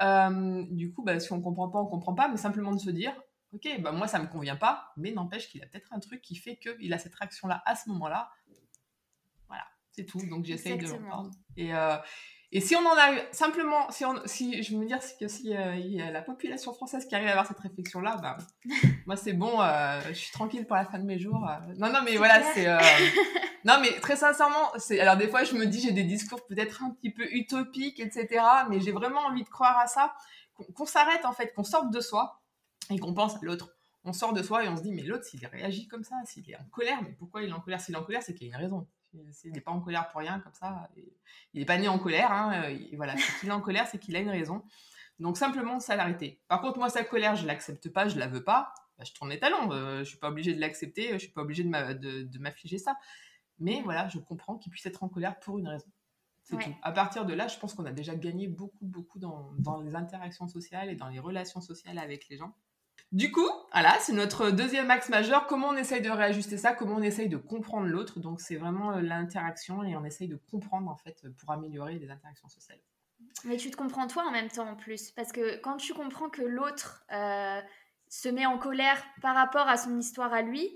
Euh, 0.02 0.64
du 0.70 0.92
coup, 0.92 1.02
bah, 1.02 1.20
si 1.20 1.32
on 1.32 1.38
ne 1.38 1.42
comprend 1.42 1.68
pas, 1.68 1.78
on 1.78 1.84
ne 1.84 1.90
comprend 1.90 2.14
pas, 2.14 2.28
mais 2.28 2.36
simplement 2.36 2.72
de 2.72 2.80
se 2.80 2.90
dire, 2.90 3.12
ok, 3.52 3.68
bah, 3.80 3.92
moi, 3.92 4.08
ça 4.08 4.18
ne 4.18 4.24
me 4.24 4.28
convient 4.28 4.56
pas, 4.56 4.92
mais 4.96 5.12
n'empêche 5.12 5.48
qu'il 5.48 5.62
a 5.62 5.66
peut-être 5.66 5.92
un 5.92 6.00
truc 6.00 6.22
qui 6.22 6.34
fait 6.36 6.56
qu'il 6.56 6.92
a 6.92 6.98
cette 6.98 7.14
réaction-là 7.14 7.62
à 7.64 7.76
ce 7.76 7.88
moment-là. 7.90 8.30
Voilà, 9.48 9.64
c'est 9.92 10.06
tout. 10.06 10.20
Donc, 10.28 10.44
j'essaye 10.44 10.78
de 10.78 10.86
l'entendre. 10.86 11.30
Et, 11.56 11.72
et 12.52 12.60
si 12.60 12.74
on 12.74 12.80
en 12.80 12.96
a 12.96 13.12
simplement, 13.30 13.88
si, 13.90 14.04
on, 14.04 14.20
si 14.24 14.62
je 14.64 14.76
veux 14.76 14.84
dire 14.84 14.98
que 15.20 15.28
si 15.28 15.56
euh, 15.56 15.76
il 15.76 15.94
y 15.94 16.02
a 16.02 16.10
la 16.10 16.20
population 16.20 16.74
française 16.74 17.06
qui 17.06 17.14
arrive 17.14 17.28
à 17.28 17.32
avoir 17.32 17.46
cette 17.46 17.60
réflexion-là, 17.60 18.16
bah, 18.20 18.38
moi 19.06 19.14
c'est 19.16 19.34
bon, 19.34 19.60
euh, 19.60 20.00
je 20.08 20.14
suis 20.14 20.32
tranquille 20.32 20.66
pour 20.66 20.74
la 20.74 20.84
fin 20.84 20.98
de 20.98 21.04
mes 21.04 21.18
jours. 21.18 21.48
Euh. 21.48 21.74
Non, 21.78 21.92
non, 21.92 22.00
mais 22.04 22.16
voilà, 22.16 22.42
c'est. 22.52 22.66
non, 23.64 23.78
mais 23.80 24.00
très 24.00 24.16
sincèrement, 24.16 24.72
c'est. 24.78 24.98
Alors 24.98 25.16
des 25.16 25.28
fois, 25.28 25.44
je 25.44 25.54
me 25.54 25.66
dis, 25.66 25.80
j'ai 25.80 25.92
des 25.92 26.02
discours 26.02 26.44
peut-être 26.46 26.82
un 26.82 26.90
petit 26.90 27.10
peu 27.10 27.24
utopiques, 27.30 28.00
etc. 28.00 28.44
Mais 28.68 28.80
j'ai 28.80 28.92
vraiment 28.92 29.20
envie 29.20 29.44
de 29.44 29.48
croire 29.48 29.78
à 29.78 29.86
ça, 29.86 30.12
qu'on 30.74 30.86
s'arrête 30.86 31.24
en 31.24 31.32
fait, 31.32 31.54
qu'on 31.54 31.64
sorte 31.64 31.92
de 31.92 32.00
soi 32.00 32.42
et 32.90 32.98
qu'on 32.98 33.14
pense 33.14 33.36
à 33.36 33.38
l'autre. 33.42 33.70
On 34.02 34.12
sort 34.12 34.32
de 34.32 34.42
soi 34.42 34.64
et 34.64 34.68
on 34.68 34.76
se 34.76 34.82
dit, 34.82 34.92
mais 34.92 35.02
l'autre, 35.02 35.24
s'il 35.24 35.46
réagit 35.46 35.86
comme 35.86 36.02
ça, 36.02 36.16
s'il 36.24 36.50
est 36.50 36.56
en 36.56 36.64
colère, 36.72 36.98
mais 37.02 37.12
pourquoi 37.18 37.42
il 37.42 37.50
est 37.50 37.52
en 37.52 37.60
colère? 37.60 37.80
S'il 37.80 37.94
est 37.94 37.98
en 37.98 38.02
colère, 38.02 38.22
c'est 38.22 38.34
qu'il 38.34 38.48
y 38.48 38.52
a 38.52 38.56
une 38.56 38.62
raison. 38.62 38.88
Il 39.12 39.52
n'est 39.52 39.60
pas 39.60 39.72
en 39.72 39.80
colère 39.80 40.08
pour 40.08 40.20
rien 40.20 40.40
comme 40.40 40.54
ça. 40.54 40.88
Il 41.52 41.60
n'est 41.60 41.66
pas 41.66 41.78
né 41.78 41.88
en 41.88 41.98
colère. 41.98 42.32
Hein, 42.32 42.68
et 42.68 42.96
voilà, 42.96 43.16
s'il 43.16 43.48
est 43.48 43.52
en 43.52 43.60
colère, 43.60 43.86
c'est 43.86 43.98
qu'il 43.98 44.14
a 44.16 44.20
une 44.20 44.30
raison. 44.30 44.62
Donc 45.18 45.36
simplement, 45.36 45.80
ça 45.80 45.96
l'arrêter. 45.96 46.40
Par 46.48 46.60
contre, 46.60 46.78
moi, 46.78 46.88
sa 46.88 47.04
colère, 47.04 47.36
je 47.36 47.46
l'accepte 47.46 47.88
pas, 47.90 48.08
je 48.08 48.18
la 48.18 48.26
veux 48.26 48.44
pas. 48.44 48.72
Bah, 48.98 49.04
je 49.06 49.12
tourne 49.12 49.30
les 49.30 49.38
talons. 49.38 49.72
Euh, 49.72 49.98
je 50.00 50.04
suis 50.04 50.18
pas 50.18 50.28
obligée 50.28 50.54
de 50.54 50.60
l'accepter. 50.60 51.12
Je 51.12 51.18
suis 51.18 51.32
pas 51.32 51.42
obligée 51.42 51.64
de 51.64 52.38
m'affliger 52.38 52.78
ça. 52.78 52.96
Mais 53.58 53.82
voilà, 53.82 54.08
je 54.08 54.18
comprends 54.18 54.56
qu'il 54.56 54.70
puisse 54.72 54.86
être 54.86 55.02
en 55.02 55.08
colère 55.08 55.38
pour 55.38 55.58
une 55.58 55.68
raison. 55.68 55.90
C'est 56.42 56.56
tout. 56.56 56.74
À 56.82 56.92
partir 56.92 57.26
de 57.26 57.34
là, 57.34 57.46
je 57.46 57.58
pense 57.58 57.74
qu'on 57.74 57.84
a 57.84 57.92
déjà 57.92 58.14
gagné 58.14 58.48
beaucoup, 58.48 58.86
beaucoup 58.86 59.18
dans, 59.18 59.52
dans 59.58 59.80
les 59.80 59.94
interactions 59.94 60.48
sociales 60.48 60.88
et 60.88 60.96
dans 60.96 61.08
les 61.08 61.20
relations 61.20 61.60
sociales 61.60 61.98
avec 61.98 62.28
les 62.28 62.38
gens. 62.38 62.56
Du 63.12 63.32
coup, 63.32 63.48
voilà, 63.72 63.98
c'est 63.98 64.12
notre 64.12 64.50
deuxième 64.50 64.88
axe 64.90 65.08
majeur. 65.08 65.48
Comment 65.48 65.68
on 65.68 65.76
essaye 65.76 66.00
de 66.00 66.10
réajuster 66.10 66.56
ça? 66.56 66.72
Comment 66.74 66.96
on 66.96 67.02
essaye 67.02 67.28
de 67.28 67.36
comprendre 67.36 67.88
l'autre? 67.88 68.20
Donc, 68.20 68.40
c'est 68.40 68.54
vraiment 68.54 68.92
euh, 68.92 69.00
l'interaction 69.00 69.82
et 69.82 69.96
on 69.96 70.04
essaye 70.04 70.28
de 70.28 70.38
comprendre, 70.50 70.88
en 70.88 70.94
fait, 70.94 71.26
pour 71.38 71.50
améliorer 71.50 71.98
les 71.98 72.08
interactions 72.08 72.48
sociales. 72.48 72.78
Mais 73.44 73.56
tu 73.56 73.70
te 73.70 73.76
comprends 73.76 74.06
toi 74.06 74.24
en 74.26 74.30
même 74.30 74.48
temps, 74.48 74.68
en 74.68 74.76
plus. 74.76 75.10
Parce 75.10 75.32
que 75.32 75.60
quand 75.60 75.76
tu 75.76 75.92
comprends 75.92 76.28
que 76.28 76.42
l'autre 76.42 77.04
euh, 77.12 77.60
se 78.08 78.28
met 78.28 78.46
en 78.46 78.58
colère 78.58 79.02
par 79.20 79.34
rapport 79.34 79.68
à 79.68 79.76
son 79.76 79.98
histoire 79.98 80.32
à 80.32 80.42
lui, 80.42 80.70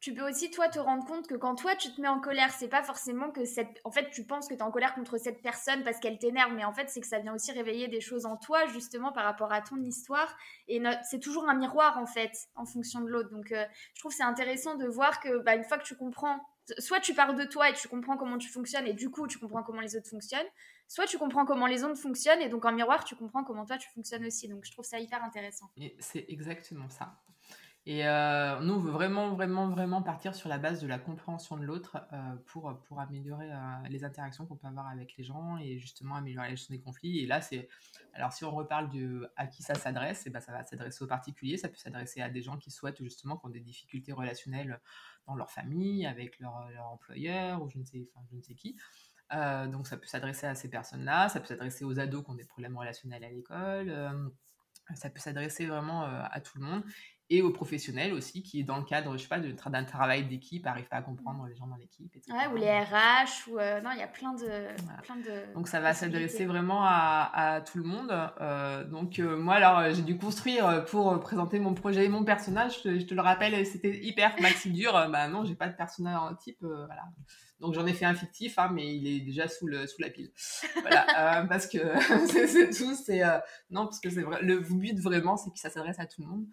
tu 0.00 0.14
peux 0.14 0.26
aussi 0.26 0.50
toi 0.50 0.68
te 0.68 0.78
rendre 0.78 1.04
compte 1.04 1.26
que 1.26 1.34
quand 1.34 1.54
toi 1.54 1.76
tu 1.76 1.92
te 1.92 2.00
mets 2.00 2.08
en 2.08 2.20
colère, 2.20 2.50
c'est 2.52 2.68
pas 2.68 2.82
forcément 2.82 3.30
que 3.30 3.44
cette 3.44 3.80
en 3.84 3.90
fait 3.90 4.10
tu 4.10 4.24
penses 4.24 4.48
que 4.48 4.54
tu 4.54 4.60
es 4.60 4.62
en 4.62 4.70
colère 4.70 4.94
contre 4.94 5.18
cette 5.18 5.42
personne 5.42 5.84
parce 5.84 6.00
qu'elle 6.00 6.18
t'énerve 6.18 6.54
mais 6.54 6.64
en 6.64 6.72
fait 6.72 6.88
c'est 6.88 7.00
que 7.00 7.06
ça 7.06 7.18
vient 7.18 7.34
aussi 7.34 7.52
réveiller 7.52 7.86
des 7.88 8.00
choses 8.00 8.24
en 8.24 8.36
toi 8.36 8.66
justement 8.68 9.12
par 9.12 9.24
rapport 9.24 9.52
à 9.52 9.60
ton 9.60 9.76
histoire 9.82 10.34
et 10.68 10.82
c'est 11.08 11.20
toujours 11.20 11.48
un 11.48 11.54
miroir 11.54 11.98
en 11.98 12.06
fait 12.06 12.32
en 12.54 12.64
fonction 12.64 13.00
de 13.00 13.08
l'autre. 13.08 13.30
Donc 13.30 13.52
euh, 13.52 13.64
je 13.94 14.00
trouve 14.00 14.12
c'est 14.12 14.22
intéressant 14.22 14.74
de 14.74 14.86
voir 14.86 15.20
que 15.20 15.42
bah, 15.42 15.54
une 15.54 15.64
fois 15.64 15.78
que 15.78 15.84
tu 15.84 15.96
comprends 15.96 16.40
soit 16.78 17.00
tu 17.00 17.14
parles 17.14 17.36
de 17.36 17.44
toi 17.44 17.68
et 17.68 17.74
tu 17.74 17.88
comprends 17.88 18.16
comment 18.16 18.38
tu 18.38 18.48
fonctionnes 18.48 18.86
et 18.86 18.94
du 18.94 19.10
coup 19.10 19.26
tu 19.26 19.38
comprends 19.38 19.62
comment 19.62 19.80
les 19.80 19.96
autres 19.96 20.08
fonctionnent, 20.08 20.46
soit 20.88 21.06
tu 21.06 21.18
comprends 21.18 21.44
comment 21.44 21.66
les 21.66 21.84
autres 21.84 22.00
fonctionnent 22.00 22.40
et 22.40 22.48
donc 22.48 22.64
en 22.64 22.72
miroir 22.72 23.04
tu 23.04 23.16
comprends 23.16 23.44
comment 23.44 23.66
toi 23.66 23.76
tu 23.76 23.88
fonctionnes 23.90 24.24
aussi. 24.24 24.48
Donc 24.48 24.64
je 24.64 24.72
trouve 24.72 24.84
ça 24.84 24.98
hyper 24.98 25.22
intéressant. 25.22 25.66
C'est 25.98 26.24
exactement 26.28 26.88
ça. 26.88 27.12
Et 27.90 28.06
euh, 28.06 28.60
nous, 28.60 28.74
on 28.74 28.78
veut 28.78 28.92
vraiment, 28.92 29.34
vraiment, 29.34 29.68
vraiment 29.68 30.00
partir 30.00 30.36
sur 30.36 30.48
la 30.48 30.58
base 30.58 30.80
de 30.80 30.86
la 30.86 31.00
compréhension 31.00 31.56
de 31.56 31.64
l'autre 31.64 31.96
euh, 32.12 32.36
pour, 32.46 32.72
pour 32.86 33.00
améliorer 33.00 33.50
euh, 33.50 33.56
les 33.88 34.04
interactions 34.04 34.46
qu'on 34.46 34.54
peut 34.54 34.68
avoir 34.68 34.86
avec 34.86 35.16
les 35.16 35.24
gens 35.24 35.58
et 35.58 35.76
justement 35.76 36.14
améliorer 36.14 36.46
la 36.46 36.54
gestion 36.54 36.72
des 36.72 36.80
conflits. 36.80 37.18
Et 37.18 37.26
là, 37.26 37.40
c'est. 37.40 37.68
Alors, 38.12 38.32
si 38.32 38.44
on 38.44 38.52
reparle 38.52 38.90
de 38.90 39.28
à 39.34 39.48
qui 39.48 39.64
ça 39.64 39.74
s'adresse, 39.74 40.22
eh 40.24 40.30
ben, 40.30 40.38
ça 40.38 40.52
va 40.52 40.64
s'adresser 40.64 41.02
aux 41.02 41.08
particuliers, 41.08 41.56
ça 41.56 41.68
peut 41.68 41.74
s'adresser 41.74 42.20
à 42.20 42.30
des 42.30 42.42
gens 42.42 42.58
qui 42.58 42.70
souhaitent 42.70 43.02
justement, 43.02 43.36
qui 43.36 43.46
ont 43.46 43.50
des 43.50 43.58
difficultés 43.58 44.12
relationnelles 44.12 44.80
dans 45.26 45.34
leur 45.34 45.50
famille, 45.50 46.06
avec 46.06 46.38
leur, 46.38 46.70
leur 46.70 46.86
employeur 46.86 47.60
ou 47.60 47.68
je 47.68 47.78
ne 47.78 47.84
sais, 47.84 48.06
enfin, 48.14 48.24
je 48.30 48.36
ne 48.36 48.40
sais 48.40 48.54
qui. 48.54 48.76
donc, 49.32 49.88
ça 49.88 49.96
peut 49.96 50.06
s'adresser 50.06 50.46
à 50.46 50.54
ces 50.54 50.70
personnes-là, 50.70 51.28
ça 51.28 51.40
peut 51.40 51.46
s'adresser 51.46 51.84
aux 51.84 51.98
ados 51.98 52.22
qui 52.24 52.30
ont 52.30 52.34
des 52.34 52.44
problèmes 52.44 52.78
relationnels 52.78 53.24
à 53.24 53.30
l'école 53.30 54.30
ça 54.96 55.08
peut 55.08 55.20
s'adresser 55.20 55.66
vraiment 55.66 56.02
à 56.02 56.40
tout 56.40 56.58
le 56.58 56.64
monde 56.64 56.82
et 57.32 57.42
aux 57.42 57.50
professionnels 57.50 58.12
aussi, 58.12 58.42
qui, 58.42 58.64
dans 58.64 58.76
le 58.76 58.82
cadre, 58.82 59.16
je 59.16 59.22
sais 59.22 59.28
pas, 59.28 59.38
d'un 59.38 59.84
travail 59.84 60.24
d'équipe, 60.24 60.64
n'arrivent 60.64 60.88
pas 60.88 60.96
à 60.96 61.02
comprendre 61.02 61.46
les 61.46 61.54
gens 61.54 61.68
dans 61.68 61.76
l'équipe. 61.76 62.12
Ouais, 62.28 62.46
ou 62.52 62.56
les 62.56 62.68
RH, 62.68 63.48
ou 63.48 63.58
euh, 63.58 63.80
non, 63.80 63.90
il 63.92 64.00
y 64.00 64.02
a 64.02 64.08
plein 64.08 64.34
de, 64.34 64.48
plein 65.02 65.14
de. 65.14 65.54
Donc 65.54 65.68
ça 65.68 65.78
va 65.78 65.94
s'adresser 65.94 66.44
vraiment 66.44 66.82
à, 66.82 67.30
à, 67.32 67.60
tout 67.60 67.78
le 67.78 67.84
monde. 67.84 68.10
Euh, 68.40 68.84
donc 68.84 69.20
euh, 69.20 69.36
moi, 69.36 69.54
alors, 69.54 69.94
j'ai 69.94 70.02
dû 70.02 70.18
construire 70.18 70.84
pour 70.86 71.20
présenter 71.20 71.60
mon 71.60 71.72
projet 71.72 72.04
et 72.04 72.08
mon 72.08 72.24
personnage. 72.24 72.82
Je 72.82 73.04
te, 73.04 73.14
le 73.14 73.20
rappelle, 73.20 73.64
c'était 73.64 73.96
hyper 74.02 74.34
maxi 74.40 74.72
dur. 74.72 74.92
bah 75.10 75.28
non, 75.28 75.44
j'ai 75.44 75.54
pas 75.54 75.68
de 75.68 75.76
personnage 75.76 76.16
en 76.16 76.34
type, 76.34 76.58
voilà. 76.62 77.04
Donc 77.60 77.74
j'en 77.74 77.86
ai 77.86 77.92
fait 77.92 78.06
un 78.06 78.14
fictif, 78.14 78.58
hein, 78.58 78.70
mais 78.72 78.96
il 78.96 79.06
est 79.06 79.20
déjà 79.20 79.46
sous, 79.46 79.68
le, 79.68 79.86
sous 79.86 80.02
la 80.02 80.10
pile. 80.10 80.32
Voilà, 80.80 81.46
parce 81.48 81.68
que 81.68 81.78
c'est 82.26 82.70
tout. 82.70 82.96
C'est 82.96 83.22
non, 83.70 83.84
parce 83.84 84.00
que 84.00 84.10
c'est 84.10 84.22
vrai. 84.22 84.42
Le 84.42 84.58
but 84.58 84.98
vraiment, 84.98 85.36
c'est 85.36 85.50
que 85.50 85.60
ça 85.60 85.70
s'adresse 85.70 86.00
à 86.00 86.06
tout 86.06 86.22
le 86.22 86.26
monde. 86.26 86.46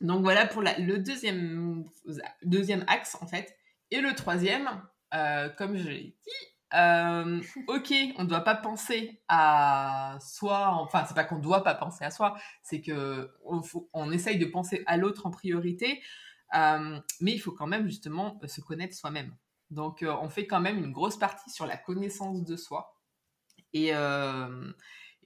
Donc 0.00 0.22
voilà 0.22 0.46
pour 0.46 0.62
le 0.62 0.98
deuxième, 0.98 1.84
deuxième 2.42 2.84
axe 2.88 3.16
en 3.20 3.26
fait. 3.26 3.56
Et 3.90 4.00
le 4.00 4.14
troisième, 4.14 4.82
euh, 5.14 5.48
comme 5.50 5.76
je 5.76 5.88
l'ai 5.88 6.02
dit, 6.02 6.74
euh, 6.74 7.40
ok, 7.68 7.94
on 8.16 8.24
ne 8.24 8.28
doit 8.28 8.40
pas 8.40 8.56
penser 8.56 9.22
à 9.28 10.18
soi, 10.20 10.70
enfin 10.72 11.04
c'est 11.06 11.14
pas 11.14 11.24
qu'on 11.24 11.36
ne 11.36 11.42
doit 11.42 11.62
pas 11.62 11.74
penser 11.74 12.04
à 12.04 12.10
soi, 12.10 12.36
c'est 12.62 12.80
que 12.80 13.30
on, 13.94 14.10
essaye 14.10 14.38
de 14.38 14.46
penser 14.46 14.82
à 14.86 14.96
l'autre 14.96 15.26
en 15.26 15.30
priorité, 15.30 16.02
euh, 16.54 16.98
mais 17.20 17.32
il 17.32 17.38
faut 17.38 17.52
quand 17.52 17.68
même 17.68 17.86
justement 17.86 18.38
se 18.46 18.60
connaître 18.60 18.96
soi-même. 18.96 19.34
Donc 19.70 20.04
on 20.04 20.28
fait 20.28 20.46
quand 20.46 20.60
même 20.60 20.78
une 20.78 20.92
grosse 20.92 21.18
partie 21.18 21.50
sur 21.50 21.66
la 21.66 21.76
connaissance 21.76 22.44
de 22.44 22.56
soi. 22.56 23.00
Et, 23.72 23.92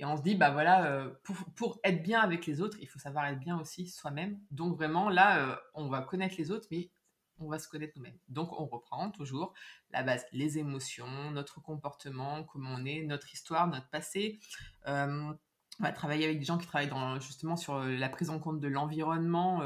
et 0.00 0.04
on 0.06 0.16
se 0.16 0.22
dit, 0.22 0.34
bah 0.34 0.50
voilà, 0.50 0.86
euh, 0.86 1.10
pour, 1.56 1.78
être 1.84 2.02
bien 2.02 2.20
avec 2.20 2.46
les 2.46 2.62
autres, 2.62 2.78
il 2.80 2.88
faut 2.88 2.98
savoir 2.98 3.26
être 3.26 3.38
bien 3.38 3.60
aussi 3.60 3.86
soi-même. 3.86 4.40
Donc 4.50 4.76
vraiment, 4.76 5.10
là, 5.10 5.50
euh, 5.50 5.56
on 5.74 5.88
va 5.88 6.00
connaître 6.00 6.36
les 6.38 6.50
autres, 6.50 6.66
mais 6.70 6.90
on 7.38 7.48
va 7.48 7.58
se 7.58 7.68
connaître 7.68 7.92
nous-mêmes. 7.96 8.18
Donc 8.28 8.58
on 8.58 8.64
reprend 8.64 9.10
toujours 9.10 9.52
la 9.90 10.02
base, 10.02 10.24
les 10.32 10.58
émotions, 10.58 11.30
notre 11.32 11.60
comportement, 11.60 12.44
comment 12.44 12.76
on 12.78 12.86
est, 12.86 13.02
notre 13.02 13.30
histoire, 13.34 13.66
notre 13.66 13.90
passé. 13.90 14.40
Euh, 14.88 15.32
on 15.78 15.82
va 15.82 15.92
travailler 15.92 16.24
avec 16.24 16.38
des 16.38 16.44
gens 16.46 16.56
qui 16.56 16.66
travaillent 16.66 16.88
dans, 16.88 17.20
justement 17.20 17.56
sur 17.56 17.78
la 17.78 18.08
prise 18.08 18.30
en 18.30 18.38
compte 18.38 18.60
de 18.60 18.68
l'environnement, 18.68 19.60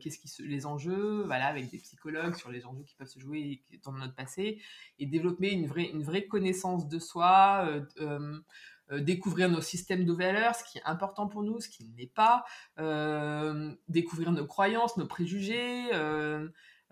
qu'est-ce 0.00 0.18
qui 0.18 0.42
les 0.46 0.66
enjeux, 0.66 1.22
voilà, 1.24 1.46
avec 1.46 1.70
des 1.70 1.78
psychologues 1.78 2.34
sur 2.34 2.50
les 2.50 2.66
enjeux 2.66 2.82
qui 2.82 2.94
peuvent 2.94 3.08
se 3.08 3.18
jouer 3.18 3.64
dans 3.82 3.92
notre 3.92 4.14
passé, 4.14 4.60
et 4.98 5.06
développer 5.06 5.50
une 5.52 5.66
vraie, 5.66 5.88
une 5.90 6.02
vraie 6.02 6.26
connaissance 6.26 6.88
de 6.88 6.98
soi. 6.98 7.66
Découvrir 8.92 9.48
nos 9.48 9.60
systèmes 9.60 10.04
de 10.04 10.12
valeurs, 10.12 10.54
ce 10.54 10.64
qui 10.64 10.78
est 10.78 10.84
important 10.84 11.26
pour 11.26 11.42
nous, 11.42 11.60
ce 11.60 11.68
qui 11.68 11.84
ne 11.84 11.96
l'est 11.96 12.12
pas, 12.12 12.44
euh, 12.78 13.72
découvrir 13.88 14.32
nos 14.32 14.46
croyances, 14.46 14.96
nos 14.96 15.06
préjugés, 15.06 15.92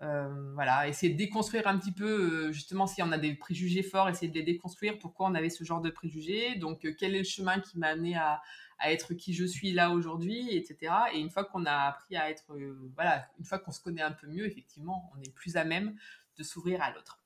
euh, 0.01 0.51
voilà, 0.53 0.89
essayer 0.89 1.13
de 1.13 1.17
déconstruire 1.17 1.67
un 1.67 1.77
petit 1.77 1.93
peu, 1.93 2.51
justement, 2.51 2.85
si 2.85 3.01
on 3.01 3.11
a 3.11 3.17
des 3.17 3.33
préjugés 3.33 3.83
forts, 3.83 4.09
essayer 4.09 4.27
de 4.27 4.33
les 4.33 4.43
déconstruire, 4.43 4.99
pourquoi 4.99 5.27
on 5.27 5.35
avait 5.35 5.49
ce 5.49 5.63
genre 5.63 5.81
de 5.81 5.89
préjugés, 5.89 6.55
donc 6.55 6.85
quel 6.97 7.15
est 7.15 7.19
le 7.19 7.23
chemin 7.23 7.59
qui 7.59 7.77
m'a 7.77 7.87
amené 7.87 8.15
à, 8.15 8.41
être 8.83 9.13
qui 9.13 9.33
je 9.33 9.45
suis 9.45 9.71
là 9.71 9.91
aujourd'hui, 9.91 10.53
etc. 10.53 10.93
Et 11.13 11.19
une 11.19 11.29
fois 11.29 11.45
qu'on 11.45 11.65
a 11.65 11.87
appris 11.87 12.17
à 12.17 12.29
être, 12.29 12.43
voilà, 12.93 13.25
une 13.39 13.45
fois 13.45 13.57
qu'on 13.57 13.71
se 13.71 13.79
connaît 13.79 14.01
un 14.01 14.11
peu 14.11 14.27
mieux, 14.27 14.45
effectivement, 14.45 15.09
on 15.15 15.21
est 15.21 15.33
plus 15.33 15.55
à 15.55 15.63
même 15.63 15.95
de 16.37 16.43
s'ouvrir 16.43 16.81
à 16.81 16.91
l'autre. 16.91 17.21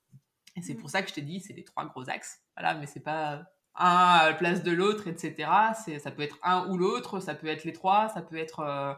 Et 0.56 0.62
c'est 0.62 0.76
mmh. 0.76 0.78
pour 0.78 0.90
ça 0.92 1.02
que 1.02 1.10
je 1.10 1.16
t'ai 1.16 1.22
dit, 1.24 1.40
c'est 1.40 1.54
les 1.54 1.64
trois 1.64 1.88
gros 1.88 2.08
axes. 2.08 2.44
Voilà, 2.56 2.76
mais 2.76 2.86
c'est 2.86 3.00
pas 3.00 3.50
un 3.80 3.86
à 3.86 4.30
la 4.30 4.34
place 4.34 4.64
de 4.64 4.72
l'autre, 4.72 5.08
etc. 5.08 5.50
Ça 6.00 6.12
peut 6.12 6.22
être 6.22 6.38
un 6.44 6.70
ou 6.70 6.78
l'autre, 6.78 7.20
ça 7.20 7.34
peut 7.36 7.48
être 7.48 7.64
les 7.64 7.74
trois, 7.74 8.10
ça 8.10 8.22
peut 8.22 8.38
être. 8.38 8.60
Euh, 8.60 8.94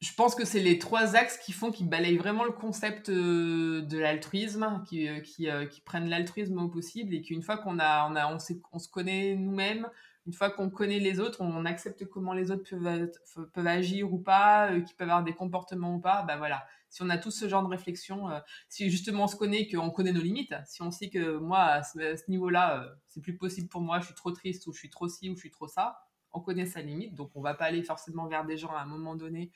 je 0.00 0.14
pense 0.14 0.34
que 0.34 0.46
c'est 0.46 0.60
les 0.60 0.78
trois 0.78 1.14
axes 1.16 1.38
qui 1.38 1.52
font, 1.52 1.70
qui 1.70 1.84
balayent 1.84 2.16
vraiment 2.16 2.44
le 2.44 2.52
concept 2.52 3.10
euh, 3.10 3.82
de 3.82 3.98
l'altruisme, 3.98 4.82
qui, 4.88 5.08
euh, 5.08 5.20
qui, 5.20 5.48
qui, 5.70 5.80
prennent 5.82 6.08
l'altruisme 6.08 6.58
au 6.58 6.68
possible 6.68 7.14
et 7.14 7.20
qu'une 7.20 7.42
fois 7.42 7.58
qu'on 7.58 7.78
a, 7.78 8.08
on 8.10 8.16
a, 8.16 8.32
on, 8.32 8.38
se 8.38 8.88
connaît 8.88 9.36
nous-mêmes, 9.36 9.88
une 10.26 10.32
fois 10.32 10.50
qu'on 10.50 10.70
connaît 10.70 11.00
les 11.00 11.20
autres, 11.20 11.42
on 11.42 11.66
accepte 11.66 12.06
comment 12.06 12.32
les 12.32 12.50
autres 12.50 12.64
peuvent, 12.70 13.10
peuvent 13.52 13.66
agir 13.66 14.12
ou 14.12 14.18
pas, 14.18 14.70
qu'ils 14.72 14.96
peuvent 14.96 15.08
avoir 15.08 15.24
des 15.24 15.34
comportements 15.34 15.94
ou 15.96 16.00
pas, 16.00 16.22
bah 16.22 16.36
voilà 16.38 16.64
si 16.90 17.02
on 17.02 17.08
a 17.08 17.16
tous 17.16 17.30
ce 17.30 17.48
genre 17.48 17.62
de 17.62 17.68
réflexion, 17.68 18.28
euh, 18.28 18.40
si 18.68 18.90
justement 18.90 19.24
on 19.24 19.28
se 19.28 19.36
connaît, 19.36 19.68
qu'on 19.68 19.90
connaît 19.90 20.12
nos 20.12 20.20
limites, 20.20 20.54
si 20.66 20.82
on 20.82 20.90
sait 20.90 21.08
que 21.08 21.38
moi, 21.38 21.60
à 21.60 21.82
ce, 21.84 22.28
niveau-là, 22.28 22.82
euh, 22.82 22.94
c'est 23.08 23.20
plus 23.20 23.36
possible 23.36 23.68
pour 23.68 23.80
moi, 23.80 24.00
je 24.00 24.06
suis 24.06 24.14
trop 24.14 24.32
triste, 24.32 24.66
ou 24.66 24.72
je 24.72 24.78
suis 24.78 24.90
trop 24.90 25.08
ci, 25.08 25.30
ou 25.30 25.34
je 25.36 25.40
suis 25.40 25.50
trop 25.52 25.68
ça, 25.68 26.00
on 26.32 26.40
connaît 26.40 26.66
sa 26.66 26.82
limite, 26.82 27.14
donc 27.14 27.30
on 27.36 27.40
va 27.40 27.54
pas 27.54 27.66
aller 27.66 27.82
forcément 27.82 28.26
vers 28.26 28.44
des 28.44 28.56
gens 28.56 28.74
à 28.74 28.80
un 28.80 28.86
moment 28.86 29.14
donné 29.14 29.52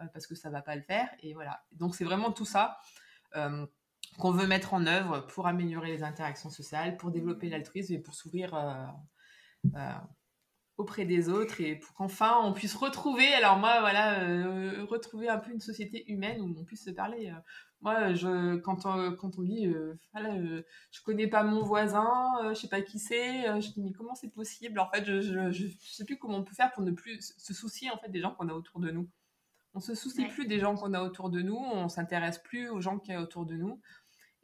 euh, 0.00 0.06
parce 0.12 0.26
que 0.26 0.34
ça 0.34 0.50
va 0.50 0.60
pas 0.60 0.74
le 0.74 0.82
faire, 0.82 1.08
et 1.20 1.34
voilà. 1.34 1.62
Donc 1.72 1.94
c'est 1.94 2.04
vraiment 2.04 2.32
tout 2.32 2.44
ça 2.44 2.78
qu'on 4.18 4.30
veut 4.30 4.46
mettre 4.46 4.74
en 4.74 4.86
œuvre 4.86 5.20
pour 5.20 5.46
améliorer 5.46 5.90
les 5.90 6.02
interactions 6.02 6.50
sociales, 6.50 6.98
pour 6.98 7.10
développer 7.10 7.48
l'altruisme 7.48 7.94
et 7.94 7.98
pour 7.98 8.14
s'ouvrir 8.14 8.54
auprès 10.78 11.04
des 11.04 11.28
autres 11.28 11.60
et 11.60 11.76
pour 11.76 11.92
qu'enfin 11.94 12.38
on 12.42 12.52
puisse 12.52 12.74
retrouver, 12.74 13.32
alors 13.34 13.58
moi 13.58 13.80
voilà, 13.80 14.22
euh, 14.22 14.84
retrouver 14.84 15.28
un 15.28 15.38
peu 15.38 15.52
une 15.52 15.60
société 15.60 16.10
humaine 16.10 16.40
où 16.40 16.54
on 16.58 16.64
puisse 16.64 16.84
se 16.84 16.90
parler. 16.90 17.30
Euh. 17.30 17.40
moi, 17.80 18.14
je, 18.14 18.56
quand, 18.56 18.86
on, 18.86 19.14
quand 19.14 19.38
on 19.38 19.42
dit, 19.42 19.66
euh, 19.66 19.98
voilà, 20.12 20.34
je 20.90 21.02
connais 21.04 21.28
pas 21.28 21.42
mon 21.42 21.62
voisin, 21.62 22.50
je 22.50 22.54
sais 22.54 22.68
pas 22.68 22.80
qui 22.82 22.98
c'est, 22.98 23.44
je 23.60 23.72
dis 23.72 23.82
mais 23.82 23.92
comment 23.92 24.14
c'est 24.14 24.30
possible? 24.32 24.78
En 24.80 24.88
fait, 24.90 25.04
je, 25.04 25.20
je, 25.20 25.50
je, 25.50 25.68
sais 25.80 26.04
plus 26.04 26.18
comment 26.18 26.38
on 26.38 26.44
peut 26.44 26.54
faire 26.54 26.72
pour 26.72 26.82
ne 26.82 26.92
plus 26.92 27.34
se 27.36 27.54
soucier 27.54 27.90
en 27.90 27.98
fait 27.98 28.08
des 28.08 28.20
gens 28.20 28.32
qu'on 28.34 28.48
a 28.48 28.54
autour 28.54 28.80
de 28.80 28.90
nous. 28.90 29.08
On 29.74 29.80
se 29.80 29.94
soucie 29.94 30.26
plus 30.26 30.46
des 30.46 30.58
gens 30.58 30.76
qu'on 30.76 30.92
a 30.94 31.02
autour 31.02 31.30
de 31.30 31.40
nous, 31.42 31.56
on 31.56 31.88
s'intéresse 31.88 32.38
plus 32.38 32.68
aux 32.68 32.80
gens 32.80 32.98
qui 32.98 33.12
sont 33.12 33.18
autour 33.18 33.46
de 33.46 33.56
nous 33.56 33.80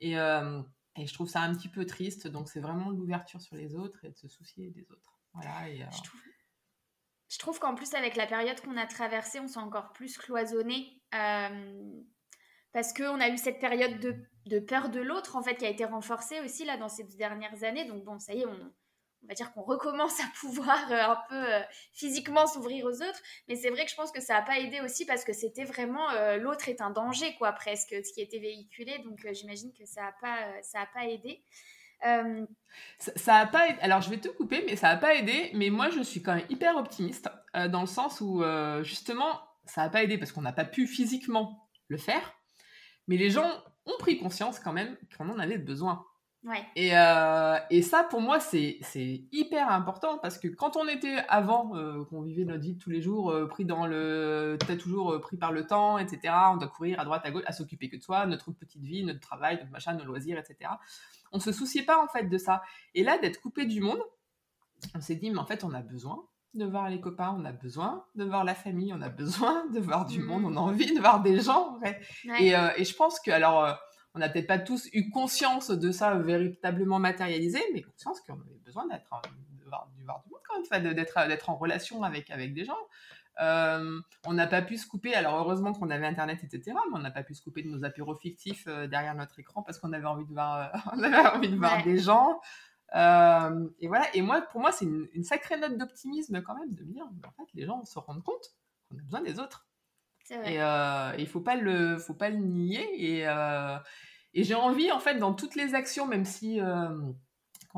et, 0.01 0.13
et 0.13 1.07
je 1.07 1.15
trouve 1.15 1.29
ça 1.29 1.41
un 1.43 1.55
petit 1.55 1.69
peu 1.69 1.87
triste. 1.87 2.29
Donc 2.29 2.49
c'est 2.49 2.61
vraiment 2.61 2.91
l'ouverture 2.91 3.41
sur 3.41 3.57
les 3.57 3.75
autres 3.75 4.05
et 4.05 4.11
de 4.11 4.17
se 4.17 4.29
soucier 4.29 4.71
des 4.71 4.91
autres. 4.91 5.18
Euh, 5.47 5.85
je 7.29 7.39
trouve, 7.39 7.59
qu'en 7.59 7.75
plus, 7.75 7.95
avec 7.95 8.17
la 8.17 8.27
période 8.27 8.61
qu'on 8.61 8.77
a 8.77 8.87
traversée, 8.87 9.41
on 9.41 9.49
s'est 9.49 9.59
encore 9.59 9.93
plus 9.93 10.17
cloisonné. 10.17 11.03
Euh, 11.15 12.01
parce 12.73 12.93
qu'on 12.93 13.21
a 13.21 13.29
eu 13.29 13.37
cette 13.37 13.61
période 13.61 13.99
de, 14.01 14.59
peur 14.61 14.89
de 14.89 15.01
l'autre, 15.01 15.37
en 15.37 15.43
fait, 15.43 15.57
qui 15.57 15.67
a 15.67 15.69
été 15.69 15.85
renforcée 15.85 16.41
aussi 16.41 16.65
là 16.65 16.77
dans 16.77 16.89
ces 16.89 17.05
dernières 17.05 17.65
années. 17.65 17.85
Donc, 17.85 18.05
bon, 18.05 18.19
ça 18.19 18.35
y 18.35 18.41
est, 18.41 18.47
on, 18.47 18.73
va 19.29 19.35
dire 19.35 19.53
qu'on 19.53 19.63
recommence 19.63 20.21
à 20.21 20.29
pouvoir 20.41 20.91
euh, 20.91 21.13
un 21.13 21.19
peu 21.29 21.67
physiquement 21.93 22.47
s'ouvrir 22.47 22.87
aux 22.87 23.03
autres. 23.03 23.21
Mais 23.49 23.57
c'est 23.57 23.71
vrai 23.71 23.85
que 23.85 23.91
je 23.91 23.97
pense 23.97 24.13
que 24.13 24.21
ça 24.21 24.35
n'a 24.35 24.43
pas 24.43 24.59
aidé 24.59 24.81
aussi 24.81 25.05
parce 25.05 25.25
que 25.25 25.33
c'était 25.33 25.65
vraiment 25.65 26.09
l'autre 26.37 26.69
est 26.69 26.81
un 26.81 26.91
danger, 26.91 27.35
quoi, 27.37 27.53
presque, 27.53 27.95
ce 28.05 28.13
qui 28.13 28.21
était 28.23 28.39
véhiculé. 28.39 28.99
Donc, 29.01 29.27
j'imagine 29.33 29.73
que 29.73 29.85
ça 29.85 30.03
n'a 30.03 30.13
pas, 30.21 30.63
ça 30.63 30.87
pas 30.95 31.05
aidé. 31.07 31.45
Euh, 32.07 32.47
ça, 32.99 33.37
a 33.37 33.47
pas 33.47 33.67
alors 33.81 34.03
je 34.03 34.11
vais 34.11 34.19
te 34.19 34.29
couper 34.29 34.63
mais 34.65 34.77
ça 34.77 34.89
a 34.89 34.97
pas 34.97 35.17
aidé 35.17 35.51
mais 35.55 35.69
moi 35.69 35.91
je 35.91 36.01
suis 36.01 36.23
quand 36.23 36.35
même 36.35 36.47
hyper 36.49 36.77
optimiste 36.77 37.29
euh, 37.57 37.67
dans 37.67 37.81
le 37.81 37.89
sens 37.89 38.21
où 38.21 38.43
euh, 38.43 38.85
justement 38.85 39.41
ça 39.65 39.83
a 39.83 39.89
pas 39.89 40.05
aidé 40.05 40.17
parce 40.17 40.31
qu'on 40.31 40.43
n'a 40.43 40.53
pas 40.53 40.65
pu 40.65 40.87
physiquement 40.87 41.69
le 41.89 41.97
faire 41.97 42.35
mais 43.09 43.17
les 43.17 43.31
gens 43.31 43.51
ont 43.87 43.99
pris 43.99 44.19
conscience 44.19 44.61
quand 44.61 44.73
même 44.73 44.97
qu'on 45.17 45.29
en 45.29 45.41
avait 45.41 45.59
besoin 45.59 46.05
Et, 46.77 46.97
euh, 46.97 47.59
et, 47.69 47.83
ça, 47.83 48.05
pour 48.05 48.21
moi, 48.21 48.39
c'est 48.39 48.79
hyper 49.33 49.71
important 49.71 50.19
parce 50.19 50.39
que 50.39 50.47
quand 50.47 50.77
on 50.77 50.87
était 50.87 51.17
avant, 51.29 51.73
qu'on 52.09 52.23
vivait 52.23 52.45
notre 52.45 52.63
vie 52.63 52.79
tous 52.79 52.91
les 52.91 53.03
jours, 53.03 53.35
pris 53.49 53.65
dans 53.65 53.87
le. 53.87 54.57
T'es 54.67 54.79
toujours 54.79 55.21
pris 55.21 55.37
par 55.37 55.51
le 55.51 55.67
temps, 55.67 55.99
etc. 55.99 56.33
On 56.53 56.57
doit 56.57 56.69
courir 56.69 57.01
à 57.01 57.05
droite, 57.05 57.23
à 57.25 57.33
gauche, 57.33 57.43
à 57.47 57.53
s'occuper 57.53 57.89
que 57.89 57.97
de 57.97 58.03
soi, 58.03 58.25
notre 58.27 58.53
petite 58.53 58.83
vie, 58.83 59.05
notre 59.05 59.21
travail, 59.21 59.57
notre 59.57 59.73
machin, 59.73 59.95
nos 59.95 60.05
loisirs, 60.05 60.39
etc. 60.39 60.71
On 61.33 61.41
se 61.41 61.53
souciait 61.53 61.85
pas, 61.85 62.03
en 62.03 62.09
fait, 62.09 62.25
de 62.25 62.39
ça. 62.39 62.63
Et 62.95 63.03
là, 63.03 63.19
d'être 63.19 63.41
coupé 63.41 63.67
du 63.67 63.81
monde, 63.81 64.03
on 64.95 65.01
s'est 65.01 65.17
dit, 65.17 65.31
mais 65.31 65.39
en 65.39 65.47
fait, 65.47 65.65
on 65.65 65.73
a 65.73 65.83
besoin 65.83 66.25
de 66.55 66.65
voir 66.65 66.89
les 66.89 67.01
copains, 67.01 67.37
on 67.39 67.45
a 67.45 67.53
besoin 67.53 68.05
de 68.15 68.25
voir 68.25 68.45
la 68.45 68.55
famille, 68.55 68.93
on 68.95 69.03
a 69.03 69.09
besoin 69.09 69.67
de 69.73 69.81
voir 69.81 70.07
du 70.07 70.23
monde, 70.23 70.45
on 70.45 70.51
a 70.51 70.53
mmh. 70.53 70.59
envie 70.59 70.95
de 70.95 71.01
voir 71.01 71.23
des 71.23 71.41
gens, 71.41 71.77
en 71.77 71.81
fait. 71.81 72.01
Et, 72.41 72.53
et, 72.53 72.85
je 72.85 72.95
pense 72.95 73.21
que, 73.21 73.31
alors 73.31 73.79
on 74.15 74.21
n'a 74.21 74.29
peut-être 74.29 74.47
pas 74.47 74.59
tous 74.59 74.89
eu 74.93 75.11
conscience 75.11 75.71
de 75.71 75.93
ça 75.93 76.15
véritablement 76.15 76.99
matérialisé, 76.99 77.61
mais 77.73 77.83
conscience 77.83 78.21
qu'on 78.23 78.35
avait 78.35 78.59
besoin 78.65 78.87
d'être, 78.89 79.11
de 79.61 79.65
voir, 79.65 79.89
du 79.97 80.05
monde 80.05 80.23
quand 80.49 80.71
même, 80.73 80.95
d'être, 80.95 81.29
d'être 81.29 81.51
en 81.51 81.57
relation 81.57 82.03
avec, 82.03 82.31
avec 82.31 82.55
des 82.55 82.65
gens. 82.65 82.79
Euh, 83.41 84.01
on 84.27 84.33
n'a 84.33 84.47
pas 84.47 84.63
pu 84.63 84.77
se 84.77 84.87
couper, 84.87 85.15
alors 85.15 85.37
heureusement 85.37 85.73
qu'on 85.73 85.91
avait 85.91 86.07
Internet, 86.07 86.43
etc., 86.43 86.77
mais 86.91 86.97
on 86.97 86.99
n'a 86.99 87.11
pas 87.11 87.23
pu 87.23 87.35
se 87.35 87.43
couper 87.43 87.63
de 87.63 87.69
nos 87.69 87.85
apéros 87.85 88.17
fictifs 88.17 88.65
euh, 88.67 88.87
derrière 88.89 89.15
notre 89.15 89.39
écran 89.39 89.63
parce 89.63 89.79
qu'on 89.79 89.93
avait 89.93 90.07
envie 90.07 90.27
de 90.27 90.33
voir, 90.33 90.75
euh, 90.75 90.79
on 90.93 91.03
avait 91.03 91.29
envie 91.29 91.49
de 91.49 91.57
voir 91.57 91.83
des 91.85 91.99
gens. 91.99 92.41
et 92.95 93.89
voilà, 93.89 94.07
et 94.15 94.23
moi, 94.23 94.43
pour 94.43 94.61
moi, 94.61 94.73
c'est 94.73 94.87
une, 94.87 95.25
sacrée 95.25 95.59
note 95.59 95.79
d'optimisme 95.79 96.43
quand 96.43 96.59
même 96.59 96.75
de 96.75 96.85
me 96.85 96.93
dire, 96.93 97.05
en 97.05 97.33
fait, 97.33 97.49
les 97.55 97.65
gens 97.65 97.85
se 97.85 97.99
rendent 97.99 98.25
compte 98.25 98.55
qu'on 98.89 98.99
a 98.99 99.03
besoin 99.03 99.23
des 99.23 99.39
autres. 99.39 99.67
Et 100.31 100.59
il 101.19 101.27
faut 101.27 101.41
pas 101.41 101.57
le, 101.57 101.99
faut 101.99 102.15
pas 102.15 102.31
le 102.31 102.37
nier. 102.37 102.87
Et, 102.97 103.23
et 104.35 104.45
j'ai 104.45 104.55
envie, 104.55 104.91
en 104.91 105.01
fait, 105.01 105.15
dans 105.15 105.33
toutes 105.33 105.55
les 105.55 105.75
actions, 105.75 106.07
même 106.07 106.25
si 106.25 106.61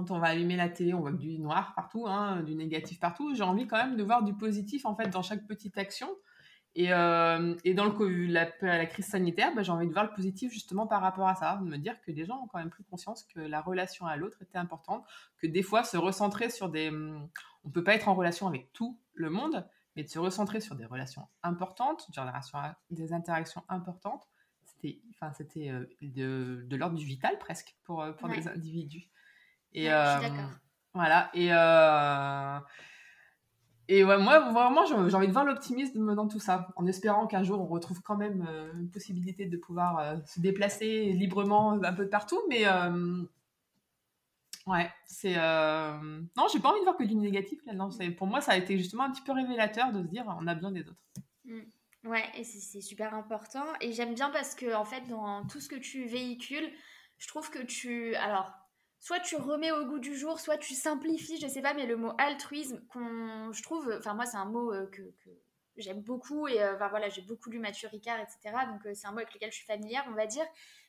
quand 0.00 0.14
on 0.14 0.18
va 0.18 0.28
allumer 0.28 0.56
la 0.56 0.68
télé, 0.68 0.94
on 0.94 1.00
voit 1.00 1.12
du 1.12 1.38
noir 1.38 1.74
partout, 1.74 2.06
hein, 2.06 2.42
du 2.42 2.54
négatif 2.54 2.98
partout, 2.98 3.34
j'ai 3.34 3.42
envie 3.42 3.66
quand 3.66 3.76
même 3.76 3.96
de 3.96 4.02
voir 4.02 4.22
du 4.22 4.34
positif, 4.34 4.86
en 4.86 4.94
fait, 4.94 5.08
dans 5.08 5.22
chaque 5.22 5.46
petite 5.46 5.76
action. 5.76 6.08
Et, 6.74 6.92
euh, 6.92 7.54
et 7.64 7.74
dans 7.74 7.84
le, 7.84 8.26
la, 8.26 8.48
la 8.62 8.86
crise 8.86 9.06
sanitaire, 9.06 9.52
bah, 9.54 9.62
j'ai 9.62 9.72
envie 9.72 9.88
de 9.88 9.92
voir 9.92 10.04
le 10.04 10.12
positif 10.12 10.52
justement 10.52 10.86
par 10.86 11.02
rapport 11.02 11.28
à 11.28 11.34
ça, 11.34 11.56
de 11.56 11.68
me 11.68 11.76
dire 11.76 12.00
que 12.00 12.12
les 12.12 12.24
gens 12.24 12.44
ont 12.44 12.46
quand 12.46 12.58
même 12.58 12.70
pris 12.70 12.84
conscience 12.84 13.24
que 13.24 13.40
la 13.40 13.60
relation 13.60 14.06
à 14.06 14.16
l'autre 14.16 14.40
était 14.40 14.56
importante, 14.56 15.04
que 15.38 15.46
des 15.48 15.62
fois 15.62 15.82
se 15.82 15.96
recentrer 15.96 16.48
sur 16.48 16.68
des... 16.68 16.90
On 17.64 17.70
peut 17.70 17.84
pas 17.84 17.94
être 17.94 18.08
en 18.08 18.14
relation 18.14 18.46
avec 18.46 18.72
tout 18.72 18.98
le 19.14 19.28
monde, 19.30 19.68
mais 19.96 20.04
de 20.04 20.08
se 20.08 20.18
recentrer 20.18 20.60
sur 20.60 20.76
des 20.76 20.86
relations 20.86 21.26
importantes, 21.42 22.08
des 22.90 23.12
interactions 23.12 23.64
importantes, 23.68 24.28
c'était 24.64 25.00
enfin, 25.10 25.32
c'était 25.32 25.70
euh, 25.70 25.84
de, 26.00 26.64
de 26.66 26.76
l'ordre 26.76 26.96
du 26.96 27.04
vital 27.04 27.36
presque 27.38 27.76
pour, 27.84 28.00
euh, 28.00 28.12
pour 28.12 28.28
des 28.28 28.48
individus. 28.48 29.10
Et, 29.72 29.84
je 29.84 29.86
suis 29.86 29.90
euh, 29.90 30.46
Voilà. 30.94 31.30
Et, 31.34 31.48
et 33.92 34.04
ouais, 34.04 34.18
moi, 34.18 34.50
vraiment, 34.50 34.84
j'ai 34.86 34.94
envie 34.94 35.26
de 35.26 35.32
voir 35.32 35.44
l'optimisme 35.44 36.14
dans 36.14 36.28
tout 36.28 36.38
ça, 36.38 36.68
en 36.76 36.86
espérant 36.86 37.26
qu'un 37.26 37.42
jour, 37.42 37.60
on 37.60 37.66
retrouve 37.66 38.00
quand 38.02 38.16
même 38.16 38.46
une 38.78 38.90
possibilité 38.90 39.46
de 39.46 39.56
pouvoir 39.56 40.18
se 40.26 40.40
déplacer 40.40 41.12
librement 41.12 41.72
un 41.82 41.92
peu 41.92 42.08
partout. 42.08 42.40
Mais 42.48 42.64
ouais, 44.66 44.90
c'est... 45.06 45.34
Non, 45.34 46.46
j'ai 46.52 46.60
pas 46.60 46.70
envie 46.70 46.80
de 46.80 46.84
voir 46.84 46.96
que 46.96 47.04
du 47.04 47.16
négatif 47.16 47.58
là. 47.66 47.74
pour 48.16 48.26
moi, 48.26 48.40
ça 48.40 48.52
a 48.52 48.56
été 48.56 48.78
justement 48.78 49.04
un 49.04 49.10
petit 49.10 49.22
peu 49.22 49.32
révélateur 49.32 49.92
de 49.92 50.02
se 50.02 50.08
dire, 50.08 50.24
on 50.40 50.46
a 50.46 50.54
besoin 50.54 50.72
des 50.72 50.82
autres. 50.82 51.02
Mm. 51.44 51.60
Ouais, 52.04 52.24
et 52.34 52.44
c'est 52.44 52.80
super 52.80 53.14
important. 53.14 53.64
Et 53.80 53.92
j'aime 53.92 54.14
bien 54.14 54.30
parce 54.30 54.54
que, 54.54 54.74
en 54.74 54.84
fait, 54.84 55.06
dans 55.08 55.46
tout 55.46 55.60
ce 55.60 55.68
que 55.68 55.76
tu 55.76 56.06
véhicules, 56.06 56.72
je 57.18 57.28
trouve 57.28 57.50
que 57.50 57.62
tu. 57.62 58.14
Alors, 58.16 58.52
soit 59.00 59.20
tu 59.20 59.36
remets 59.36 59.72
au 59.72 59.86
goût 59.86 59.98
du 59.98 60.14
jour, 60.14 60.38
soit 60.38 60.58
tu 60.58 60.74
simplifies, 60.74 61.40
je 61.40 61.48
sais 61.48 61.62
pas, 61.62 61.74
mais 61.74 61.86
le 61.86 61.96
mot 61.96 62.12
altruisme, 62.18 62.80
qu'on, 62.88 63.50
je 63.52 63.62
trouve. 63.62 63.92
Enfin, 63.98 64.14
moi, 64.14 64.26
c'est 64.26 64.36
un 64.36 64.44
mot 64.44 64.72
euh, 64.72 64.86
que, 64.86 65.02
j'aime 65.76 66.02
beaucoup 66.02 66.46
et 66.46 66.62
euh, 66.62 66.76
voilà, 66.76 67.08
j'ai 67.08 67.22
beaucoup 67.22 67.48
lu 67.48 67.58
Mathieu 67.58 67.88
Ricard, 67.88 68.20
etc. 68.20 68.54
Donc, 68.70 68.84
euh, 68.84 68.92
c'est 68.94 69.06
un 69.06 69.12
mot 69.12 69.18
avec 69.18 69.32
lequel 69.34 69.50
je 69.50 69.56
suis 69.56 69.66
familière, 69.66 70.04
on 70.08 70.14
va 70.14 70.26
dire. 70.26 70.44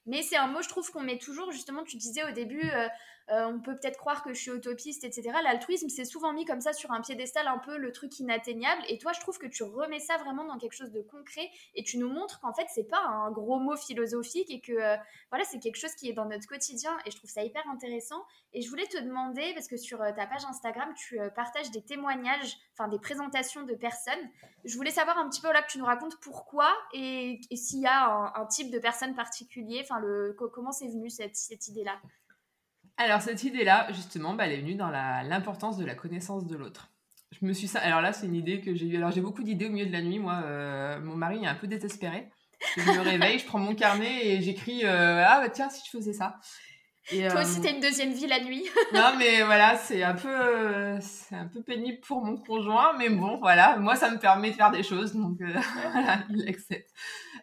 Mais 0.07 0.23
c'est 0.23 0.37
un 0.37 0.47
mot, 0.47 0.61
je 0.61 0.69
trouve, 0.69 0.89
qu'on 0.91 1.01
met 1.01 1.17
toujours, 1.17 1.51
justement, 1.51 1.83
tu 1.83 1.97
disais 1.97 2.23
au 2.23 2.31
début, 2.31 2.69
euh, 2.71 2.87
euh, 3.29 3.45
on 3.45 3.59
peut 3.59 3.75
peut-être 3.75 3.97
croire 3.97 4.23
que 4.23 4.33
je 4.33 4.41
suis 4.41 4.51
utopiste, 4.51 5.03
etc. 5.03 5.31
L'altruisme, 5.43 5.89
c'est 5.89 6.05
souvent 6.05 6.33
mis 6.33 6.43
comme 6.43 6.59
ça 6.59 6.73
sur 6.73 6.91
un 6.91 7.01
piédestal, 7.01 7.47
un 7.47 7.59
peu 7.59 7.77
le 7.77 7.91
truc 7.91 8.19
inatteignable. 8.19 8.81
Et 8.89 8.97
toi, 8.97 9.13
je 9.13 9.19
trouve 9.19 9.37
que 9.37 9.45
tu 9.45 9.63
remets 9.63 9.99
ça 9.99 10.17
vraiment 10.17 10.43
dans 10.43 10.57
quelque 10.57 10.73
chose 10.73 10.91
de 10.91 11.01
concret 11.01 11.49
et 11.75 11.83
tu 11.83 11.97
nous 11.97 12.09
montres 12.09 12.39
qu'en 12.41 12.53
fait, 12.53 12.65
c'est 12.73 12.89
pas 12.89 12.99
un 12.99 13.31
gros 13.31 13.59
mot 13.59 13.77
philosophique 13.77 14.49
et 14.49 14.59
que 14.59 14.73
euh, 14.73 14.97
voilà, 15.29 15.45
c'est 15.45 15.59
quelque 15.59 15.77
chose 15.77 15.93
qui 15.93 16.09
est 16.09 16.13
dans 16.13 16.25
notre 16.25 16.47
quotidien. 16.47 16.97
Et 17.05 17.11
je 17.11 17.15
trouve 17.15 17.29
ça 17.29 17.43
hyper 17.43 17.63
intéressant. 17.69 18.23
Et 18.53 18.61
je 18.61 18.69
voulais 18.69 18.87
te 18.87 18.97
demander, 18.97 19.53
parce 19.53 19.67
que 19.67 19.77
sur 19.77 19.99
ta 19.99 20.25
page 20.25 20.43
Instagram, 20.49 20.93
tu 20.95 21.19
partages 21.35 21.71
des 21.71 21.81
témoignages, 21.81 22.57
enfin 22.73 22.89
des 22.89 22.99
présentations 22.99 23.63
de 23.63 23.75
personnes. 23.75 24.29
Je 24.65 24.75
voulais 24.75 24.91
savoir 24.91 25.17
un 25.17 25.29
petit 25.29 25.41
peu 25.41 25.51
là 25.53 25.61
que 25.61 25.71
tu 25.71 25.77
nous 25.77 25.85
racontes 25.85 26.19
pourquoi 26.19 26.69
et, 26.93 27.39
s'il 27.55 27.79
y 27.79 27.87
a 27.87 28.05
un, 28.05 28.33
un, 28.35 28.45
type 28.45 28.71
de 28.71 28.79
personne 28.79 29.15
particulier 29.15 29.83
le, 29.99 30.35
comment 30.53 30.71
c'est 30.71 30.87
venu 30.87 31.09
cette, 31.09 31.35
cette 31.35 31.67
idée-là? 31.67 31.99
Alors, 32.97 33.21
cette 33.21 33.43
idée-là, 33.43 33.87
justement, 33.93 34.33
bah, 34.33 34.45
elle 34.45 34.53
est 34.53 34.61
venue 34.61 34.75
dans 34.75 34.89
l'importance 34.89 35.77
de 35.77 35.85
la 35.85 35.95
connaissance 35.95 36.45
de 36.45 36.55
l'autre. 36.55 36.91
Je 37.31 37.45
me 37.45 37.53
suis 37.53 37.67
ça. 37.67 37.79
Alors 37.79 38.01
là, 38.01 38.13
c'est 38.13 38.27
une 38.27 38.35
idée 38.35 38.61
que 38.61 38.75
j'ai 38.75 38.85
eue. 38.85 38.97
Alors, 38.97 39.11
j'ai 39.11 39.21
beaucoup 39.21 39.43
d'idées 39.43 39.65
au 39.65 39.69
milieu 39.69 39.85
de 39.85 39.91
la 39.91 40.01
nuit. 40.01 40.19
Moi, 40.19 40.41
euh, 40.45 40.99
mon 40.99 41.15
mari 41.15 41.43
est 41.43 41.47
un 41.47 41.55
peu 41.55 41.67
désespéré. 41.67 42.29
Je 42.77 42.83
me 42.83 42.99
réveille, 42.99 43.39
je 43.39 43.45
prends 43.45 43.57
mon 43.57 43.73
carnet 43.73 44.27
et 44.27 44.41
j'écris 44.41 44.85
euh, 44.85 45.23
Ah, 45.25 45.41
bah 45.41 45.49
tiens, 45.49 45.69
si 45.69 45.81
je 45.85 45.97
faisais 45.97 46.13
ça. 46.13 46.37
Et, 47.11 47.27
Toi 47.27 47.41
aussi, 47.41 47.59
euh, 47.59 47.63
t'as 47.63 47.71
une 47.71 47.79
deuxième 47.79 48.13
vie 48.13 48.27
la 48.27 48.39
nuit. 48.39 48.63
non, 48.93 49.13
mais 49.17 49.41
voilà, 49.41 49.77
c'est 49.77 50.03
un 50.03 50.13
peu, 50.13 50.99
c'est 50.99 51.35
un 51.35 51.47
peu 51.47 51.63
pénible 51.63 51.99
pour 52.01 52.23
mon 52.23 52.37
conjoint, 52.37 52.93
mais 52.99 53.09
bon, 53.09 53.39
voilà, 53.39 53.77
moi, 53.77 53.95
ça 53.95 54.11
me 54.11 54.19
permet 54.19 54.51
de 54.51 54.55
faire 54.55 54.69
des 54.69 54.83
choses, 54.83 55.15
donc 55.15 55.37
voilà, 55.91 56.23
il 56.29 56.47
accepte. 56.47 56.91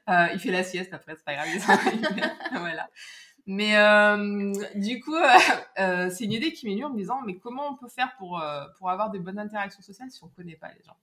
Euh, 0.09 0.29
il 0.33 0.39
fait 0.39 0.51
la 0.51 0.63
sieste 0.63 0.93
après, 0.95 1.15
c'est 1.17 1.25
pas 1.25 1.35
grave. 1.35 1.49
voilà. 2.53 2.89
Mais 3.47 3.77
euh, 3.77 4.53
du 4.75 5.01
coup, 5.01 5.15
euh, 5.17 6.11
c'est 6.11 6.25
une 6.25 6.33
idée 6.33 6.53
qui 6.53 6.67
m'est 6.67 6.73
venue 6.73 6.85
en 6.85 6.91
me 6.91 6.99
disant, 6.99 7.23
mais 7.25 7.37
comment 7.37 7.71
on 7.71 7.77
peut 7.77 7.89
faire 7.89 8.15
pour, 8.19 8.43
pour 8.77 8.91
avoir 8.91 9.11
des 9.11 9.19
bonnes 9.19 9.39
interactions 9.39 9.83
sociales 9.83 10.11
si 10.11 10.23
on 10.23 10.27
ne 10.27 10.33
connaît 10.33 10.57
pas 10.57 10.69
les 10.69 10.83
gens? 10.83 10.97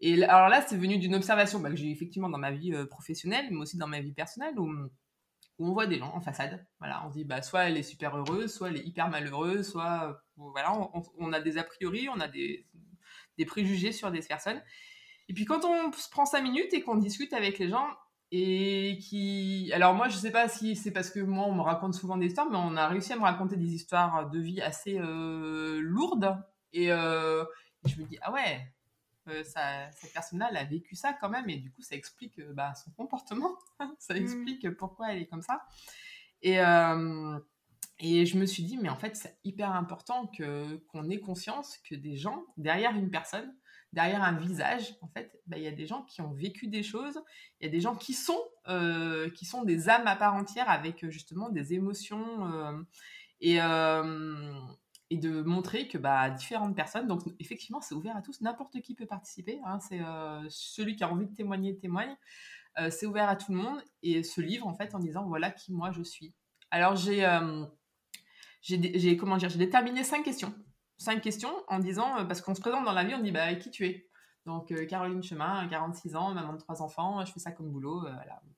Et 0.00 0.22
alors 0.24 0.48
là, 0.48 0.62
c'est 0.66 0.76
venu 0.76 0.98
d'une 0.98 1.14
observation 1.14 1.60
bah, 1.60 1.70
que 1.70 1.76
j'ai 1.76 1.90
effectivement 1.90 2.28
dans 2.28 2.38
ma 2.38 2.50
vie 2.50 2.72
professionnelle, 2.86 3.46
mais 3.50 3.58
aussi 3.58 3.76
dans 3.78 3.86
ma 3.86 4.00
vie 4.00 4.12
personnelle, 4.12 4.58
où, 4.58 4.68
où, 4.68 5.68
on 5.68 5.72
voit 5.72 5.86
des 5.86 5.98
gens 5.98 6.12
en 6.14 6.20
façade. 6.20 6.64
Voilà, 6.78 7.04
on 7.06 7.10
se 7.10 7.18
dit, 7.18 7.24
bah, 7.24 7.42
soit 7.42 7.64
elle 7.64 7.76
est 7.76 7.84
super 7.84 8.16
heureuse, 8.16 8.52
soit 8.52 8.68
elle 8.68 8.76
est 8.76 8.86
hyper 8.86 9.08
malheureuse, 9.08 9.68
soit 9.68 10.22
voilà, 10.36 10.72
on, 10.72 11.02
on 11.18 11.32
a 11.32 11.40
des 11.40 11.58
a 11.58 11.64
priori, 11.64 12.08
on 12.08 12.18
a 12.18 12.28
des, 12.28 12.66
des 13.38 13.44
préjugés 13.44 13.92
sur 13.92 14.10
des 14.10 14.20
personnes. 14.20 14.62
Et 15.28 15.34
puis 15.34 15.44
quand 15.44 15.64
on 15.64 15.92
se 15.92 16.08
prend 16.10 16.26
cinq 16.26 16.42
minutes 16.42 16.72
et 16.74 16.82
qu'on 16.82 16.96
discute 16.96 17.32
avec 17.32 17.58
les 17.58 17.68
gens, 17.68 17.86
et 18.34 18.96
qui 18.98 19.70
alors 19.74 19.92
moi 19.92 20.08
je 20.08 20.16
sais 20.16 20.30
pas 20.30 20.48
si 20.48 20.74
c'est 20.74 20.90
parce 20.90 21.10
que 21.10 21.20
moi 21.20 21.44
on 21.46 21.54
me 21.54 21.60
raconte 21.60 21.92
souvent 21.92 22.16
des 22.16 22.26
histoires 22.26 22.48
mais 22.50 22.56
on 22.56 22.76
a 22.76 22.88
réussi 22.88 23.12
à 23.12 23.16
me 23.16 23.22
raconter 23.22 23.56
des 23.56 23.74
histoires 23.74 24.30
de 24.30 24.38
vie 24.40 24.62
assez 24.62 24.98
euh, 24.98 25.80
lourdes. 25.82 26.42
Et, 26.72 26.90
euh, 26.90 27.44
je 27.84 28.00
me 28.00 28.06
dis 28.06 28.18
ah 28.22 28.32
ouais 28.32 28.66
euh, 29.28 29.44
ça, 29.44 29.90
cette 29.92 30.14
personne-là 30.14 30.48
elle 30.50 30.56
a 30.56 30.64
vécu 30.64 30.96
ça 30.96 31.12
quand 31.12 31.28
même. 31.28 31.48
Et 31.50 31.58
du 31.58 31.70
coup 31.70 31.82
ça 31.82 31.94
explique 31.94 32.40
bah, 32.54 32.72
son 32.74 32.90
comportement. 32.92 33.54
Ça 33.98 34.14
mmh. 34.14 34.16
explique 34.16 34.70
pourquoi 34.76 35.12
elle 35.12 35.22
est 35.22 35.26
comme 35.26 35.42
ça. 35.42 35.66
Et 36.40 36.56
et 37.98 38.26
je 38.26 38.38
me 38.38 38.46
suis 38.46 38.62
dit 38.62 38.78
mais 38.78 38.88
en 38.88 38.96
fait 38.96 39.14
c'est 39.14 39.36
hyper 39.44 39.72
important 39.72 40.26
que 40.26 40.76
qu'on 40.88 41.10
ait 41.10 41.20
conscience 41.20 41.78
que 41.88 41.94
des 41.94 42.16
gens 42.16 42.46
derrière 42.56 42.96
une 42.96 43.10
personne 43.10 43.54
derrière 43.92 44.22
un 44.22 44.32
visage, 44.32 44.96
en 45.02 45.08
fait, 45.08 45.38
bah, 45.46 45.58
il 45.58 45.64
y 45.64 45.68
a 45.68 45.72
des 45.72 45.86
gens 45.86 46.02
qui 46.02 46.22
ont 46.22 46.32
vécu 46.32 46.66
des 46.66 46.82
choses, 46.82 47.20
il 47.60 47.66
y 47.66 47.68
a 47.68 47.70
des 47.70 47.80
gens 47.80 47.94
qui 47.94 48.14
sont, 48.14 48.40
euh, 48.68 49.30
qui 49.30 49.44
sont 49.44 49.64
des 49.64 49.88
âmes 49.88 50.06
à 50.06 50.16
part 50.16 50.34
entière 50.34 50.70
avec 50.70 51.04
euh, 51.04 51.10
justement 51.10 51.50
des 51.50 51.74
émotions 51.74 52.46
euh, 52.52 52.82
et, 53.40 53.58
de 55.18 55.42
montrer 55.42 55.88
que 55.88 55.98
bah, 55.98 56.30
différentes 56.30 56.74
personnes, 56.74 57.06
donc 57.06 57.20
effectivement 57.38 57.82
c'est 57.82 57.94
ouvert 57.94 58.16
à 58.16 58.22
tous, 58.22 58.40
n'importe 58.40 58.80
qui 58.80 58.94
peut 58.94 59.04
participer, 59.04 59.60
hein, 59.66 59.78
c'est 59.78 60.00
celui 60.48 60.96
qui 60.96 61.04
a 61.04 61.12
envie 61.12 61.26
de 61.26 61.34
témoigner 61.34 61.76
témoigne, 61.76 62.16
c'est 62.88 63.04
ouvert 63.04 63.28
à 63.28 63.36
tout 63.36 63.52
le 63.52 63.58
monde 63.58 63.82
et 64.02 64.22
ce 64.22 64.40
livre 64.40 64.66
en 64.66 64.72
fait 64.72 64.94
en 64.94 64.98
disant 65.00 65.26
voilà 65.26 65.50
qui 65.50 65.70
moi 65.74 65.92
je 65.92 66.02
suis. 66.02 66.32
Alors 66.70 66.96
j'ai 66.96 67.26
j'ai 68.62 69.16
comment 69.18 69.36
dire 69.36 69.50
j'ai 69.50 69.58
déterminé 69.58 70.02
cinq 70.02 70.22
questions 70.22 70.54
cinq 71.02 71.20
questions 71.20 71.52
en 71.68 71.78
disant, 71.78 72.18
euh, 72.18 72.24
parce 72.24 72.40
qu'on 72.40 72.54
se 72.54 72.60
présente 72.60 72.84
dans 72.84 72.92
la 72.92 73.04
vie, 73.04 73.14
on 73.14 73.20
dit 73.20 73.32
bah, 73.32 73.54
qui 73.54 73.70
tu 73.70 73.86
es? 73.86 74.08
Donc 74.46 74.72
euh, 74.72 74.86
Caroline 74.86 75.22
Chemin, 75.22 75.68
46 75.68 76.16
ans, 76.16 76.32
maman 76.32 76.54
de 76.54 76.58
trois 76.58 76.82
enfants, 76.82 77.24
je 77.24 77.32
fais 77.32 77.40
ça 77.40 77.52
comme 77.52 77.70
boulot. 77.70 78.06
Euh, 78.06 78.12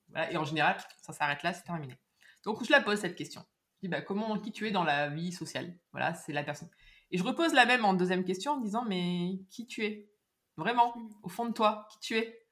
voilà. 0.09 0.31
Et 0.31 0.37
en 0.37 0.45
général, 0.45 0.77
ça 1.01 1.13
s'arrête 1.13 1.43
là, 1.43 1.53
c'est 1.53 1.63
terminé. 1.63 1.99
Donc 2.43 2.63
je 2.63 2.71
la 2.71 2.81
pose 2.81 2.99
cette 2.99 3.15
question. 3.15 3.43
Je 3.75 3.87
dis 3.87 3.87
bah, 3.89 4.01
comment, 4.01 4.37
qui 4.39 4.51
tu 4.51 4.67
es 4.67 4.71
dans 4.71 4.83
la 4.83 5.09
vie 5.09 5.31
sociale? 5.31 5.77
Voilà, 5.91 6.13
c'est 6.13 6.33
la 6.33 6.43
personne. 6.43 6.69
Et 7.11 7.17
je 7.17 7.23
repose 7.23 7.53
la 7.53 7.65
même 7.65 7.85
en 7.85 7.93
deuxième 7.93 8.23
question 8.23 8.53
en 8.53 8.57
disant 8.57 8.85
mais 8.85 9.39
qui 9.49 9.67
tu 9.67 9.83
es? 9.83 10.09
Vraiment, 10.57 10.95
au 11.21 11.29
fond 11.29 11.45
de 11.45 11.53
toi, 11.53 11.87
qui 11.91 11.99
tu 11.99 12.17
es? 12.17 12.45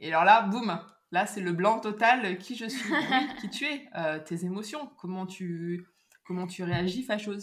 Et 0.00 0.08
alors 0.08 0.24
là, 0.24 0.42
boum, 0.42 0.78
là 1.12 1.26
c'est 1.26 1.40
le 1.40 1.52
blanc 1.52 1.78
total, 1.78 2.36
qui 2.38 2.56
je 2.56 2.66
suis, 2.66 2.92
qui 3.40 3.48
tu 3.48 3.64
es, 3.64 3.88
tes 4.24 4.44
émotions, 4.44 4.90
comment 4.96 5.24
tu 5.24 5.86
comment 6.26 6.46
tu 6.46 6.62
réagis 6.62 7.02
face 7.02 7.26
aux, 7.28 7.38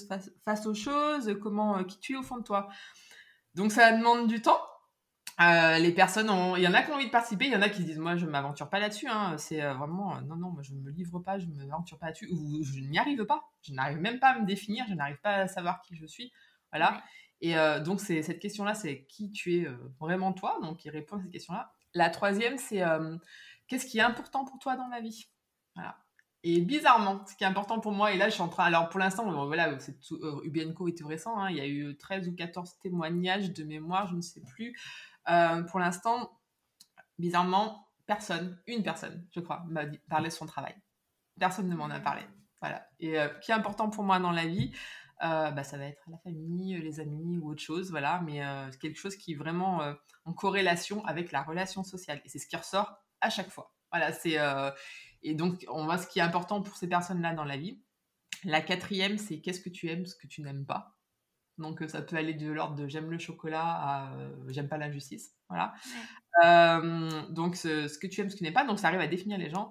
face, 0.45 0.65
aux 0.65 0.73
choses, 0.73 1.37
comment 1.41 1.83
qui 1.83 1.99
tu 1.99 2.13
es 2.13 2.15
au 2.17 2.23
fond 2.23 2.37
de 2.37 2.43
toi. 2.43 2.69
Donc 3.55 3.71
ça 3.71 3.91
demande 3.95 4.27
du 4.27 4.41
temps. 4.41 4.59
les 5.39 5.91
personnes, 5.91 6.29
il 6.57 6.63
y 6.63 6.67
en 6.67 6.73
a 6.73 6.83
qui 6.83 6.91
ont 6.91 6.95
envie 6.95 7.05
de 7.05 7.11
participer, 7.11 7.45
il 7.45 7.51
y 7.51 7.55
en 7.55 7.61
a 7.61 7.69
qui 7.69 7.83
disent 7.83 7.99
moi 7.99 8.15
je 8.15 8.25
m'aventure 8.25 8.69
pas 8.69 8.79
là-dessus. 8.79 9.07
Hein. 9.07 9.37
C'est 9.37 9.61
vraiment 9.61 10.19
non 10.21 10.35
non, 10.35 10.51
moi 10.51 10.61
je 10.63 10.73
me 10.73 10.91
livre 10.91 11.19
pas, 11.19 11.39
je 11.39 11.45
m'aventure 11.47 11.97
pas 11.97 12.07
là-dessus 12.07 12.29
ou 12.31 12.63
je 12.63 12.79
n'y 12.79 12.99
arrive 12.99 13.25
pas. 13.25 13.43
Je 13.61 13.73
n'arrive 13.73 13.99
même 13.99 14.19
pas 14.19 14.29
à 14.29 14.39
me 14.39 14.45
définir, 14.45 14.85
je 14.87 14.93
n'arrive 14.93 15.19
pas 15.21 15.35
à 15.35 15.47
savoir 15.47 15.81
qui 15.81 15.95
je 15.95 16.05
suis. 16.05 16.31
Voilà. 16.71 17.01
Et 17.41 17.55
donc 17.83 17.99
c'est 17.99 18.21
cette 18.23 18.39
question-là, 18.39 18.73
c'est 18.73 19.05
qui 19.05 19.31
tu 19.31 19.55
es 19.55 19.67
vraiment 19.99 20.33
toi? 20.33 20.59
Donc 20.61 20.85
il 20.85 20.89
répond 20.89 21.17
à 21.17 21.21
cette 21.21 21.31
question-là. 21.31 21.73
La 21.93 22.09
troisième, 22.09 22.57
c'est 22.57 22.81
qu'est-ce 23.67 23.85
qui 23.85 23.99
est 23.99 24.01
important 24.01 24.45
pour 24.45 24.59
toi 24.59 24.75
dans 24.75 24.87
la 24.87 25.01
vie? 25.01 25.29
Voilà. 25.75 26.02
Et 26.45 26.59
bizarrement, 26.59 27.25
ce 27.25 27.35
qui 27.35 27.45
est 27.45 27.47
important 27.47 27.79
pour 27.79 27.93
moi, 27.93 28.11
et 28.11 28.17
là 28.17 28.27
je 28.27 28.33
suis 28.33 28.41
en 28.41 28.49
train, 28.49 28.65
alors 28.65 28.89
pour 28.89 28.99
l'instant, 28.99 29.31
voilà, 29.45 29.79
c'est 29.79 29.95
euh, 30.11 30.41
est 30.53 30.97
tout 30.97 31.07
récent, 31.07 31.37
hein, 31.39 31.49
il 31.49 31.55
y 31.55 31.61
a 31.61 31.67
eu 31.67 31.97
13 31.97 32.27
ou 32.27 32.35
14 32.35 32.79
témoignages 32.79 33.53
de 33.53 33.63
mémoire, 33.63 34.07
je 34.07 34.15
ne 34.15 34.21
sais 34.21 34.41
plus. 34.41 34.77
Euh, 35.29 35.63
pour 35.63 35.79
l'instant, 35.79 36.37
bizarrement, 37.17 37.87
personne, 38.05 38.59
une 38.67 38.83
personne, 38.83 39.25
je 39.31 39.39
crois, 39.39 39.63
m'a 39.69 39.83
parlé 40.09 40.27
de 40.27 40.33
son 40.33 40.45
travail. 40.45 40.75
Personne 41.39 41.69
ne 41.69 41.75
m'en 41.75 41.89
a 41.89 42.01
parlé. 42.01 42.23
Voilà. 42.59 42.85
Et 42.99 43.17
euh, 43.17 43.29
qui 43.39 43.51
est 43.51 43.55
important 43.55 43.89
pour 43.89 44.03
moi 44.03 44.19
dans 44.19 44.31
la 44.31 44.45
vie, 44.45 44.73
bah, 45.21 45.63
ça 45.63 45.77
va 45.77 45.85
être 45.85 46.03
la 46.09 46.17
famille, 46.17 46.77
les 46.81 46.99
amis 46.99 47.37
ou 47.37 47.51
autre 47.51 47.61
chose, 47.61 47.91
voilà, 47.91 48.19
mais 48.25 48.41
quelque 48.81 48.97
chose 48.99 49.15
qui 49.15 49.31
est 49.31 49.35
vraiment 49.35 49.79
en 50.25 50.33
corrélation 50.33 51.05
avec 51.05 51.31
la 51.31 51.43
relation 51.43 51.85
sociale. 51.85 52.21
Et 52.25 52.29
c'est 52.29 52.39
ce 52.39 52.47
qui 52.47 52.57
ressort 52.57 52.97
à 53.21 53.29
chaque 53.29 53.49
fois. 53.49 53.73
Voilà, 53.93 54.11
c'est 54.11 54.37
et 55.23 55.33
donc, 55.33 55.65
on 55.69 55.85
voit 55.85 55.97
ce 55.97 56.07
qui 56.07 56.19
est 56.19 56.23
important 56.23 56.61
pour 56.61 56.75
ces 56.75 56.87
personnes-là 56.87 57.33
dans 57.33 57.45
la 57.45 57.57
vie. 57.57 57.81
La 58.43 58.61
quatrième, 58.61 59.17
c'est 59.17 59.39
qu'est-ce 59.39 59.61
que 59.61 59.69
tu 59.69 59.89
aimes, 59.89 60.05
ce 60.05 60.15
que 60.15 60.27
tu 60.27 60.41
n'aimes 60.41 60.65
pas. 60.65 60.97
Donc, 61.57 61.81
euh, 61.81 61.87
ça 61.87 62.01
peut 62.01 62.15
aller 62.15 62.33
de 62.33 62.51
l'ordre 62.51 62.75
de 62.75 62.87
j'aime 62.87 63.11
le 63.11 63.19
chocolat 63.19 63.63
à 63.63 64.13
euh, 64.15 64.35
j'aime 64.49 64.67
pas 64.67 64.77
l'injustice. 64.77 65.35
Voilà. 65.49 65.73
Euh, 66.43 67.21
donc, 67.29 67.55
ce, 67.55 67.97
que 67.97 68.07
tu 68.07 68.21
aimes, 68.21 68.29
ce 68.29 68.35
que 68.35 68.39
tu 68.39 68.43
n'aimes 68.43 68.53
pas. 68.53 68.65
Donc, 68.65 68.79
ça 68.79 68.87
arrive 68.87 69.01
à 69.01 69.07
définir 69.07 69.37
les 69.37 69.49
gens. 69.49 69.69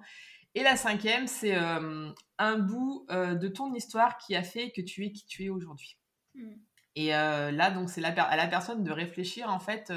Et 0.55 0.63
la 0.63 0.75
cinquième, 0.75 1.27
c'est 1.27 1.55
un 1.55 2.57
bout 2.59 3.07
de 3.09 3.47
ton 3.47 3.73
histoire 3.73 4.19
qui 4.19 4.35
a 4.35 4.43
fait 4.43 4.71
que 4.71 4.81
tu 4.81 5.03
es 5.03 5.11
qui 5.11 5.25
tu 5.25 5.45
es 5.45 5.49
aujourd'hui. 5.49 5.97
Hmm. 6.35 6.53
Et 6.95 7.07
là, 7.07 7.71
donc, 7.71 7.89
c'est 7.89 8.03
à 8.03 8.35
la 8.35 8.47
personne 8.47 8.83
de 8.83 8.91
réfléchir, 8.91 9.49
en 9.49 9.57
fait, 9.57 9.91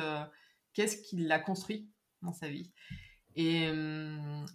qu'est-ce 0.73 0.97
qui 1.03 1.19
l'a 1.19 1.38
construit 1.38 1.90
dans 2.23 2.33
sa 2.33 2.49
vie. 2.49 2.73
Et, 3.37 3.70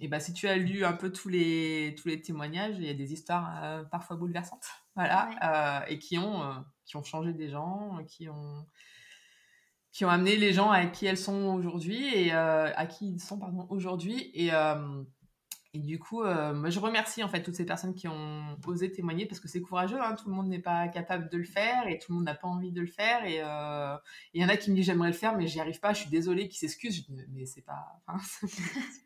et 0.02 0.08
bah, 0.08 0.20
si 0.20 0.34
tu 0.34 0.48
as 0.48 0.58
lu 0.58 0.84
un 0.84 0.94
peu 0.94 1.12
tous 1.12 1.30
les, 1.30 1.96
tous 2.02 2.08
les 2.08 2.20
témoignages, 2.20 2.76
il 2.78 2.86
y 2.86 2.90
a 2.90 2.94
des 2.96 3.14
histoires 3.14 3.64
euh, 3.64 3.84
parfois 3.84 4.16
bouleversantes, 4.16 4.66
voilà, 4.96 5.30
euh, 5.84 5.86
et 5.88 6.00
qui 6.00 6.18
ont, 6.18 6.42
euh, 6.42 6.54
qui 6.86 6.98
ont 6.98 7.04
changé 7.04 7.34
des 7.34 7.50
gens, 7.50 8.00
qui 8.08 8.28
ont, 8.28 8.66
qui 9.92 10.04
ont 10.04 10.10
amené 10.10 10.38
les 10.38 10.54
gens 10.54 10.72
à 10.72 10.88
qui 10.88 11.06
elles 11.06 11.20
sont 11.20 11.54
aujourd'hui 11.54 12.08
et 12.16 12.32
à 12.32 12.86
qui 12.88 13.12
ils 13.12 13.20
sont 13.20 13.38
pardon 13.38 13.68
aujourd'hui. 13.70 14.32
Et 14.34 14.50
et 15.74 15.80
du 15.80 16.00
coup, 16.00 16.22
euh, 16.22 16.54
moi, 16.54 16.70
je 16.70 16.80
remercie 16.80 17.24
en 17.24 17.30
fait 17.30 17.44
toutes 17.44 17.56
ces 17.56 17.66
personnes 17.66 17.96
qui 17.96 18.10
ont 18.10 18.58
osé 18.66 18.92
témoigner 18.92 19.26
parce 19.26 19.40
que 19.40 19.48
c'est 19.48 19.62
courageux. 19.62 20.02
Hein, 20.02 20.16
tout 20.16 20.28
le 20.28 20.36
monde 20.36 20.48
n'est 20.48 20.60
pas 20.60 20.90
capable 20.90 21.30
de 21.30 21.38
le 21.38 21.46
faire 21.46 21.88
et 21.88 21.98
tout 21.98 22.12
le 22.12 22.18
monde 22.18 22.26
n'a 22.26 22.36
pas 22.36 22.50
envie 22.50 22.74
de 22.74 22.82
le 22.82 22.88
faire. 22.88 23.24
Et 23.24 23.40
euh, 23.42 23.96
il 24.34 24.42
y 24.42 24.46
en 24.46 24.50
a 24.50 24.58
qui 24.58 24.70
me 24.70 24.76
disent 24.76 24.88
j'aimerais 24.88 25.08
le 25.08 25.16
faire, 25.16 25.38
mais 25.38 25.48
j'y 25.48 25.62
arrive 25.62 25.80
pas. 25.80 25.94
Je 25.94 26.02
suis 26.02 26.10
désolée, 26.10 26.50
qui 26.50 26.58
s'excusent. 26.58 27.08
Mais 27.30 27.46
c'est 27.46 27.62
pas. 27.62 27.86
il 28.44 28.50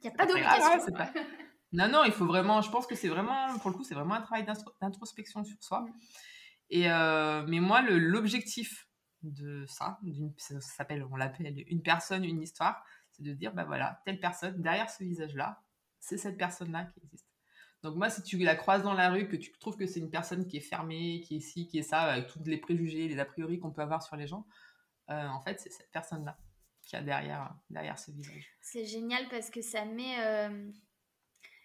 n'y 0.04 0.10
a 0.10 0.12
pas 0.12 0.26
d'obligation. 0.26 0.94
Non, 1.72 1.90
non, 1.90 2.04
il 2.06 2.14
faut 2.14 2.26
vraiment. 2.26 2.62
Je 2.62 2.70
pense 2.70 2.88
que 2.88 2.96
c'est 2.96 3.10
vraiment, 3.10 3.58
pour 3.58 3.70
le 3.70 3.76
coup, 3.76 3.84
c'est 3.84 3.96
vraiment 3.96 4.14
un 4.14 4.22
travail 4.22 4.46
d'introspection 4.82 5.44
sur 5.44 5.62
soi. 5.62 5.86
Et 6.70 6.90
euh, 6.90 7.44
mais 7.48 7.60
moi, 7.60 7.82
l'objectif 7.82 8.88
de 9.24 9.66
ça, 9.68 10.00
ça 10.38 10.62
s'appelle, 10.62 11.06
on 11.12 11.18
l'appelle 11.18 11.66
une 11.68 11.82
personne, 11.82 12.24
une 12.24 12.42
histoire, 12.42 12.82
c'est 13.12 13.24
de 13.24 13.34
dire 13.34 13.54
bah 13.54 13.66
voilà, 13.66 14.02
telle 14.06 14.22
personne 14.22 14.62
derrière 14.62 14.90
ce 14.90 15.04
visage-là 15.04 15.65
c'est 16.06 16.18
cette 16.18 16.38
personne-là 16.38 16.86
qui 16.86 17.02
existe. 17.04 17.26
Donc 17.82 17.96
moi, 17.96 18.10
si 18.10 18.22
tu 18.24 18.38
la 18.38 18.56
croises 18.56 18.84
dans 18.84 18.94
la 18.94 19.10
rue, 19.10 19.28
que 19.28 19.36
tu 19.36 19.52
trouves 19.60 19.76
que 19.76 19.88
c'est 19.88 20.00
une 20.00 20.12
personne 20.12 20.48
qui 20.48 20.58
est 20.58 20.62
fermée, 20.62 21.22
qui 21.22 21.38
est 21.38 21.40
ci, 21.40 21.68
qui 21.68 21.80
est 21.80 21.84
ça, 21.84 22.02
avec 22.02 22.28
tous 22.28 22.44
les 22.46 22.58
préjugés, 22.58 23.08
les 23.08 23.20
a 23.20 23.26
priori 23.26 23.60
qu'on 23.60 23.72
peut 23.72 23.82
avoir 23.82 24.04
sur 24.04 24.16
les 24.16 24.28
gens, 24.28 24.46
euh, 25.10 25.28
en 25.28 25.42
fait, 25.42 25.60
c'est 25.60 25.72
cette 25.72 25.92
personne-là 25.92 26.38
qui 26.84 26.96
a 26.96 27.02
derrière, 27.02 27.56
derrière 27.70 27.98
ce 27.98 28.12
visage. 28.12 28.56
C'est 28.62 28.86
génial 28.86 29.28
parce 29.30 29.50
que 29.50 29.62
ça 29.62 29.86
met 29.86 30.20
euh, 30.20 30.72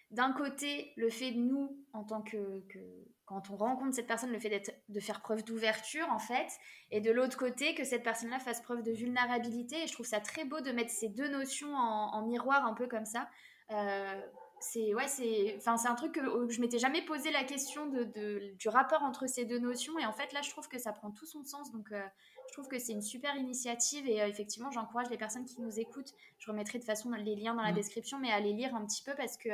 d'un 0.09 0.31
côté 0.33 0.93
le 0.97 1.09
fait 1.09 1.31
de 1.31 1.39
nous, 1.39 1.79
en 1.93 2.03
tant 2.03 2.23
que, 2.23 2.61
que, 2.67 2.79
quand 3.25 3.49
on 3.51 3.57
rencontre 3.57 3.95
cette 3.95 4.07
personne, 4.07 4.31
le 4.31 4.39
fait 4.39 4.83
de 4.89 4.99
faire 4.99 5.21
preuve 5.21 5.43
d'ouverture 5.43 6.07
en 6.09 6.19
fait, 6.19 6.47
et 6.89 6.99
de 6.99 7.11
l'autre 7.11 7.37
côté 7.37 7.75
que 7.75 7.83
cette 7.83 8.03
personne-là 8.03 8.39
fasse 8.39 8.61
preuve 8.61 8.81
de 8.81 8.91
vulnérabilité. 8.91 9.83
Et 9.83 9.87
je 9.87 9.93
trouve 9.93 10.07
ça 10.07 10.19
très 10.19 10.45
beau 10.45 10.61
de 10.61 10.71
mettre 10.71 10.91
ces 10.91 11.09
deux 11.09 11.29
notions 11.29 11.73
en 11.73 12.25
miroir 12.27 12.65
un 12.65 12.73
peu 12.73 12.87
comme 12.87 13.05
ça. 13.05 13.29
Euh, 13.71 14.21
c'est 14.59 14.93
ouais, 14.93 15.07
c'est 15.07 15.55
enfin 15.57 15.75
c'est 15.77 15.87
un 15.87 15.95
truc 15.95 16.11
que 16.11 16.49
je 16.49 16.61
m'étais 16.61 16.77
jamais 16.77 17.01
posé 17.01 17.31
la 17.31 17.43
question 17.43 17.87
de, 17.87 18.53
du 18.53 18.69
rapport 18.69 19.01
entre 19.01 19.27
ces 19.27 19.45
deux 19.45 19.57
notions. 19.57 19.97
Et 19.97 20.05
en 20.05 20.13
fait 20.13 20.31
là 20.33 20.41
je 20.43 20.51
trouve 20.51 20.67
que 20.67 20.77
ça 20.77 20.91
prend 20.91 21.11
tout 21.11 21.25
son 21.25 21.43
sens. 21.43 21.71
Donc 21.71 21.91
euh, 21.91 22.01
je 22.47 22.53
trouve 22.53 22.67
que 22.67 22.77
c'est 22.77 22.93
une 22.93 23.01
super 23.01 23.35
initiative. 23.35 24.07
Et 24.07 24.21
euh, 24.21 24.27
effectivement 24.27 24.69
j'encourage 24.69 25.09
les 25.09 25.17
personnes 25.17 25.45
qui 25.45 25.59
nous 25.61 25.79
écoutent. 25.79 26.13
Je 26.37 26.51
remettrai 26.51 26.77
de 26.77 26.83
façon 26.83 27.09
les 27.11 27.35
liens 27.35 27.55
dans 27.55 27.63
la 27.63 27.71
mmh. 27.71 27.75
description 27.75 28.19
mais 28.19 28.31
à 28.31 28.39
les 28.39 28.53
lire 28.53 28.75
un 28.75 28.85
petit 28.85 29.03
peu 29.03 29.15
parce 29.15 29.35
que 29.37 29.49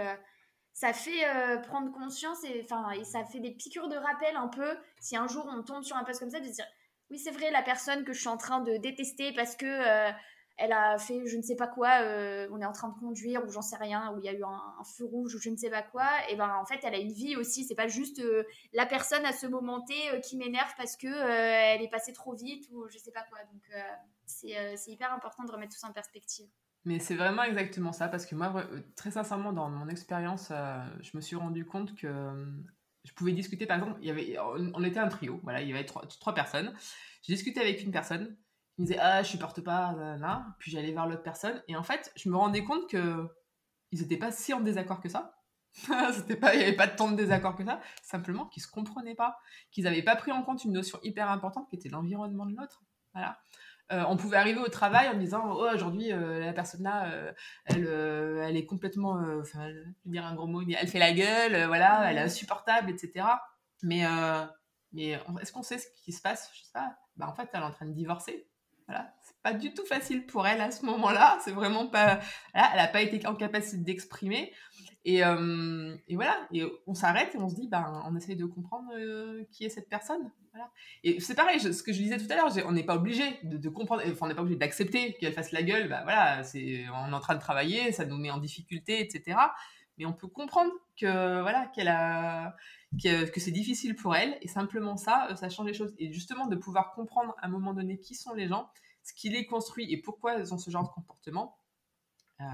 ça 0.74 0.94
fait 0.94 1.26
prendre 1.64 1.92
conscience 1.92 2.44
et 2.44 2.62
enfin 2.64 2.92
et 2.92 3.04
ça 3.04 3.24
fait 3.24 3.40
des 3.40 3.52
piqûres 3.52 3.88
de 3.88 3.96
rappel 3.96 4.36
un 4.36 4.50
peu. 4.50 4.78
Si 5.00 5.16
un 5.16 5.28
jour 5.28 5.48
on 5.50 5.64
tombe 5.64 5.84
sur 5.84 5.96
un 5.96 6.04
poste 6.04 6.20
comme 6.20 6.30
ça 6.30 6.42
de 6.42 6.46
se 6.46 6.52
dire 6.52 6.68
oui 7.10 7.18
c'est 7.18 7.32
vrai 7.32 7.50
la 7.50 7.62
personne 7.62 8.04
que 8.04 8.12
je 8.12 8.20
suis 8.20 8.28
en 8.28 8.38
train 8.38 8.60
de 8.60 8.76
détester 8.76 9.32
parce 9.32 9.56
que 9.56 10.12
elle 10.58 10.72
a 10.72 10.98
fait 10.98 11.26
je 11.28 11.38
ne 11.38 11.42
sais 11.42 11.56
pas 11.56 11.68
quoi, 11.68 12.02
euh, 12.02 12.48
on 12.52 12.60
est 12.60 12.66
en 12.66 12.72
train 12.72 12.90
de 12.90 13.00
conduire 13.00 13.46
ou 13.46 13.52
j'en 13.52 13.62
sais 13.62 13.78
rien, 13.78 14.14
ou 14.14 14.20
il 14.20 14.26
y 14.26 14.30
a 14.30 14.34
eu 14.34 14.44
un, 14.44 14.84
feu 14.84 15.06
rouge 15.06 15.36
ou 15.36 15.40
je 15.40 15.50
ne 15.50 15.56
sais 15.56 15.70
pas 15.70 15.84
quoi, 15.84 16.10
et 16.30 16.36
ben 16.36 16.56
en 16.56 16.66
fait 16.66 16.80
elle 16.84 16.96
a 16.96 17.00
une 17.00 17.12
vie 17.12 17.36
aussi, 17.36 17.64
c'est 17.64 17.76
pas 17.76 17.88
juste 17.88 18.20
euh, 18.20 18.44
la 18.74 18.86
personne 18.86 19.26
à 19.26 19.34
ce 19.34 19.46
moment 19.46 19.82
T 19.82 19.94
euh, 20.12 20.20
qui 20.20 20.36
m'énerve 20.38 20.72
parce 20.78 20.98
que 20.98 21.08
elle 21.08 21.82
est 21.82 21.90
passée 21.90 22.14
trop 22.14 22.36
vite 22.36 22.68
ou 22.72 22.88
je 22.90 22.98
sais 22.98 23.12
pas 23.12 23.24
quoi. 23.30 23.40
Donc 23.52 23.62
c'est 24.26 24.92
hyper 24.92 25.14
important 25.14 25.44
de 25.44 25.52
remettre 25.52 25.74
tout 25.74 25.80
ça 25.80 25.88
en 25.88 25.94
perspective. 25.94 26.48
Mais 26.86 27.00
c'est 27.00 27.16
vraiment 27.16 27.44
exactement 27.44 27.92
ça, 27.92 28.08
parce 28.08 28.26
que 28.26 28.36
moi, 28.36 28.64
très 28.96 29.12
sincèrement, 29.12 29.52
dans 29.52 29.70
mon 29.70 29.90
expérience, 29.90 30.52
je 31.02 31.18
me 31.18 31.22
suis 31.22 31.36
rendu 31.36 31.66
compte 31.66 31.96
que 31.96 32.08
je 33.04 33.14
pouvais 33.14 33.34
discuter, 33.34 33.66
par 33.66 33.78
exemple, 33.78 34.00
il 34.02 34.08
y 34.08 34.12
avait, 34.12 34.38
on 34.40 34.84
était 34.84 35.00
un 35.00 35.08
trio, 35.08 35.40
voilà, 35.44 35.62
il 35.62 35.70
y 35.70 35.74
avait 35.74 35.86
trois, 35.86 36.06
trois 36.20 36.34
personnes. 36.34 36.74
J'ai 37.22 37.34
discuté 37.34 37.60
avec 37.60 37.82
une 37.84 37.92
personne, 37.92 38.38
il 38.78 38.84
me 38.84 38.88
disait 38.88 39.00
ah 39.00 39.24
je 39.24 39.30
supporte 39.30 39.62
pas 39.62 39.94
là, 40.20 40.46
puis 40.60 40.72
j'allais 40.72 40.92
vers 40.92 41.08
l'autre 41.08 41.24
personne. 41.24 41.62
Et 41.68 41.76
en 41.76 41.84
fait 41.84 42.12
je 42.16 42.30
me 42.30 42.38
rendais 42.38 42.64
compte 42.64 42.90
que 42.90 43.28
ils 43.92 44.04
étaient 44.04 44.18
pas 44.18 44.32
si 44.32 44.54
en 44.54 44.62
désaccord 44.62 45.02
que 45.02 45.10
ça. 45.10 45.34
C'était 46.14 46.36
pas 46.36 46.56
il 46.56 46.62
y 46.62 46.64
avait 46.64 46.76
pas 46.76 46.88
tant 46.88 47.12
de 47.12 47.16
désaccord 47.16 47.56
que 47.56 47.66
ça. 47.66 47.80
Simplement 48.04 48.46
qu'ils 48.46 48.64
se 48.64 48.68
comprenaient 48.68 49.16
pas. 49.16 49.38
Qu'ils 49.72 49.86
n'avaient 49.86 50.04
pas 50.04 50.16
pris 50.16 50.32
en 50.32 50.44
compte 50.44 50.64
une 50.64 50.74
notion 50.74 51.00
hyper 51.04 51.30
importante 51.30 51.70
qui 51.70 51.76
était 51.76 51.90
l'environnement 51.90 52.46
de 52.46 52.56
l'autre. 52.56 52.84
Voilà. 53.14 53.40
Euh, 53.94 54.04
on 54.10 54.18
pouvait 54.18 54.36
arriver 54.36 54.60
au 54.60 54.68
travail 54.68 55.08
en 55.08 55.18
disant 55.18 55.44
oh, 55.46 55.66
aujourd'hui 55.74 56.12
euh, 56.12 56.40
la 56.42 56.52
personne 56.52 56.84
là 56.84 57.10
euh, 57.10 57.32
elle 57.64 57.88
elle 57.88 58.58
est 58.58 58.66
complètement 58.66 59.14
enfin 59.40 59.70
je 59.70 59.80
vais 59.80 59.96
dire 60.08 60.26
un 60.26 60.36
gros 60.36 60.46
mot 60.46 60.62
elle 60.62 60.90
fait 60.90 61.00
la 61.00 61.14
gueule 61.14 61.68
voilà 61.68 62.12
elle 62.12 62.18
est 62.18 62.22
insupportable 62.22 62.90
etc 62.90 63.26
mais 63.84 64.04
mais 64.92 65.18
est-ce 65.42 65.54
qu'on 65.54 65.64
sait 65.64 65.78
ce 65.78 65.88
qui 66.04 66.12
se 66.12 66.22
passe? 66.22 66.50
Je 66.54 66.64
sais 66.64 66.72
pas. 66.74 66.98
Bah 67.16 67.28
en 67.30 67.34
fait 67.34 67.50
elle 67.54 67.62
est 67.62 67.66
en 67.66 67.72
train 67.72 67.86
de 67.86 67.94
divorcer 67.94 68.50
voilà, 68.88 69.14
c'est 69.22 69.36
pas 69.44 69.54
du 69.54 69.74
tout 69.74 69.86
facile 69.86 70.26
pour 70.26 70.48
elle 70.48 70.62
à 70.62 70.72
ce 70.72 70.86
moment-là. 70.86 71.38
C'est 71.44 71.52
vraiment 71.52 71.88
pas. 71.88 72.20
elle 72.54 72.78
n'a 72.78 72.88
pas 72.88 73.02
été 73.02 73.26
en 73.28 73.36
capacité 73.36 73.78
d'exprimer. 73.78 74.54
Et, 75.06 75.24
euh, 75.24 75.96
et, 76.10 76.16
voilà, 76.16 76.36
et 76.52 76.66
on 76.86 76.94
s'arrête 76.94 77.34
et 77.34 77.38
on 77.38 77.48
se 77.48 77.56
dit, 77.56 77.70
ben, 77.70 78.04
on 78.06 78.16
essaye 78.18 78.36
de 78.36 78.46
comprendre 78.46 78.92
euh, 78.94 79.46
qui 79.52 79.64
est 79.64 79.70
cette 79.70 79.88
personne. 79.88 80.32
Voilà. 80.52 80.70
Et 81.04 81.22
c'est 81.22 81.36
pareil, 81.36 81.62
ce 81.62 81.82
que 81.82 81.94
je 81.94 82.00
disais 82.00 82.18
tout 82.18 82.28
à 82.30 82.36
l'heure, 82.36 82.52
on 82.66 82.74
n'est 82.74 82.84
pas 82.84 82.96
obligé 82.96 83.24
de, 83.44 83.70
comprendre, 83.70 84.04
enfin, 84.06 84.26
on 84.26 84.28
n'est 84.28 84.36
pas 84.36 84.42
obligé 84.42 84.58
d'accepter 84.58 85.14
qu'elle 85.14 85.32
fasse 85.32 85.54
la 85.54 85.64
gueule. 85.64 85.88
Ben 85.88 86.04
voilà, 86.04 86.44
c'est, 86.44 86.86
on 86.90 87.12
est 87.12 87.16
en 87.16 87.20
train 87.22 87.36
de 87.36 87.40
travailler, 87.40 87.94
ça 87.94 88.06
nous 88.06 88.18
met 88.18 88.32
en 88.32 88.38
difficulté, 88.38 89.00
etc. 89.00 89.38
Mais 89.98 90.06
on 90.06 90.14
peut 90.14 90.28
comprendre 90.28 90.72
que 91.00 91.42
voilà, 91.42 91.68
qu'elle 91.68 91.88
a, 91.88 92.56
que, 93.02 93.30
que 93.30 93.40
c'est 93.40 93.52
difficile 93.52 93.96
pour 93.96 94.16
elle, 94.16 94.38
et 94.42 94.48
simplement 94.48 94.98
ça, 94.98 95.28
euh, 95.30 95.36
ça 95.36 95.50
change 95.50 95.68
les 95.68 95.74
choses. 95.74 95.94
Et 95.98 96.12
justement, 96.12 96.48
de 96.48 96.56
pouvoir 96.56 96.94
comprendre 96.94 97.36
à 97.40 97.48
un 97.48 97.50
moment 97.50 97.74
donné 97.74 98.00
qui 98.00 98.16
sont 98.16 98.34
les 98.34 98.48
gens, 98.48 98.70
ce 99.04 99.14
qui 99.14 99.30
les 99.30 99.46
construit 99.46 99.92
et 99.92 99.98
pourquoi 99.98 100.36
elles 100.36 100.54
ont 100.54 100.58
ce 100.58 100.70
genre 100.70 100.84
de 100.84 100.90
comportement. 100.90 101.58
Euh, 102.40 102.46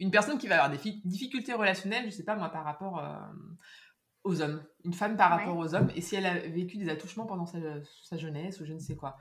une 0.00 0.10
personne 0.10 0.38
qui 0.38 0.48
va 0.48 0.62
avoir 0.62 0.70
des 0.70 0.92
difficultés 1.04 1.54
relationnelles, 1.54 2.06
je 2.06 2.10
sais 2.10 2.24
pas 2.24 2.36
moi, 2.36 2.48
par 2.48 2.64
rapport 2.64 2.98
euh, 2.98 3.18
aux 4.24 4.40
hommes, 4.40 4.62
une 4.84 4.94
femme 4.94 5.16
par 5.16 5.30
rapport 5.30 5.56
aux 5.56 5.74
hommes, 5.74 5.90
et 5.94 6.00
si 6.00 6.16
elle 6.16 6.26
a 6.26 6.38
vécu 6.38 6.76
des 6.76 6.88
attouchements 6.88 7.26
pendant 7.26 7.46
sa, 7.46 8.16
jeunesse 8.16 8.60
ou 8.60 8.64
je 8.64 8.72
ne 8.72 8.78
sais 8.78 8.96
quoi. 8.96 9.16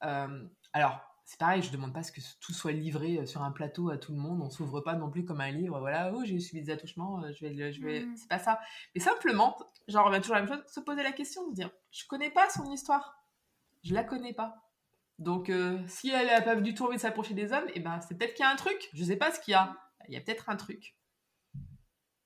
alors, 0.00 1.15
c'est 1.26 1.40
pareil, 1.40 1.60
je 1.60 1.72
demande 1.72 1.92
pas 1.92 2.04
ce 2.04 2.12
que 2.12 2.20
tout 2.40 2.52
soit 2.52 2.70
livré 2.70 3.18
euh, 3.18 3.26
sur 3.26 3.42
un 3.42 3.50
plateau 3.50 3.90
à 3.90 3.98
tout 3.98 4.12
le 4.12 4.18
monde. 4.18 4.40
On 4.42 4.48
s'ouvre 4.48 4.80
pas 4.80 4.94
non 4.94 5.10
plus 5.10 5.24
comme 5.24 5.40
un 5.40 5.50
livre. 5.50 5.80
Voilà, 5.80 6.12
oh, 6.14 6.22
j'ai 6.24 6.38
subi 6.38 6.62
des 6.62 6.70
attouchements, 6.70 7.20
euh, 7.24 7.32
je 7.32 7.44
vais, 7.44 7.72
je 7.72 7.82
vais. 7.82 8.00
Mmh. 8.00 8.16
C'est 8.16 8.28
pas 8.28 8.38
ça. 8.38 8.60
Mais 8.94 9.00
simplement, 9.00 9.56
j'en 9.88 10.04
reviens 10.04 10.20
toujours 10.20 10.36
à 10.36 10.40
la 10.40 10.46
même 10.46 10.54
chose, 10.54 10.72
se 10.72 10.78
poser 10.78 11.02
la 11.02 11.10
question, 11.10 11.48
de 11.50 11.54
dire, 11.54 11.70
je 11.90 12.04
connais 12.06 12.30
pas 12.30 12.48
son 12.48 12.70
histoire, 12.70 13.24
je 13.82 13.92
la 13.92 14.04
connais 14.04 14.34
pas. 14.34 14.70
Donc, 15.18 15.50
euh, 15.50 15.82
si 15.88 16.10
elle 16.10 16.30
a 16.30 16.42
pas 16.42 16.54
du 16.54 16.74
tout 16.74 16.84
envie 16.84 16.96
de 16.96 17.00
s'approcher 17.00 17.34
des 17.34 17.52
hommes, 17.52 17.68
et 17.70 17.72
eh 17.76 17.80
ben, 17.80 18.00
c'est 18.00 18.16
peut-être 18.16 18.34
qu'il 18.34 18.44
y 18.44 18.48
a 18.48 18.52
un 18.52 18.56
truc. 18.56 18.88
Je 18.92 19.02
sais 19.02 19.16
pas 19.16 19.32
ce 19.32 19.40
qu'il 19.40 19.52
y 19.52 19.54
a. 19.56 19.76
Il 20.06 20.14
y 20.14 20.16
a 20.16 20.20
peut-être 20.20 20.48
un 20.48 20.56
truc. 20.56 20.94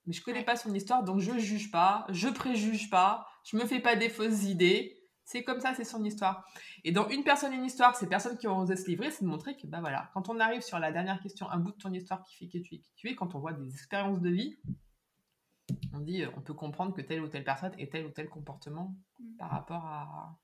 Mais 0.05 0.13
je 0.13 0.21
connais 0.21 0.43
pas 0.43 0.55
son 0.55 0.75
histoire, 0.75 1.03
donc 1.03 1.21
je 1.21 1.39
juge 1.39 1.71
pas, 1.71 2.05
je 2.09 2.27
préjuge 2.27 2.91
pas, 2.91 3.27
je 3.43 3.57
me 3.57 3.65
fais 3.65 3.79
pas 3.79 3.95
des 3.95 4.09
fausses 4.09 4.43
idées. 4.43 5.00
C'est 5.31 5.45
comme 5.45 5.61
ça, 5.61 5.73
c'est 5.73 5.85
son 5.85 6.03
histoire. 6.03 6.45
Et 6.83 6.91
dans 6.91 7.07
Une 7.07 7.23
personne, 7.23 7.53
une 7.53 7.63
histoire, 7.63 7.95
ces 7.95 8.09
personnes 8.09 8.37
qui 8.37 8.49
ont 8.49 8.59
osé 8.59 8.75
se 8.75 8.85
livrer, 8.87 9.11
c'est 9.11 9.23
de 9.23 9.29
montrer 9.29 9.55
que, 9.55 9.65
bah 9.65 9.79
voilà, 9.79 10.11
quand 10.13 10.27
on 10.27 10.41
arrive 10.41 10.61
sur 10.61 10.77
la 10.77 10.91
dernière 10.91 11.21
question, 11.21 11.49
un 11.49 11.57
bout 11.57 11.71
de 11.71 11.77
ton 11.77 11.93
histoire 11.93 12.21
qui 12.23 12.35
fait 12.35 12.47
que 12.47 12.57
tu 12.57 12.75
es 12.75 12.79
qui 12.79 12.91
tu 12.97 13.07
es, 13.07 13.15
quand 13.15 13.33
on 13.33 13.39
voit 13.39 13.53
des 13.53 13.73
expériences 13.73 14.19
de 14.19 14.29
vie, 14.29 14.59
on 15.93 16.01
dit, 16.01 16.23
euh, 16.23 16.29
on 16.35 16.41
peut 16.41 16.53
comprendre 16.53 16.93
que 16.93 16.99
telle 16.99 17.21
ou 17.21 17.29
telle 17.29 17.45
personne 17.45 17.71
ait 17.79 17.87
tel 17.87 18.05
ou 18.05 18.09
tel 18.09 18.27
comportement 18.27 18.93
mm. 19.19 19.37
par 19.37 19.51
rapport 19.51 19.85
à, 19.85 20.37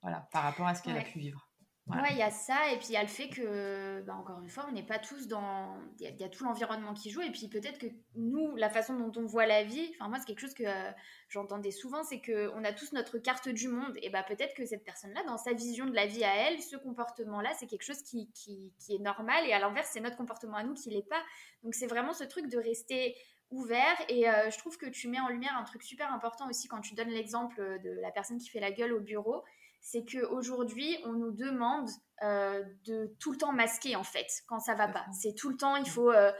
voilà, 0.00 0.26
par 0.32 0.44
rapport 0.44 0.66
à 0.66 0.74
ce 0.74 0.82
qu'elle 0.82 0.96
a 0.96 1.02
pu 1.02 1.18
vivre. 1.18 1.49
Ouais, 1.92 2.10
il 2.12 2.18
y 2.18 2.22
a 2.22 2.30
ça, 2.30 2.72
et 2.72 2.76
puis 2.76 2.88
il 2.90 2.92
y 2.92 2.96
a 2.96 3.02
le 3.02 3.08
fait 3.08 3.28
que, 3.28 4.00
bah, 4.02 4.14
encore 4.14 4.40
une 4.40 4.48
fois, 4.48 4.66
on 4.68 4.72
n'est 4.72 4.84
pas 4.84 4.98
tous 4.98 5.26
dans. 5.26 5.76
Il 5.98 6.16
y, 6.20 6.24
a 6.24 6.28
tout 6.28 6.44
l'environnement 6.44 6.94
qui 6.94 7.10
joue, 7.10 7.20
et 7.20 7.30
puis 7.30 7.48
peut-être 7.48 7.78
que 7.78 7.86
nous, 8.14 8.54
la 8.56 8.70
façon 8.70 8.94
dont 8.96 9.12
on 9.20 9.26
voit 9.26 9.46
la 9.46 9.64
vie, 9.64 9.90
enfin, 9.94 10.08
moi, 10.08 10.18
c'est 10.18 10.26
quelque 10.26 10.40
chose 10.40 10.54
que 10.54 10.64
euh, 10.64 10.90
j'entendais 11.28 11.70
souvent, 11.70 12.02
c'est 12.04 12.20
qu'on 12.20 12.64
a 12.64 12.72
tous 12.72 12.92
notre 12.92 13.18
carte 13.18 13.48
du 13.48 13.68
monde, 13.68 13.96
et 14.02 14.10
bah 14.10 14.22
peut-être 14.22 14.54
que 14.54 14.64
cette 14.66 14.84
personne-là, 14.84 15.22
dans 15.24 15.36
sa 15.36 15.52
vision 15.52 15.86
de 15.86 15.94
la 15.94 16.06
vie 16.06 16.24
à 16.24 16.34
elle, 16.34 16.60
ce 16.60 16.76
comportement-là, 16.76 17.50
c'est 17.58 17.66
quelque 17.66 17.84
chose 17.84 18.02
qui, 18.02 18.30
qui, 18.34 18.72
est 18.88 18.98
normal, 18.98 19.46
et 19.46 19.52
à 19.52 19.58
l'inverse, 19.58 19.90
c'est 19.92 20.00
notre 20.00 20.16
comportement 20.16 20.56
à 20.56 20.62
nous 20.62 20.74
qui 20.74 20.90
l'est 20.90 21.08
pas. 21.08 21.22
Donc 21.64 21.74
c'est 21.74 21.88
vraiment 21.88 22.12
ce 22.12 22.24
truc 22.24 22.48
de 22.48 22.58
rester 22.58 23.16
ouvert 23.50 23.96
et 24.08 24.28
euh, 24.28 24.48
je 24.48 24.58
trouve 24.58 24.78
que 24.78 24.86
tu 24.86 25.08
mets 25.08 25.18
en 25.18 25.28
lumière 25.28 25.56
un 25.58 25.64
truc 25.64 25.82
super 25.82 26.12
important 26.12 26.48
aussi 26.48 26.68
quand 26.68 26.80
tu 26.80 26.94
donnes 26.94 27.08
l'exemple 27.08 27.80
de 27.82 27.90
la 28.00 28.12
personne 28.12 28.38
qui 28.38 28.48
fait 28.48 28.60
la 28.60 28.70
gueule 28.70 28.92
au 28.92 29.00
bureau 29.00 29.42
c'est 29.80 30.04
qu'aujourd'hui, 30.04 30.98
on 31.04 31.12
nous 31.12 31.32
demande 31.32 31.88
euh, 32.22 32.62
de 32.86 33.14
tout 33.18 33.32
le 33.32 33.38
temps 33.38 33.52
masquer, 33.52 33.96
en 33.96 34.04
fait, 34.04 34.26
quand 34.46 34.60
ça 34.60 34.74
va 34.74 34.88
pas. 34.88 35.06
C'est 35.12 35.34
tout 35.34 35.48
le 35.48 35.56
temps, 35.56 35.76
il 35.76 35.88
faut 35.88 36.10
euh, 36.10 36.32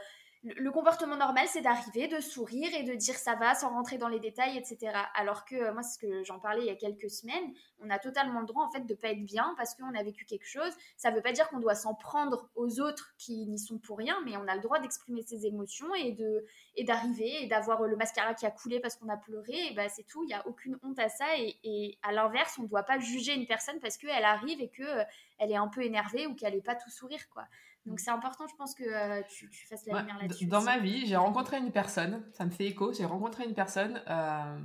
le 0.43 0.71
comportement 0.71 1.17
normal, 1.17 1.45
c'est 1.47 1.61
d'arriver, 1.61 2.07
de 2.07 2.19
sourire 2.19 2.69
et 2.73 2.81
de 2.81 2.95
dire 2.95 3.13
ça 3.13 3.35
va 3.35 3.53
sans 3.53 3.69
rentrer 3.69 3.99
dans 3.99 4.07
les 4.07 4.19
détails, 4.19 4.57
etc. 4.57 4.91
Alors 5.13 5.45
que 5.45 5.55
euh, 5.55 5.73
moi, 5.73 5.83
ce 5.83 5.99
que 5.99 6.23
j'en 6.23 6.39
parlais 6.39 6.61
il 6.61 6.67
y 6.67 6.71
a 6.71 6.75
quelques 6.75 7.11
semaines, 7.11 7.53
on 7.79 7.89
a 7.91 7.99
totalement 7.99 8.39
le 8.39 8.47
droit 8.47 8.65
en 8.65 8.71
fait 8.71 8.87
de 8.87 8.95
pas 8.95 9.09
être 9.09 9.23
bien 9.23 9.53
parce 9.55 9.75
qu'on 9.75 9.93
a 9.93 10.01
vécu 10.01 10.25
quelque 10.25 10.47
chose. 10.47 10.73
Ça 10.97 11.11
veut 11.11 11.21
pas 11.21 11.31
dire 11.31 11.47
qu'on 11.49 11.59
doit 11.59 11.75
s'en 11.75 11.93
prendre 11.93 12.49
aux 12.55 12.79
autres 12.79 13.13
qui 13.19 13.45
n'y 13.45 13.59
sont 13.59 13.77
pour 13.77 13.99
rien, 13.99 14.17
mais 14.25 14.35
on 14.35 14.47
a 14.47 14.55
le 14.55 14.61
droit 14.61 14.79
d'exprimer 14.79 15.21
ses 15.21 15.45
émotions 15.45 15.93
et 15.93 16.11
de 16.11 16.43
et 16.75 16.83
d'arriver 16.83 17.43
et 17.43 17.47
d'avoir 17.47 17.83
le 17.83 17.95
mascara 17.95 18.33
qui 18.33 18.47
a 18.47 18.51
coulé 18.51 18.79
parce 18.79 18.95
qu'on 18.95 19.09
a 19.09 19.17
pleuré. 19.17 19.67
Et 19.67 19.73
ben 19.75 19.89
c'est 19.89 20.07
tout. 20.07 20.23
Il 20.23 20.29
y 20.29 20.33
a 20.33 20.47
aucune 20.47 20.79
honte 20.81 20.97
à 20.97 21.09
ça. 21.09 21.37
Et, 21.37 21.59
et 21.63 21.99
à 22.01 22.11
l'inverse, 22.11 22.57
on 22.57 22.63
ne 22.63 22.67
doit 22.67 22.83
pas 22.83 22.97
juger 22.97 23.35
une 23.35 23.45
personne 23.45 23.79
parce 23.79 23.97
qu'elle 23.97 24.25
arrive 24.25 24.59
et 24.59 24.69
que 24.69 24.81
euh, 24.81 25.03
elle 25.37 25.51
est 25.51 25.55
un 25.55 25.67
peu 25.67 25.83
énervée 25.83 26.25
ou 26.25 26.33
qu'elle 26.33 26.55
n'est 26.55 26.61
pas 26.61 26.75
tout 26.75 26.89
sourire, 26.89 27.29
quoi. 27.29 27.43
Donc 27.85 27.99
c'est 27.99 28.11
important, 28.11 28.45
je 28.47 28.55
pense 28.55 28.75
que 28.75 28.83
euh, 28.83 29.21
tu, 29.27 29.49
fasses 29.67 29.85
la 29.87 30.01
lumière 30.01 30.17
là-dessus. 30.19 30.45
Dans 30.45 30.61
ma 30.61 30.77
vie, 30.77 31.05
j'ai 31.07 31.15
rencontré 31.15 31.57
une 31.57 31.71
personne, 31.71 32.23
ça 32.33 32.45
me 32.45 32.51
fait 32.51 32.65
écho, 32.65 32.93
j'ai 32.93 33.05
rencontré 33.05 33.45
une 33.45 33.55
personne 33.55 34.01
euh, 34.07 34.59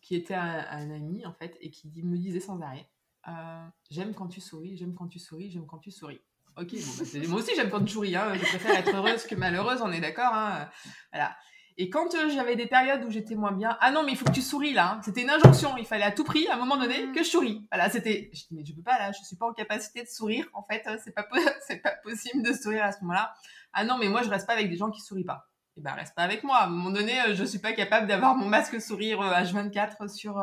qui 0.00 0.16
était 0.16 0.34
un, 0.34 0.90
ami 0.90 1.26
en 1.26 1.34
fait 1.34 1.56
et 1.60 1.70
qui 1.70 1.90
me 2.02 2.16
disait 2.16 2.40
sans 2.40 2.60
arrêt 2.62 2.88
euh, 3.28 3.66
J'aime 3.90 4.14
quand 4.14 4.28
tu 4.28 4.40
souris, 4.40 4.76
j'aime 4.76 4.94
quand 4.94 5.08
tu 5.08 5.18
souris, 5.18 5.50
j'aime 5.50 5.66
quand 5.66 5.78
tu 5.78 5.90
souris. 5.90 6.22
Ok, 6.56 6.74
bah, 6.74 7.20
moi 7.28 7.40
aussi 7.40 7.52
j'aime 7.54 7.70
quand 7.70 7.84
tu 7.84 7.92
souris, 7.92 8.16
hein, 8.16 8.34
je 8.34 8.44
préfère 8.44 8.76
être 8.76 8.94
heureuse 8.94 9.24
que 9.24 9.34
malheureuse, 9.34 9.82
on 9.82 9.92
est 9.92 10.00
d'accord. 10.00 10.32
Hein, 10.32 10.70
voilà. 11.12 11.36
Et 11.78 11.90
quand 11.90 12.14
euh, 12.14 12.28
j'avais 12.28 12.56
des 12.56 12.66
périodes 12.66 13.04
où 13.04 13.10
j'étais 13.10 13.34
moins 13.34 13.52
bien, 13.52 13.76
ah 13.80 13.90
non, 13.90 14.02
mais 14.02 14.12
il 14.12 14.18
faut 14.18 14.24
que 14.24 14.32
tu 14.32 14.42
souris 14.42 14.72
là. 14.72 14.92
Hein. 14.92 15.00
C'était 15.04 15.22
une 15.22 15.30
injonction. 15.30 15.76
Il 15.76 15.86
fallait 15.86 16.04
à 16.04 16.12
tout 16.12 16.24
prix, 16.24 16.46
à 16.48 16.54
un 16.54 16.58
moment 16.58 16.76
donné, 16.76 17.06
mm. 17.06 17.12
que 17.12 17.22
je 17.22 17.28
souris. 17.28 17.66
Voilà, 17.70 17.88
c'était. 17.90 18.30
Je 18.32 18.40
dis, 18.40 18.48
mais 18.52 18.64
je 18.64 18.74
peux 18.74 18.82
pas 18.82 18.98
là, 18.98 19.12
je 19.12 19.24
suis 19.24 19.36
pas 19.36 19.46
en 19.46 19.52
capacité 19.52 20.02
de 20.02 20.08
sourire. 20.08 20.46
En 20.52 20.62
fait, 20.62 20.82
euh, 20.86 20.96
c'est 21.02 21.12
pas, 21.12 21.26
c'est 21.66 21.78
pas 21.78 21.92
possible 22.02 22.42
de 22.42 22.52
sourire 22.52 22.84
à 22.84 22.92
ce 22.92 23.00
moment-là. 23.02 23.34
Ah 23.72 23.84
non, 23.84 23.96
mais 23.98 24.08
moi, 24.08 24.22
je 24.22 24.28
reste 24.28 24.46
pas 24.46 24.52
avec 24.52 24.68
des 24.68 24.76
gens 24.76 24.90
qui 24.90 25.00
sourient 25.00 25.24
pas. 25.24 25.48
Et 25.76 25.80
eh 25.80 25.82
ben, 25.82 25.92
reste 25.92 26.14
pas 26.14 26.22
avec 26.22 26.44
moi. 26.44 26.58
À 26.58 26.66
un 26.66 26.68
moment 26.68 26.90
donné, 26.90 27.18
euh, 27.20 27.34
je 27.34 27.44
suis 27.44 27.58
pas 27.58 27.72
capable 27.72 28.06
d'avoir 28.06 28.34
mon 28.34 28.46
masque 28.46 28.80
sourire 28.80 29.20
H24 29.20 30.08
sur, 30.14 30.42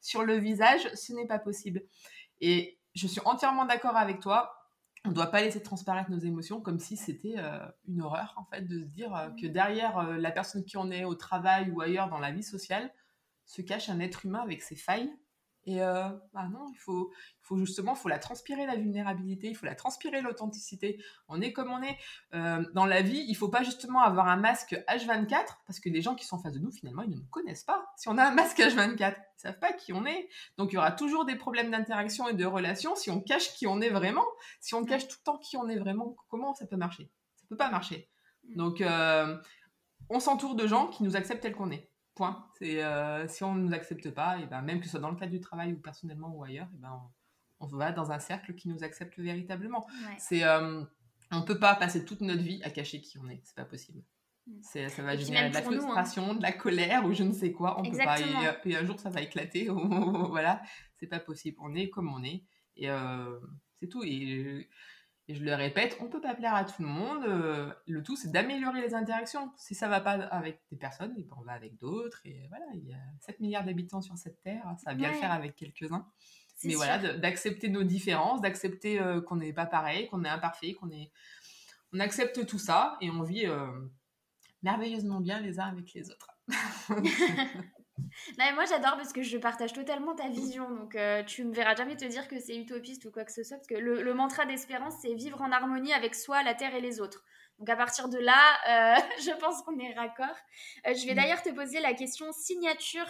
sur 0.00 0.24
le 0.24 0.36
visage. 0.36 0.88
Ce 0.94 1.12
n'est 1.12 1.26
pas 1.26 1.38
possible. 1.38 1.82
Et 2.40 2.78
je 2.94 3.06
suis 3.06 3.20
entièrement 3.24 3.64
d'accord 3.64 3.96
avec 3.96 4.18
toi 4.18 4.63
on 5.04 5.10
ne 5.10 5.14
doit 5.14 5.30
pas 5.30 5.42
laisser 5.42 5.62
transparaître 5.62 6.10
nos 6.10 6.18
émotions 6.18 6.60
comme 6.60 6.78
si 6.78 6.96
c'était 6.96 7.34
euh, 7.36 7.58
une 7.86 8.00
horreur, 8.00 8.34
en 8.36 8.44
fait, 8.44 8.62
de 8.62 8.80
se 8.80 8.86
dire 8.86 9.14
euh, 9.14 9.28
que 9.30 9.46
derrière 9.46 9.98
euh, 9.98 10.16
la 10.16 10.30
personne 10.30 10.64
qui 10.64 10.76
en 10.76 10.90
est 10.90 11.04
au 11.04 11.14
travail 11.14 11.70
ou 11.70 11.80
ailleurs 11.82 12.08
dans 12.08 12.18
la 12.18 12.32
vie 12.32 12.42
sociale 12.42 12.92
se 13.44 13.60
cache 13.60 13.90
un 13.90 14.00
être 14.00 14.24
humain 14.24 14.40
avec 14.40 14.62
ses 14.62 14.76
failles 14.76 15.12
et 15.66 15.82
euh, 15.82 16.08
bah 16.32 16.46
non, 16.52 16.66
il 16.72 16.78
faut, 16.78 17.10
il 17.12 17.46
faut 17.46 17.56
justement, 17.56 17.94
faut 17.94 18.08
la 18.08 18.18
transpirer 18.18 18.66
la 18.66 18.76
vulnérabilité, 18.76 19.48
il 19.48 19.54
faut 19.54 19.66
la 19.66 19.74
transpirer 19.74 20.20
l'authenticité. 20.20 21.02
On 21.28 21.40
est 21.40 21.52
comme 21.52 21.70
on 21.70 21.82
est 21.82 21.96
euh, 22.34 22.62
dans 22.74 22.84
la 22.84 23.00
vie. 23.00 23.24
Il 23.28 23.34
faut 23.34 23.48
pas 23.48 23.62
justement 23.62 24.00
avoir 24.00 24.28
un 24.28 24.36
masque 24.36 24.76
H24 24.88 25.44
parce 25.66 25.80
que 25.80 25.88
les 25.88 26.02
gens 26.02 26.14
qui 26.14 26.26
sont 26.26 26.36
en 26.36 26.38
face 26.38 26.52
de 26.52 26.58
nous 26.58 26.70
finalement 26.70 27.02
ils 27.02 27.10
ne 27.10 27.16
nous 27.16 27.26
connaissent 27.26 27.64
pas. 27.64 27.86
Si 27.96 28.08
on 28.08 28.18
a 28.18 28.24
un 28.24 28.32
masque 28.34 28.58
H24, 28.58 29.14
ils 29.16 29.40
savent 29.40 29.58
pas 29.58 29.72
qui 29.72 29.92
on 29.92 30.04
est. 30.04 30.28
Donc 30.58 30.72
il 30.72 30.74
y 30.74 30.78
aura 30.78 30.92
toujours 30.92 31.24
des 31.24 31.36
problèmes 31.36 31.70
d'interaction 31.70 32.28
et 32.28 32.34
de 32.34 32.44
relation 32.44 32.94
si 32.94 33.10
on 33.10 33.20
cache 33.20 33.54
qui 33.54 33.66
on 33.66 33.80
est 33.80 33.90
vraiment. 33.90 34.26
Si 34.60 34.74
on 34.74 34.84
cache 34.84 35.08
tout 35.08 35.16
le 35.20 35.24
temps 35.24 35.38
qui 35.38 35.56
on 35.56 35.68
est 35.68 35.78
vraiment, 35.78 36.14
comment 36.28 36.54
ça 36.54 36.66
peut 36.66 36.76
marcher? 36.76 37.10
Ça 37.36 37.46
peut 37.48 37.56
pas 37.56 37.70
marcher. 37.70 38.10
Mm. 38.44 38.56
Donc 38.56 38.80
euh, 38.82 39.36
on 40.10 40.20
s'entoure 40.20 40.56
de 40.56 40.66
gens 40.66 40.88
qui 40.88 41.02
nous 41.04 41.16
acceptent 41.16 41.42
tel 41.42 41.54
qu'on 41.54 41.70
est. 41.70 41.90
Point. 42.14 42.46
C'est 42.58 42.82
euh, 42.82 43.26
si 43.26 43.42
on 43.42 43.54
ne 43.54 43.62
nous 43.62 43.74
accepte 43.74 44.10
pas, 44.10 44.38
et 44.38 44.46
ben 44.46 44.62
même 44.62 44.78
que 44.78 44.84
ce 44.84 44.92
soit 44.92 45.00
dans 45.00 45.10
le 45.10 45.16
cadre 45.16 45.32
du 45.32 45.40
travail 45.40 45.72
ou 45.72 45.78
personnellement 45.78 46.32
ou 46.34 46.44
ailleurs, 46.44 46.68
et 46.74 46.78
ben 46.78 47.02
on, 47.60 47.66
va 47.66 47.92
dans 47.92 48.12
un 48.12 48.18
cercle 48.18 48.54
qui 48.54 48.68
nous 48.68 48.84
accepte 48.84 49.18
véritablement. 49.18 49.86
C'est 50.18 50.44
euh, 50.44 50.84
on 51.32 51.42
peut 51.42 51.58
pas 51.58 51.74
passer 51.74 52.04
toute 52.04 52.20
notre 52.20 52.42
vie 52.42 52.62
à 52.62 52.70
cacher 52.70 53.00
qui 53.00 53.18
on 53.18 53.28
est, 53.28 53.40
c'est 53.42 53.56
pas 53.56 53.64
possible. 53.64 54.02
Mm. 54.46 54.52
C'est, 54.60 54.88
ça 54.88 55.02
va 55.02 55.16
générer 55.16 55.48
de 55.48 55.54
la 55.54 55.60
hein. 55.60 55.62
frustration, 55.62 56.34
de 56.34 56.42
la 56.42 56.52
colère 56.52 57.04
ou 57.04 57.12
je 57.12 57.24
ne 57.24 57.32
sais 57.32 57.52
quoi. 57.52 57.80
On 57.80 57.82
peut 57.82 57.96
pas. 57.96 58.20
Et, 58.20 58.76
un 58.76 58.84
jour 58.84 59.00
ça 59.00 59.10
va 59.10 59.20
éclater. 59.20 59.68
voilà, 60.28 60.62
c'est 61.00 61.06
pas 61.08 61.20
possible. 61.20 61.56
On 61.60 61.74
est 61.74 61.90
comme 61.90 62.12
on 62.12 62.22
est 62.22 62.44
et 62.76 62.90
euh, 62.90 63.40
c'est 63.80 63.88
tout. 63.88 64.04
Et 64.04 64.68
et 65.26 65.34
je 65.34 65.42
le 65.42 65.54
répète, 65.54 65.96
on 66.00 66.08
peut 66.08 66.20
pas 66.20 66.34
plaire 66.34 66.54
à 66.54 66.64
tout 66.64 66.82
le 66.82 66.88
monde. 66.88 67.24
Euh, 67.24 67.72
le 67.86 68.02
tout, 68.02 68.14
c'est 68.14 68.30
d'améliorer 68.30 68.82
les 68.82 68.94
interactions. 68.94 69.50
Si 69.56 69.74
ça 69.74 69.88
va 69.88 70.00
pas 70.00 70.12
avec 70.12 70.60
des 70.70 70.76
personnes, 70.76 71.14
et 71.16 71.22
ben, 71.22 71.36
on 71.40 71.44
va 71.44 71.52
avec 71.52 71.78
d'autres. 71.78 72.20
Et 72.26 72.46
voilà, 72.50 72.66
il 72.74 72.86
y 72.86 72.92
a 72.92 72.98
7 73.20 73.40
milliards 73.40 73.64
d'habitants 73.64 74.02
sur 74.02 74.18
cette 74.18 74.42
terre. 74.42 74.62
Ça 74.84 74.90
va 74.90 74.94
bien 74.94 75.10
le 75.10 75.16
faire 75.16 75.32
avec 75.32 75.56
quelques-uns. 75.56 76.06
Mais 76.64 76.74
voilà, 76.74 77.16
d'accepter 77.16 77.68
nos 77.68 77.84
différences, 77.84 78.42
d'accepter 78.42 79.00
euh, 79.00 79.20
qu'on 79.20 79.36
n'est 79.36 79.52
pas 79.52 79.66
pareil, 79.66 80.08
qu'on 80.08 80.24
est 80.24 80.28
imparfait, 80.28 80.74
qu'on 80.74 80.90
est... 80.90 81.10
On 81.92 82.00
accepte 82.00 82.44
tout 82.46 82.58
ça 82.58 82.96
et 83.00 83.08
on 83.10 83.22
vit 83.22 83.46
euh, 83.46 83.66
merveilleusement 84.62 85.20
bien 85.20 85.40
les 85.40 85.58
uns 85.58 85.66
avec 85.66 85.92
les 85.94 86.10
autres. 86.10 86.30
moi 88.54 88.64
j'adore 88.64 88.96
parce 88.96 89.12
que 89.12 89.22
je 89.22 89.38
partage 89.38 89.72
totalement 89.72 90.14
ta 90.14 90.28
vision. 90.28 90.70
Donc 90.70 90.94
euh, 90.94 91.22
tu 91.24 91.44
me 91.44 91.52
verras 91.52 91.74
jamais 91.74 91.96
te 91.96 92.04
dire 92.04 92.28
que 92.28 92.38
c'est 92.38 92.56
utopiste 92.56 93.04
ou 93.04 93.10
quoi 93.10 93.24
que 93.24 93.32
ce 93.32 93.42
soit. 93.42 93.56
Parce 93.56 93.68
que 93.68 93.74
le, 93.74 94.14
mantra 94.14 94.46
d'espérance, 94.46 94.94
c'est 95.02 95.14
vivre 95.14 95.40
en 95.40 95.52
harmonie 95.52 95.92
avec 95.92 96.14
soi, 96.14 96.42
la 96.42 96.54
terre 96.54 96.74
et 96.74 96.80
les 96.80 97.00
autres. 97.00 97.24
Donc 97.58 97.68
à 97.68 97.76
partir 97.76 98.08
de 98.08 98.18
là, 98.18 98.40
euh, 98.68 99.00
je 99.20 99.30
pense 99.38 99.62
qu'on 99.62 99.78
est 99.78 99.94
raccord. 99.94 100.36
Euh, 100.86 100.94
je 100.94 101.06
vais 101.06 101.12
mm. 101.12 101.16
d'ailleurs 101.16 101.42
te 101.42 101.50
poser 101.50 101.80
la 101.80 101.94
question 101.94 102.32
signature 102.32 103.06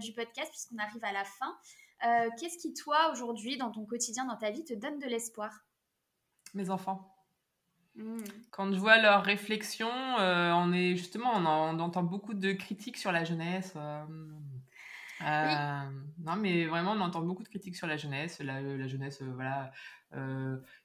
du 0.00 0.12
podcast 0.12 0.50
puisqu'on 0.50 0.78
arrive 0.78 1.04
à 1.04 1.12
la 1.12 1.24
fin. 1.24 1.58
Qu'est-ce 2.38 2.58
qui 2.58 2.74
toi 2.74 3.10
aujourd'hui 3.10 3.56
dans 3.56 3.72
ton 3.72 3.84
quotidien, 3.84 4.24
dans 4.24 4.36
ta 4.36 4.50
vie, 4.50 4.64
te 4.64 4.74
donne 4.74 4.98
de 4.98 5.06
l'espoir? 5.06 5.64
Mes 6.54 6.70
enfants. 6.70 7.17
Mm. 7.98 8.22
Quand 8.50 8.72
je 8.72 8.78
vois 8.78 8.98
leurs 8.98 9.24
réflexions, 9.24 10.18
euh, 10.20 10.52
on 10.52 10.72
est 10.72 10.94
justement, 10.96 11.32
on, 11.34 11.78
entend 11.80 12.04
beaucoup 12.04 12.34
de 12.34 12.52
critiques 12.52 12.96
sur 12.96 13.10
la 13.12 13.24
jeunesse. 13.24 13.72
Euh, 13.76 14.04
euh, 15.22 15.90
non, 16.20 16.36
mais 16.36 16.66
vraiment, 16.66 16.92
on 16.92 17.00
entend 17.00 17.22
beaucoup 17.22 17.42
de 17.42 17.48
critiques 17.48 17.76
sur 17.76 17.88
la 17.88 17.96
jeunesse. 17.96 18.40
La, 18.40 18.86
jeunesse, 18.86 19.20
voilà, 19.20 19.72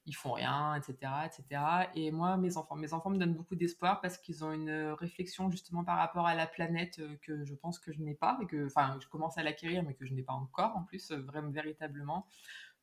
ils 0.07 0.15
font 0.15 0.31
rien, 0.31 0.73
etc., 0.73 1.11
etc. 1.25 1.61
Et 1.93 2.11
moi, 2.11 2.35
mes 2.37 2.57
enfants, 2.57 2.75
mes 2.75 2.93
enfants 2.93 3.11
me 3.11 3.19
donnent 3.19 3.35
beaucoup 3.35 3.55
d'espoir 3.55 4.01
parce 4.01 4.17
qu'ils 4.17 4.43
ont 4.43 4.51
une 4.51 4.71
réflexion 4.99 5.51
justement 5.51 5.83
par 5.83 5.97
rapport 5.97 6.25
à 6.25 6.33
la 6.33 6.47
planète 6.47 6.99
que 7.21 7.45
je 7.45 7.53
pense 7.53 7.77
que 7.77 7.93
je 7.93 8.01
n'ai 8.01 8.15
pas 8.15 8.39
et 8.41 8.47
que, 8.47 8.65
enfin, 8.65 8.97
je 8.99 9.07
commence 9.07 9.37
à 9.37 9.43
l'acquérir, 9.43 9.83
mais 9.83 9.93
que 9.93 10.07
je 10.07 10.13
n'ai 10.15 10.23
pas 10.23 10.33
encore 10.33 10.75
en 10.75 10.81
plus, 10.81 11.11
vraiment 11.11 11.51
véritablement 11.51 12.25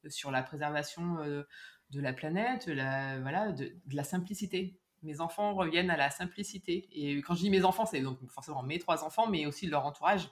sur 0.09 0.31
la 0.31 0.45
préservation 0.45 1.19
de 1.91 2.01
la 2.01 2.13
planète, 2.13 2.67
la, 2.67 3.21
voilà, 3.21 3.53
de, 3.53 3.73
la 3.93 4.05
simplicité. 4.05 4.79
Mes 5.03 5.21
enfants 5.21 5.55
reviennent 5.55 5.91
à 5.91 5.97
la 5.97 6.11
simplicité. 6.11 6.89
Et 6.93 7.17
quand 7.23 7.35
je 7.35 7.41
dis 7.41 7.51
mes 7.51 7.65
enfants, 7.65 7.87
c'est 7.87 8.01
donc 8.01 8.19
forcément 8.29 8.63
mes 8.63 8.79
trois 8.79 9.05
enfants, 9.05 9.27
mais 9.27 9.47
aussi 9.47 9.67
leur 9.67 9.87
entourage. 9.87 10.31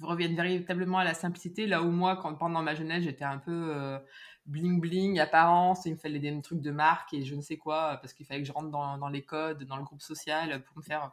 reviennent 0.00 0.34
véritablement 0.34 0.98
à 0.98 1.04
la 1.04 1.14
simplicité. 1.14 1.66
Là 1.66 1.82
où 1.82 1.90
moi, 1.90 2.16
quand, 2.16 2.34
pendant 2.34 2.62
ma 2.62 2.74
jeunesse, 2.74 3.04
j'étais 3.04 3.24
un 3.24 3.38
peu 3.38 4.00
bling 4.46 4.80
bling, 4.80 5.20
apparence, 5.20 5.86
il 5.86 5.92
me 5.92 5.98
fallait 5.98 6.18
des 6.18 6.40
trucs 6.42 6.60
de 6.60 6.70
marque 6.70 7.12
et 7.14 7.22
je 7.22 7.34
ne 7.34 7.40
sais 7.40 7.56
quoi, 7.56 7.98
parce 8.00 8.12
qu'il 8.12 8.26
fallait 8.26 8.40
que 8.40 8.46
je 8.46 8.52
rentre 8.52 8.70
dans, 8.70 8.98
dans, 8.98 9.08
les 9.08 9.22
codes, 9.22 9.64
dans 9.64 9.76
le 9.76 9.84
groupe 9.84 10.02
social 10.02 10.62
pour 10.64 10.78
me 10.78 10.82
faire. 10.82 11.12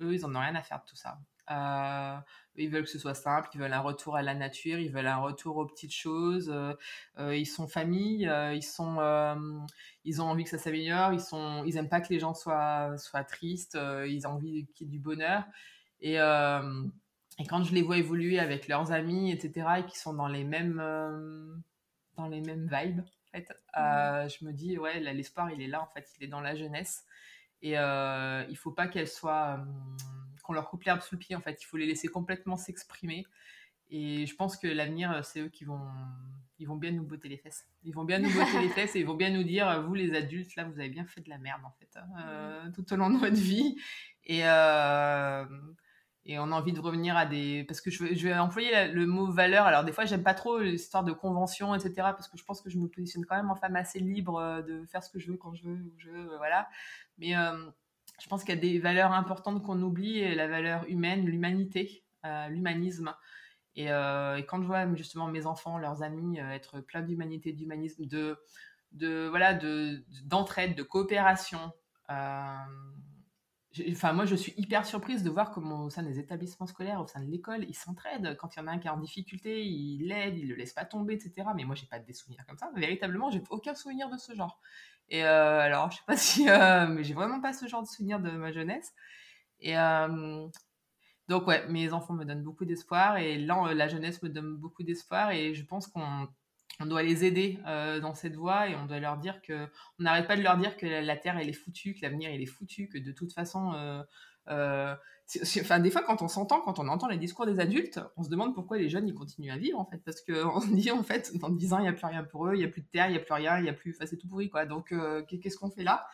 Eux, 0.00 0.14
ils 0.14 0.24
en 0.26 0.34
ont 0.34 0.40
rien 0.40 0.54
à 0.54 0.62
faire 0.62 0.80
de 0.80 0.84
tout 0.84 0.96
ça. 0.96 1.18
Euh, 1.50 2.16
ils 2.56 2.70
veulent 2.70 2.84
que 2.84 2.90
ce 2.90 2.98
soit 2.98 3.14
simple, 3.14 3.48
ils 3.54 3.60
veulent 3.60 3.72
un 3.72 3.80
retour 3.80 4.16
à 4.16 4.22
la 4.22 4.34
nature, 4.34 4.78
ils 4.78 4.90
veulent 4.90 5.06
un 5.06 5.18
retour 5.18 5.58
aux 5.58 5.66
petites 5.66 5.94
choses. 5.94 6.50
Euh, 6.50 6.72
euh, 7.18 7.36
ils 7.36 7.46
sont 7.46 7.68
famille, 7.68 8.30
ils 8.54 8.62
sont, 8.62 9.66
ils 10.04 10.22
ont 10.22 10.26
envie 10.26 10.44
que 10.44 10.50
ça 10.50 10.58
s'améliore. 10.58 11.12
Ils 11.12 11.20
sont, 11.20 11.64
ils 11.64 11.76
aiment 11.76 11.88
pas 11.88 12.00
que 12.00 12.12
les 12.12 12.18
gens 12.18 12.34
soient 12.34 12.96
soient 12.98 13.24
tristes. 13.24 13.78
ils 14.08 14.26
ont 14.26 14.30
envie 14.30 14.66
qu'il 14.74 14.86
y 14.86 14.90
ait 14.90 14.92
du 14.92 14.98
bonheur. 14.98 15.44
Et 16.00 16.16
et 17.38 17.44
quand 17.46 17.64
je 17.64 17.74
les 17.74 17.82
vois 17.82 17.98
évoluer 17.98 18.38
avec 18.38 18.66
leurs 18.66 18.92
amis, 18.92 19.30
etc., 19.30 19.66
et 19.78 19.86
qui 19.86 19.98
sont 19.98 20.14
dans 20.14 20.28
les 20.28 20.44
mêmes 20.44 20.82
dans 22.16 22.28
les 22.28 22.40
mêmes 22.40 22.68
vibes, 22.72 23.00
en 23.00 23.30
fait, 23.30 23.50
mmh. 23.76 24.28
je 24.30 24.44
me 24.46 24.52
dis 24.52 24.78
ouais, 24.78 25.00
l'espoir 25.00 25.50
il 25.50 25.60
est 25.60 25.68
là 25.68 25.82
en 25.82 25.86
fait, 25.88 26.08
il 26.18 26.24
est 26.24 26.28
dans 26.28 26.40
la 26.40 26.54
jeunesse. 26.54 27.04
Et 27.62 27.72
il 27.72 28.56
faut 28.56 28.72
pas 28.72 28.86
qu'elles 28.88 29.08
soient 29.08 29.60
qu'on 30.46 30.52
leur 30.52 30.70
coupe 30.70 30.84
l'herbe 30.84 31.00
sous 31.00 31.16
le 31.16 31.18
pied 31.18 31.36
en 31.36 31.40
fait. 31.40 31.60
Il 31.60 31.66
faut 31.66 31.76
les 31.76 31.86
laisser 31.86 32.08
complètement 32.08 32.56
s'exprimer. 32.56 33.26
Et 33.88 34.26
je 34.26 34.34
pense 34.34 34.56
que 34.56 34.66
l'avenir, 34.66 35.12
euh, 35.12 35.20
c'est 35.22 35.40
eux 35.40 35.48
qui 35.48 35.64
vont, 35.64 35.80
ils 36.58 36.66
vont 36.66 36.76
bien 36.76 36.90
nous 36.90 37.04
botter 37.04 37.28
les 37.28 37.36
fesses. 37.36 37.68
Ils 37.84 37.94
vont 37.94 38.04
bien 38.04 38.18
nous 38.18 38.32
botter 38.32 38.60
les 38.60 38.68
fesses 38.74 38.96
et 38.96 39.00
ils 39.00 39.06
vont 39.06 39.14
bien 39.14 39.30
nous 39.30 39.44
dire, 39.44 39.82
vous 39.82 39.94
les 39.94 40.14
adultes, 40.14 40.56
là, 40.56 40.64
vous 40.64 40.78
avez 40.78 40.88
bien 40.88 41.04
fait 41.04 41.20
de 41.20 41.28
la 41.28 41.38
merde 41.38 41.62
en 41.64 41.70
fait, 41.70 41.96
hein, 41.96 42.06
euh, 42.20 42.70
tout 42.72 42.92
au 42.92 42.96
long 42.96 43.10
de 43.10 43.18
votre 43.18 43.36
vie. 43.36 43.76
Et, 44.24 44.40
euh, 44.44 45.44
et 46.24 46.40
on 46.40 46.50
a 46.50 46.56
envie 46.56 46.72
de 46.72 46.80
revenir 46.80 47.16
à 47.16 47.26
des, 47.26 47.62
parce 47.68 47.80
que 47.80 47.92
je, 47.92 48.12
je 48.12 48.26
vais 48.26 48.36
employer 48.36 48.88
le 48.88 49.06
mot 49.06 49.30
valeur. 49.30 49.66
Alors 49.66 49.84
des 49.84 49.92
fois, 49.92 50.04
j'aime 50.04 50.24
pas 50.24 50.34
trop 50.34 50.58
l'histoire 50.58 51.04
de 51.04 51.12
convention, 51.12 51.72
etc. 51.72 51.94
Parce 51.96 52.26
que 52.26 52.36
je 52.36 52.44
pense 52.44 52.60
que 52.60 52.70
je 52.70 52.78
me 52.78 52.88
positionne 52.88 53.24
quand 53.24 53.36
même 53.36 53.50
en 53.50 53.54
femme 53.54 53.76
assez 53.76 54.00
libre 54.00 54.64
de 54.66 54.84
faire 54.86 55.04
ce 55.04 55.10
que 55.10 55.20
je 55.20 55.30
veux 55.30 55.36
quand 55.36 55.54
je 55.54 55.62
veux, 55.62 55.76
où 55.76 55.94
je 55.98 56.10
veux, 56.10 56.36
voilà. 56.38 56.68
Mais 57.18 57.34
je 58.20 58.28
pense 58.28 58.44
qu'il 58.44 58.54
y 58.54 58.58
a 58.58 58.60
des 58.60 58.78
valeurs 58.78 59.12
importantes 59.12 59.62
qu'on 59.62 59.80
oublie, 59.82 60.34
la 60.34 60.48
valeur 60.48 60.84
humaine, 60.88 61.26
l'humanité, 61.26 62.04
euh, 62.26 62.48
l'humanisme. 62.48 63.14
Euh, 63.78 64.36
et, 64.36 64.46
quand 64.46 64.62
je 64.62 64.66
vois 64.66 64.92
justement 64.94 65.28
mes 65.28 65.46
enfants, 65.46 65.78
leurs 65.78 66.02
amis 66.02 66.40
euh, 66.40 66.50
être 66.50 66.80
pleins 66.80 67.02
d'humanité, 67.02 67.52
d'humanisme, 67.52 68.06
de, 68.06 68.38
voilà, 69.28 69.52
de 69.54 70.02
d'entraide, 70.24 70.74
de 70.74 70.82
coopération. 70.82 71.72
Enfin, 73.90 74.14
moi, 74.14 74.24
je 74.24 74.34
suis 74.34 74.54
hyper 74.56 74.86
surprise 74.86 75.22
de 75.22 75.28
voir 75.28 75.50
comment 75.50 75.84
au 75.84 75.90
sein 75.90 76.02
des 76.02 76.18
établissements 76.18 76.66
scolaires, 76.66 77.02
au 77.02 77.06
sein 77.06 77.20
de 77.20 77.30
l'école, 77.30 77.64
ils 77.68 77.74
s'entraident. 77.74 78.34
Quand 78.38 78.56
il 78.56 78.60
y 78.60 78.62
en 78.62 78.66
a 78.68 78.70
un 78.70 78.78
qui 78.78 78.86
est 78.86 78.90
en 78.90 78.96
difficulté, 78.96 79.66
ils 79.66 80.06
l'aident, 80.08 80.38
ils 80.38 80.48
le 80.48 80.54
laissent 80.54 80.72
pas 80.72 80.86
tomber, 80.86 81.12
etc. 81.12 81.48
Mais 81.54 81.64
moi, 81.64 81.74
j'ai 81.74 81.86
pas 81.86 81.98
des 81.98 82.14
souvenirs 82.14 82.46
comme 82.46 82.56
ça. 82.56 82.70
Véritablement, 82.74 83.30
j'ai 83.30 83.42
aucun 83.50 83.74
souvenir 83.74 84.08
de 84.08 84.16
ce 84.16 84.34
genre. 84.34 84.58
Et 85.08 85.24
euh, 85.24 85.60
alors, 85.60 85.90
je 85.90 85.96
sais 85.96 86.02
pas 86.06 86.16
si, 86.16 86.48
euh, 86.48 86.86
mais 86.86 87.04
j'ai 87.04 87.14
vraiment 87.14 87.40
pas 87.40 87.52
ce 87.52 87.66
genre 87.66 87.82
de 87.82 87.88
souvenir 87.88 88.20
de 88.20 88.30
ma 88.30 88.52
jeunesse. 88.52 88.92
Et 89.60 89.78
euh, 89.78 90.46
donc 91.28 91.46
ouais, 91.46 91.66
mes 91.68 91.92
enfants 91.92 92.14
me 92.14 92.24
donnent 92.24 92.42
beaucoup 92.42 92.64
d'espoir 92.64 93.16
et 93.16 93.38
là, 93.38 93.72
la 93.74 93.88
jeunesse 93.88 94.22
me 94.22 94.28
donne 94.28 94.56
beaucoup 94.56 94.82
d'espoir 94.82 95.30
et 95.30 95.54
je 95.54 95.64
pense 95.64 95.86
qu'on 95.86 96.28
on 96.78 96.84
doit 96.84 97.02
les 97.02 97.24
aider 97.24 97.58
dans 97.64 98.12
cette 98.12 98.36
voie 98.36 98.68
et 98.68 98.76
on 98.76 98.84
doit 98.84 99.00
leur 99.00 99.16
dire 99.16 99.40
que 99.40 99.66
on 99.98 100.02
n'arrête 100.02 100.28
pas 100.28 100.36
de 100.36 100.42
leur 100.42 100.58
dire 100.58 100.76
que 100.76 100.84
la 100.84 101.16
terre 101.16 101.38
elle 101.38 101.48
est 101.48 101.54
foutue, 101.54 101.94
que 101.94 102.02
l'avenir 102.02 102.30
il 102.30 102.42
est 102.42 102.46
foutu, 102.46 102.86
que 102.88 102.98
de 102.98 103.12
toute 103.12 103.32
façon 103.32 103.72
enfin, 104.48 105.80
des 105.80 105.90
fois, 105.90 106.02
quand 106.02 106.22
on 106.22 106.28
s'entend, 106.28 106.60
quand 106.60 106.78
on 106.78 106.88
entend 106.88 107.08
les 107.08 107.16
discours 107.16 107.46
des 107.46 107.60
adultes, 107.60 108.00
on 108.16 108.22
se 108.22 108.28
demande 108.28 108.54
pourquoi 108.54 108.78
les 108.78 108.88
jeunes 108.88 109.08
ils 109.08 109.14
continuent 109.14 109.52
à 109.52 109.56
vivre 109.56 109.78
en 109.78 109.84
fait, 109.84 109.98
parce 109.98 110.20
qu'on 110.20 110.60
se 110.60 110.68
dit 110.74 110.90
en 110.90 111.02
fait, 111.02 111.36
dans 111.36 111.48
10 111.48 111.72
ans, 111.72 111.78
il 111.78 111.82
n'y 111.82 111.88
a 111.88 111.92
plus 111.92 112.06
rien 112.06 112.24
pour 112.24 112.46
eux, 112.46 112.54
il 112.54 112.58
n'y 112.58 112.64
a 112.64 112.68
plus 112.68 112.82
de 112.82 112.86
terre, 112.86 113.08
il 113.08 113.12
n'y 113.12 113.18
a 113.18 113.20
plus 113.20 113.34
rien, 113.34 113.58
il 113.58 113.64
y 113.64 113.68
a 113.68 113.72
plus, 113.72 113.94
enfin, 113.96 114.06
c'est 114.06 114.16
tout 114.16 114.28
pourri 114.28 114.50
quoi. 114.50 114.66
Donc, 114.66 114.92
euh, 114.92 115.22
qu'est-ce 115.22 115.56
qu'on 115.56 115.70
fait 115.70 115.84
là? 115.84 116.06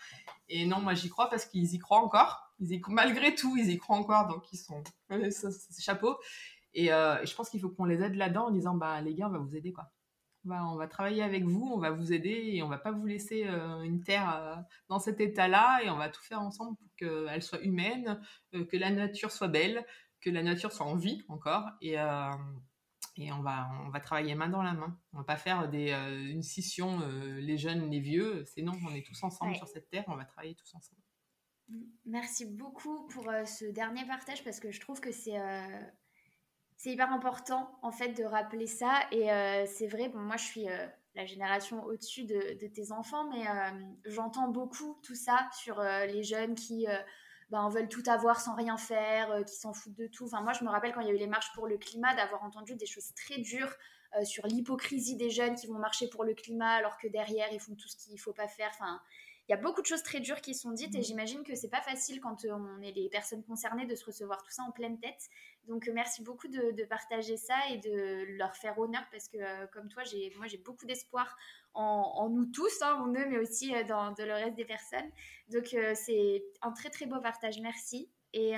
Et 0.49 0.67
non, 0.67 0.81
moi 0.81 0.95
j'y 0.95 1.09
crois 1.09 1.29
parce 1.29 1.45
qu'ils 1.45 1.75
y 1.75 1.79
croient 1.79 2.03
encore. 2.03 2.53
Ils 2.59 2.73
y, 2.73 2.83
malgré 2.89 3.35
tout, 3.35 3.57
ils 3.57 3.71
y 3.71 3.79
croient 3.79 3.97
encore, 3.97 4.29
donc 4.29 4.53
ils 4.53 4.59
sont, 4.59 4.83
c'est 5.31 5.83
chapeau. 5.83 6.17
Et, 6.75 6.93
euh, 6.93 7.21
et, 7.23 7.27
je 7.27 7.35
pense 7.35 7.51
qu'il 7.51 7.61
faut 7.61 7.69
qu'on 7.69 7.85
les 7.85 8.03
aide 8.03 8.15
là-dedans 8.15 8.47
en 8.47 8.51
disant, 8.51 8.75
bah 8.75 9.01
les 9.03 9.15
gars, 9.15 9.29
on 9.29 9.33
va 9.33 9.39
vous 9.39 9.57
aider 9.57 9.73
quoi 9.73 9.91
on 10.51 10.77
va 10.77 10.89
travailler 10.89 11.23
avec 11.23 11.45
vous, 11.45 11.71
on 11.73 11.79
va 11.79 11.91
vous 11.91 12.13
aider 12.13 12.51
et 12.53 12.63
on 12.63 12.69
va 12.69 12.79
pas 12.79 12.91
vous 12.91 13.07
laisser 13.07 13.47
euh, 13.47 13.83
une 13.83 14.03
terre 14.03 14.35
euh, 14.35 14.57
dans 14.89 14.99
cet 14.99 15.21
état-là 15.21 15.81
et 15.85 15.91
on 15.91 15.97
va 15.97 16.09
tout 16.09 16.23
faire 16.23 16.41
ensemble 16.41 16.77
pour 16.77 16.89
qu'elle 16.97 17.43
soit 17.43 17.61
humaine, 17.63 18.21
euh, 18.55 18.65
que 18.65 18.77
la 18.77 18.91
nature 18.91 19.31
soit 19.31 19.49
belle, 19.49 19.87
que 20.21 20.31
la 20.31 20.43
nature 20.43 20.73
soit 20.73 20.87
en 20.87 20.97
vie 20.97 21.23
encore 21.29 21.71
et, 21.81 21.95
et 23.17 23.33
on, 23.33 23.43
va, 23.43 23.69
on 23.85 23.91
va 23.91 23.99
travailler 23.99 24.37
main 24.37 24.49
dans 24.49 24.63
la 24.63 24.73
main. 24.73 24.97
On 25.13 25.19
va 25.19 25.25
pas 25.25 25.37
faire 25.37 25.69
des, 25.69 25.91
une 25.91 26.45
scission 26.45 27.01
les 27.41 27.59
jeunes, 27.59 27.91
les 27.91 27.99
vieux, 27.99 28.45
c'est 28.45 28.63
non, 28.63 28.75
on 28.89 28.95
est 28.95 29.05
tous 29.05 29.21
ensemble 29.25 29.57
sur 29.57 29.67
cette 29.67 29.91
terre, 29.91 30.05
on 30.07 30.15
va 30.15 30.25
travailler 30.25 30.55
tous 30.55 30.73
ensemble. 30.77 31.03
Merci 32.05 32.47
beaucoup 32.47 33.09
pour 33.09 33.25
ce 33.47 33.65
dernier 33.65 34.07
partage 34.07 34.45
parce 34.45 34.61
que 34.61 34.71
je 34.71 34.81
trouve 34.81 35.01
que 35.01 35.11
c'est 35.11 35.37
c'est 36.83 36.91
hyper 36.91 37.13
important 37.13 37.79
en 37.83 37.93
fait 37.93 38.09
de 38.09 38.25
rappeler 38.25 38.67
ça. 38.67 39.03
Et 39.13 39.31
euh, 39.31 39.65
c'est 39.67 39.87
vrai, 39.87 40.09
bon, 40.09 40.19
moi 40.19 40.37
je 40.37 40.45
suis 40.45 40.69
euh, 40.69 40.87
la 41.15 41.25
génération 41.25 41.85
au-dessus 41.85 42.25
de, 42.25 42.67
tes 42.67 42.91
enfants, 42.91 43.31
mais 43.31 43.47
euh, 43.47 43.71
j'entends 44.05 44.49
beaucoup 44.49 44.99
tout 45.05 45.15
ça 45.15 45.49
sur 45.53 45.81
les 45.81 46.25
jeunes 46.25 46.57
qui 46.57 46.87
ben, 47.51 47.69
veulent 47.69 47.89
tout 47.89 48.03
avoir 48.09 48.41
sans 48.41 48.57
rien 48.57 48.77
faire, 48.77 49.45
qui 49.47 49.55
s'en 49.55 49.73
foutent 49.73 49.95
de 49.95 50.09
tout. 50.09 50.25
Enfin, 50.25 50.41
moi 50.41 50.55
je 50.55 50.65
me 50.65 50.71
rappelle 50.71 50.93
quand 50.93 51.03
il 51.03 51.07
y 51.07 51.11
a 51.11 51.15
eu 51.15 51.19
les 51.19 51.29
marches 51.29 51.53
pour 51.55 51.69
le 51.69 51.79
climat 51.79 52.17
d'avoir 52.17 52.43
entendu 52.43 52.75
des 52.75 52.87
choses 52.87 53.15
très 53.15 53.39
dures 53.41 53.73
sur 54.25 54.47
l'hypocrisie 54.47 55.17
des 55.17 55.31
jeunes 55.31 55.55
qui 55.55 55.69
vont 55.69 55.79
marcher 55.79 56.09
pour 56.09 56.25
le 56.25 56.35
climat 56.35 56.73
alors 56.73 56.99
que 56.99 57.07
derrière 57.07 57.51
ils 57.53 57.61
font 57.61 57.75
tout 57.75 57.89
ce 57.89 57.97
qu'il 57.97 58.15
ne 58.15 58.19
faut 58.19 58.33
pas 58.33 58.49
faire. 58.49 58.71
Enfin, 58.73 59.01
y 59.53 59.59
a 59.59 59.61
beaucoup 59.61 59.83
de 59.83 59.87
choses 59.87 60.03
très 60.03 60.21
dures 60.21 60.41
qui 60.41 60.55
sont 60.55 60.71
dites 60.71 60.95
et 60.95 61.01
mm. 61.01 61.03
j'imagine 61.03 61.43
que 61.45 61.55
c'est 61.55 61.69
pas 61.69 61.83
facile 61.83 62.21
quand 62.21 62.45
euh, 62.45 62.53
on 62.53 62.81
est 62.81 62.93
les 62.93 63.09
personnes 63.09 63.43
concernées 63.45 63.87
de 63.87 63.95
se 63.95 64.05
recevoir 64.05 64.43
tout 64.43 64.51
ça 64.51 64.63
en 64.63 64.71
pleine 64.71 64.99
tête. 64.99 65.29
Donc 65.69 65.89
euh, 65.89 65.93
merci 65.93 66.23
beaucoup 66.23 66.49
de, 66.49 66.85
partager 66.85 67.37
ça 67.37 67.57
et 67.71 67.79
de 67.79 68.37
leur 68.39 68.57
faire 68.57 68.79
honneur 68.79 69.05
parce 69.11 69.29
que 69.29 69.37
euh, 69.37 69.67
comme 69.73 69.89
toi, 69.89 70.03
j'ai 70.05 70.33
moi 70.37 70.47
j'ai 70.47 70.59
beaucoup 70.59 70.87
d'espoir 70.87 71.37
en, 71.75 72.29
nous 72.29 72.47
tous, 72.47 72.83
hein, 72.83 72.99
en 73.01 73.09
eux, 73.15 73.27
mais 73.29 73.39
aussi 73.39 73.73
dans, 73.89 74.15
le 74.19 74.33
reste 74.33 74.57
des 74.57 74.65
personnes. 74.65 75.11
Donc 75.49 75.75
c'est 75.95 76.45
un 76.61 76.73
très 76.73 76.91
très 76.91 77.07
beau 77.07 77.19
partage. 77.21 77.61
Merci. 77.61 78.11
Et 78.35 78.55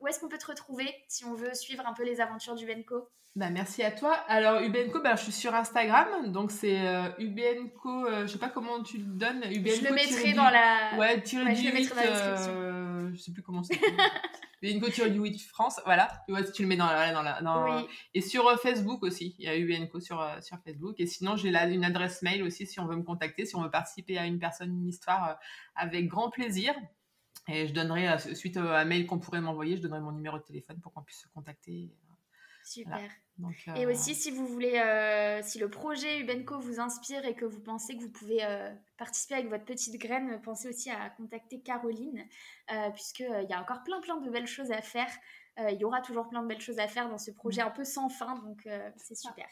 où 0.00 0.06
est-ce 0.08 0.18
qu'on 0.18 0.28
peut 0.28 0.38
te 0.38 0.46
retrouver 0.46 0.92
si 1.06 1.24
on 1.24 1.34
veut 1.34 1.54
suivre 1.54 1.86
un 1.86 1.92
peu 1.92 2.02
les 2.02 2.20
aventures 2.20 2.56
du 2.56 2.66
Benco 2.66 3.08
bah, 3.36 3.50
merci 3.50 3.82
à 3.82 3.90
toi. 3.90 4.12
Alors, 4.28 4.62
Ubenco, 4.62 5.00
bah, 5.02 5.16
je 5.16 5.24
suis 5.24 5.32
sur 5.32 5.54
Instagram. 5.54 6.30
Donc, 6.30 6.52
c'est 6.52 6.86
euh, 6.86 7.08
Ubenco, 7.18 8.06
euh, 8.06 8.26
je 8.28 8.32
sais 8.32 8.38
pas 8.38 8.48
comment 8.48 8.80
tu 8.82 8.98
le 8.98 9.06
donnes. 9.06 9.42
Ubenco, 9.50 9.76
je 9.76 9.88
le 9.88 9.92
mettrai 9.92 10.32
dans 10.34 10.50
la. 10.50 10.96
Ouais, 10.98 11.20
tiré 11.20 11.44
ouais, 11.44 11.54
du 11.54 11.68
8. 11.68 11.94
Euh, 11.96 13.10
je 13.12 13.20
sais 13.20 13.32
plus 13.32 13.42
comment 13.42 13.64
c'est. 13.64 13.74
Ubenco 14.62 14.88
tiré 14.88 15.10
du 15.10 15.18
8 15.18 15.40
France. 15.48 15.80
Voilà. 15.84 16.22
Tu 16.26 16.32
vois, 16.32 16.44
tu 16.44 16.62
le 16.62 16.68
mets 16.68 16.76
dans 16.76 16.86
la. 16.86 17.12
Dans 17.12 17.22
la 17.22 17.42
dans... 17.42 17.76
Oui. 17.76 17.86
Et 18.14 18.20
sur 18.20 18.46
euh, 18.46 18.56
Facebook 18.56 19.02
aussi. 19.02 19.34
Il 19.40 19.46
y 19.46 19.48
a 19.48 19.56
Ubenco 19.56 19.98
sur, 19.98 20.20
euh, 20.20 20.40
sur 20.40 20.58
Facebook. 20.60 20.94
Et 20.98 21.06
sinon, 21.06 21.34
j'ai 21.34 21.50
là 21.50 21.68
une 21.68 21.84
adresse 21.84 22.22
mail 22.22 22.44
aussi 22.44 22.68
si 22.68 22.78
on 22.78 22.86
veut 22.86 22.96
me 22.96 23.02
contacter, 23.02 23.46
si 23.46 23.56
on 23.56 23.62
veut 23.62 23.70
participer 23.70 24.16
à 24.16 24.26
une 24.26 24.38
personne, 24.38 24.70
une 24.72 24.86
histoire, 24.86 25.40
avec 25.74 26.06
grand 26.06 26.30
plaisir. 26.30 26.72
Et 27.48 27.66
je 27.66 27.74
donnerai, 27.74 28.16
suite 28.34 28.56
à 28.56 28.78
un 28.78 28.84
mail 28.84 29.06
qu'on 29.06 29.18
pourrait 29.18 29.40
m'envoyer, 29.40 29.76
je 29.76 29.82
donnerai 29.82 30.00
mon 30.00 30.12
numéro 30.12 30.38
de 30.38 30.44
téléphone 30.44 30.78
pour 30.80 30.92
qu'on 30.92 31.02
puisse 31.02 31.22
se 31.22 31.28
contacter. 31.34 31.90
Super. 32.64 33.10
Et 33.76 33.84
euh, 33.84 33.90
aussi, 33.90 34.14
si 34.14 34.30
vous 34.30 34.46
voulez, 34.46 34.78
euh, 34.78 35.42
si 35.42 35.58
le 35.58 35.68
projet 35.68 36.20
Ubenco 36.20 36.58
vous 36.58 36.80
inspire 36.80 37.24
et 37.24 37.34
que 37.34 37.44
vous 37.44 37.60
pensez 37.60 37.96
que 37.96 38.02
vous 38.02 38.10
pouvez 38.10 38.44
euh, 38.44 38.72
participer 38.96 39.34
avec 39.34 39.48
votre 39.48 39.64
petite 39.64 40.00
graine, 40.00 40.40
pensez 40.42 40.68
aussi 40.68 40.90
à 40.90 41.10
contacter 41.10 41.60
Caroline, 41.60 42.26
puisqu'il 42.94 43.46
y 43.48 43.52
a 43.52 43.60
encore 43.60 43.82
plein, 43.82 44.00
plein 44.00 44.20
de 44.20 44.30
belles 44.30 44.46
choses 44.46 44.72
à 44.72 44.82
faire. 44.82 45.10
Il 45.58 45.78
y 45.78 45.84
aura 45.84 46.00
toujours 46.00 46.28
plein 46.28 46.42
de 46.42 46.48
belles 46.48 46.60
choses 46.60 46.78
à 46.78 46.88
faire 46.88 47.08
dans 47.08 47.18
ce 47.18 47.30
projet 47.30 47.62
mm. 47.62 47.66
un 47.66 47.70
peu 47.70 47.84
sans 47.84 48.08
fin, 48.08 48.34
donc 48.36 48.68
c'est 48.96 49.16
super. 49.16 49.46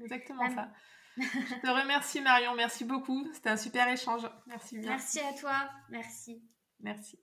Exactement 0.00 0.50
ça. 0.50 0.70
Je 1.16 1.60
te 1.62 1.68
remercie 1.68 2.20
Marion, 2.20 2.54
merci 2.54 2.84
beaucoup. 2.84 3.26
C'était 3.32 3.50
un 3.50 3.56
super 3.56 3.88
échange. 3.88 4.28
Merci 4.46 4.78
bien. 4.78 4.90
Merci 4.90 5.20
à 5.20 5.32
toi. 5.32 5.70
Merci. 5.88 6.42
Merci. 6.80 7.18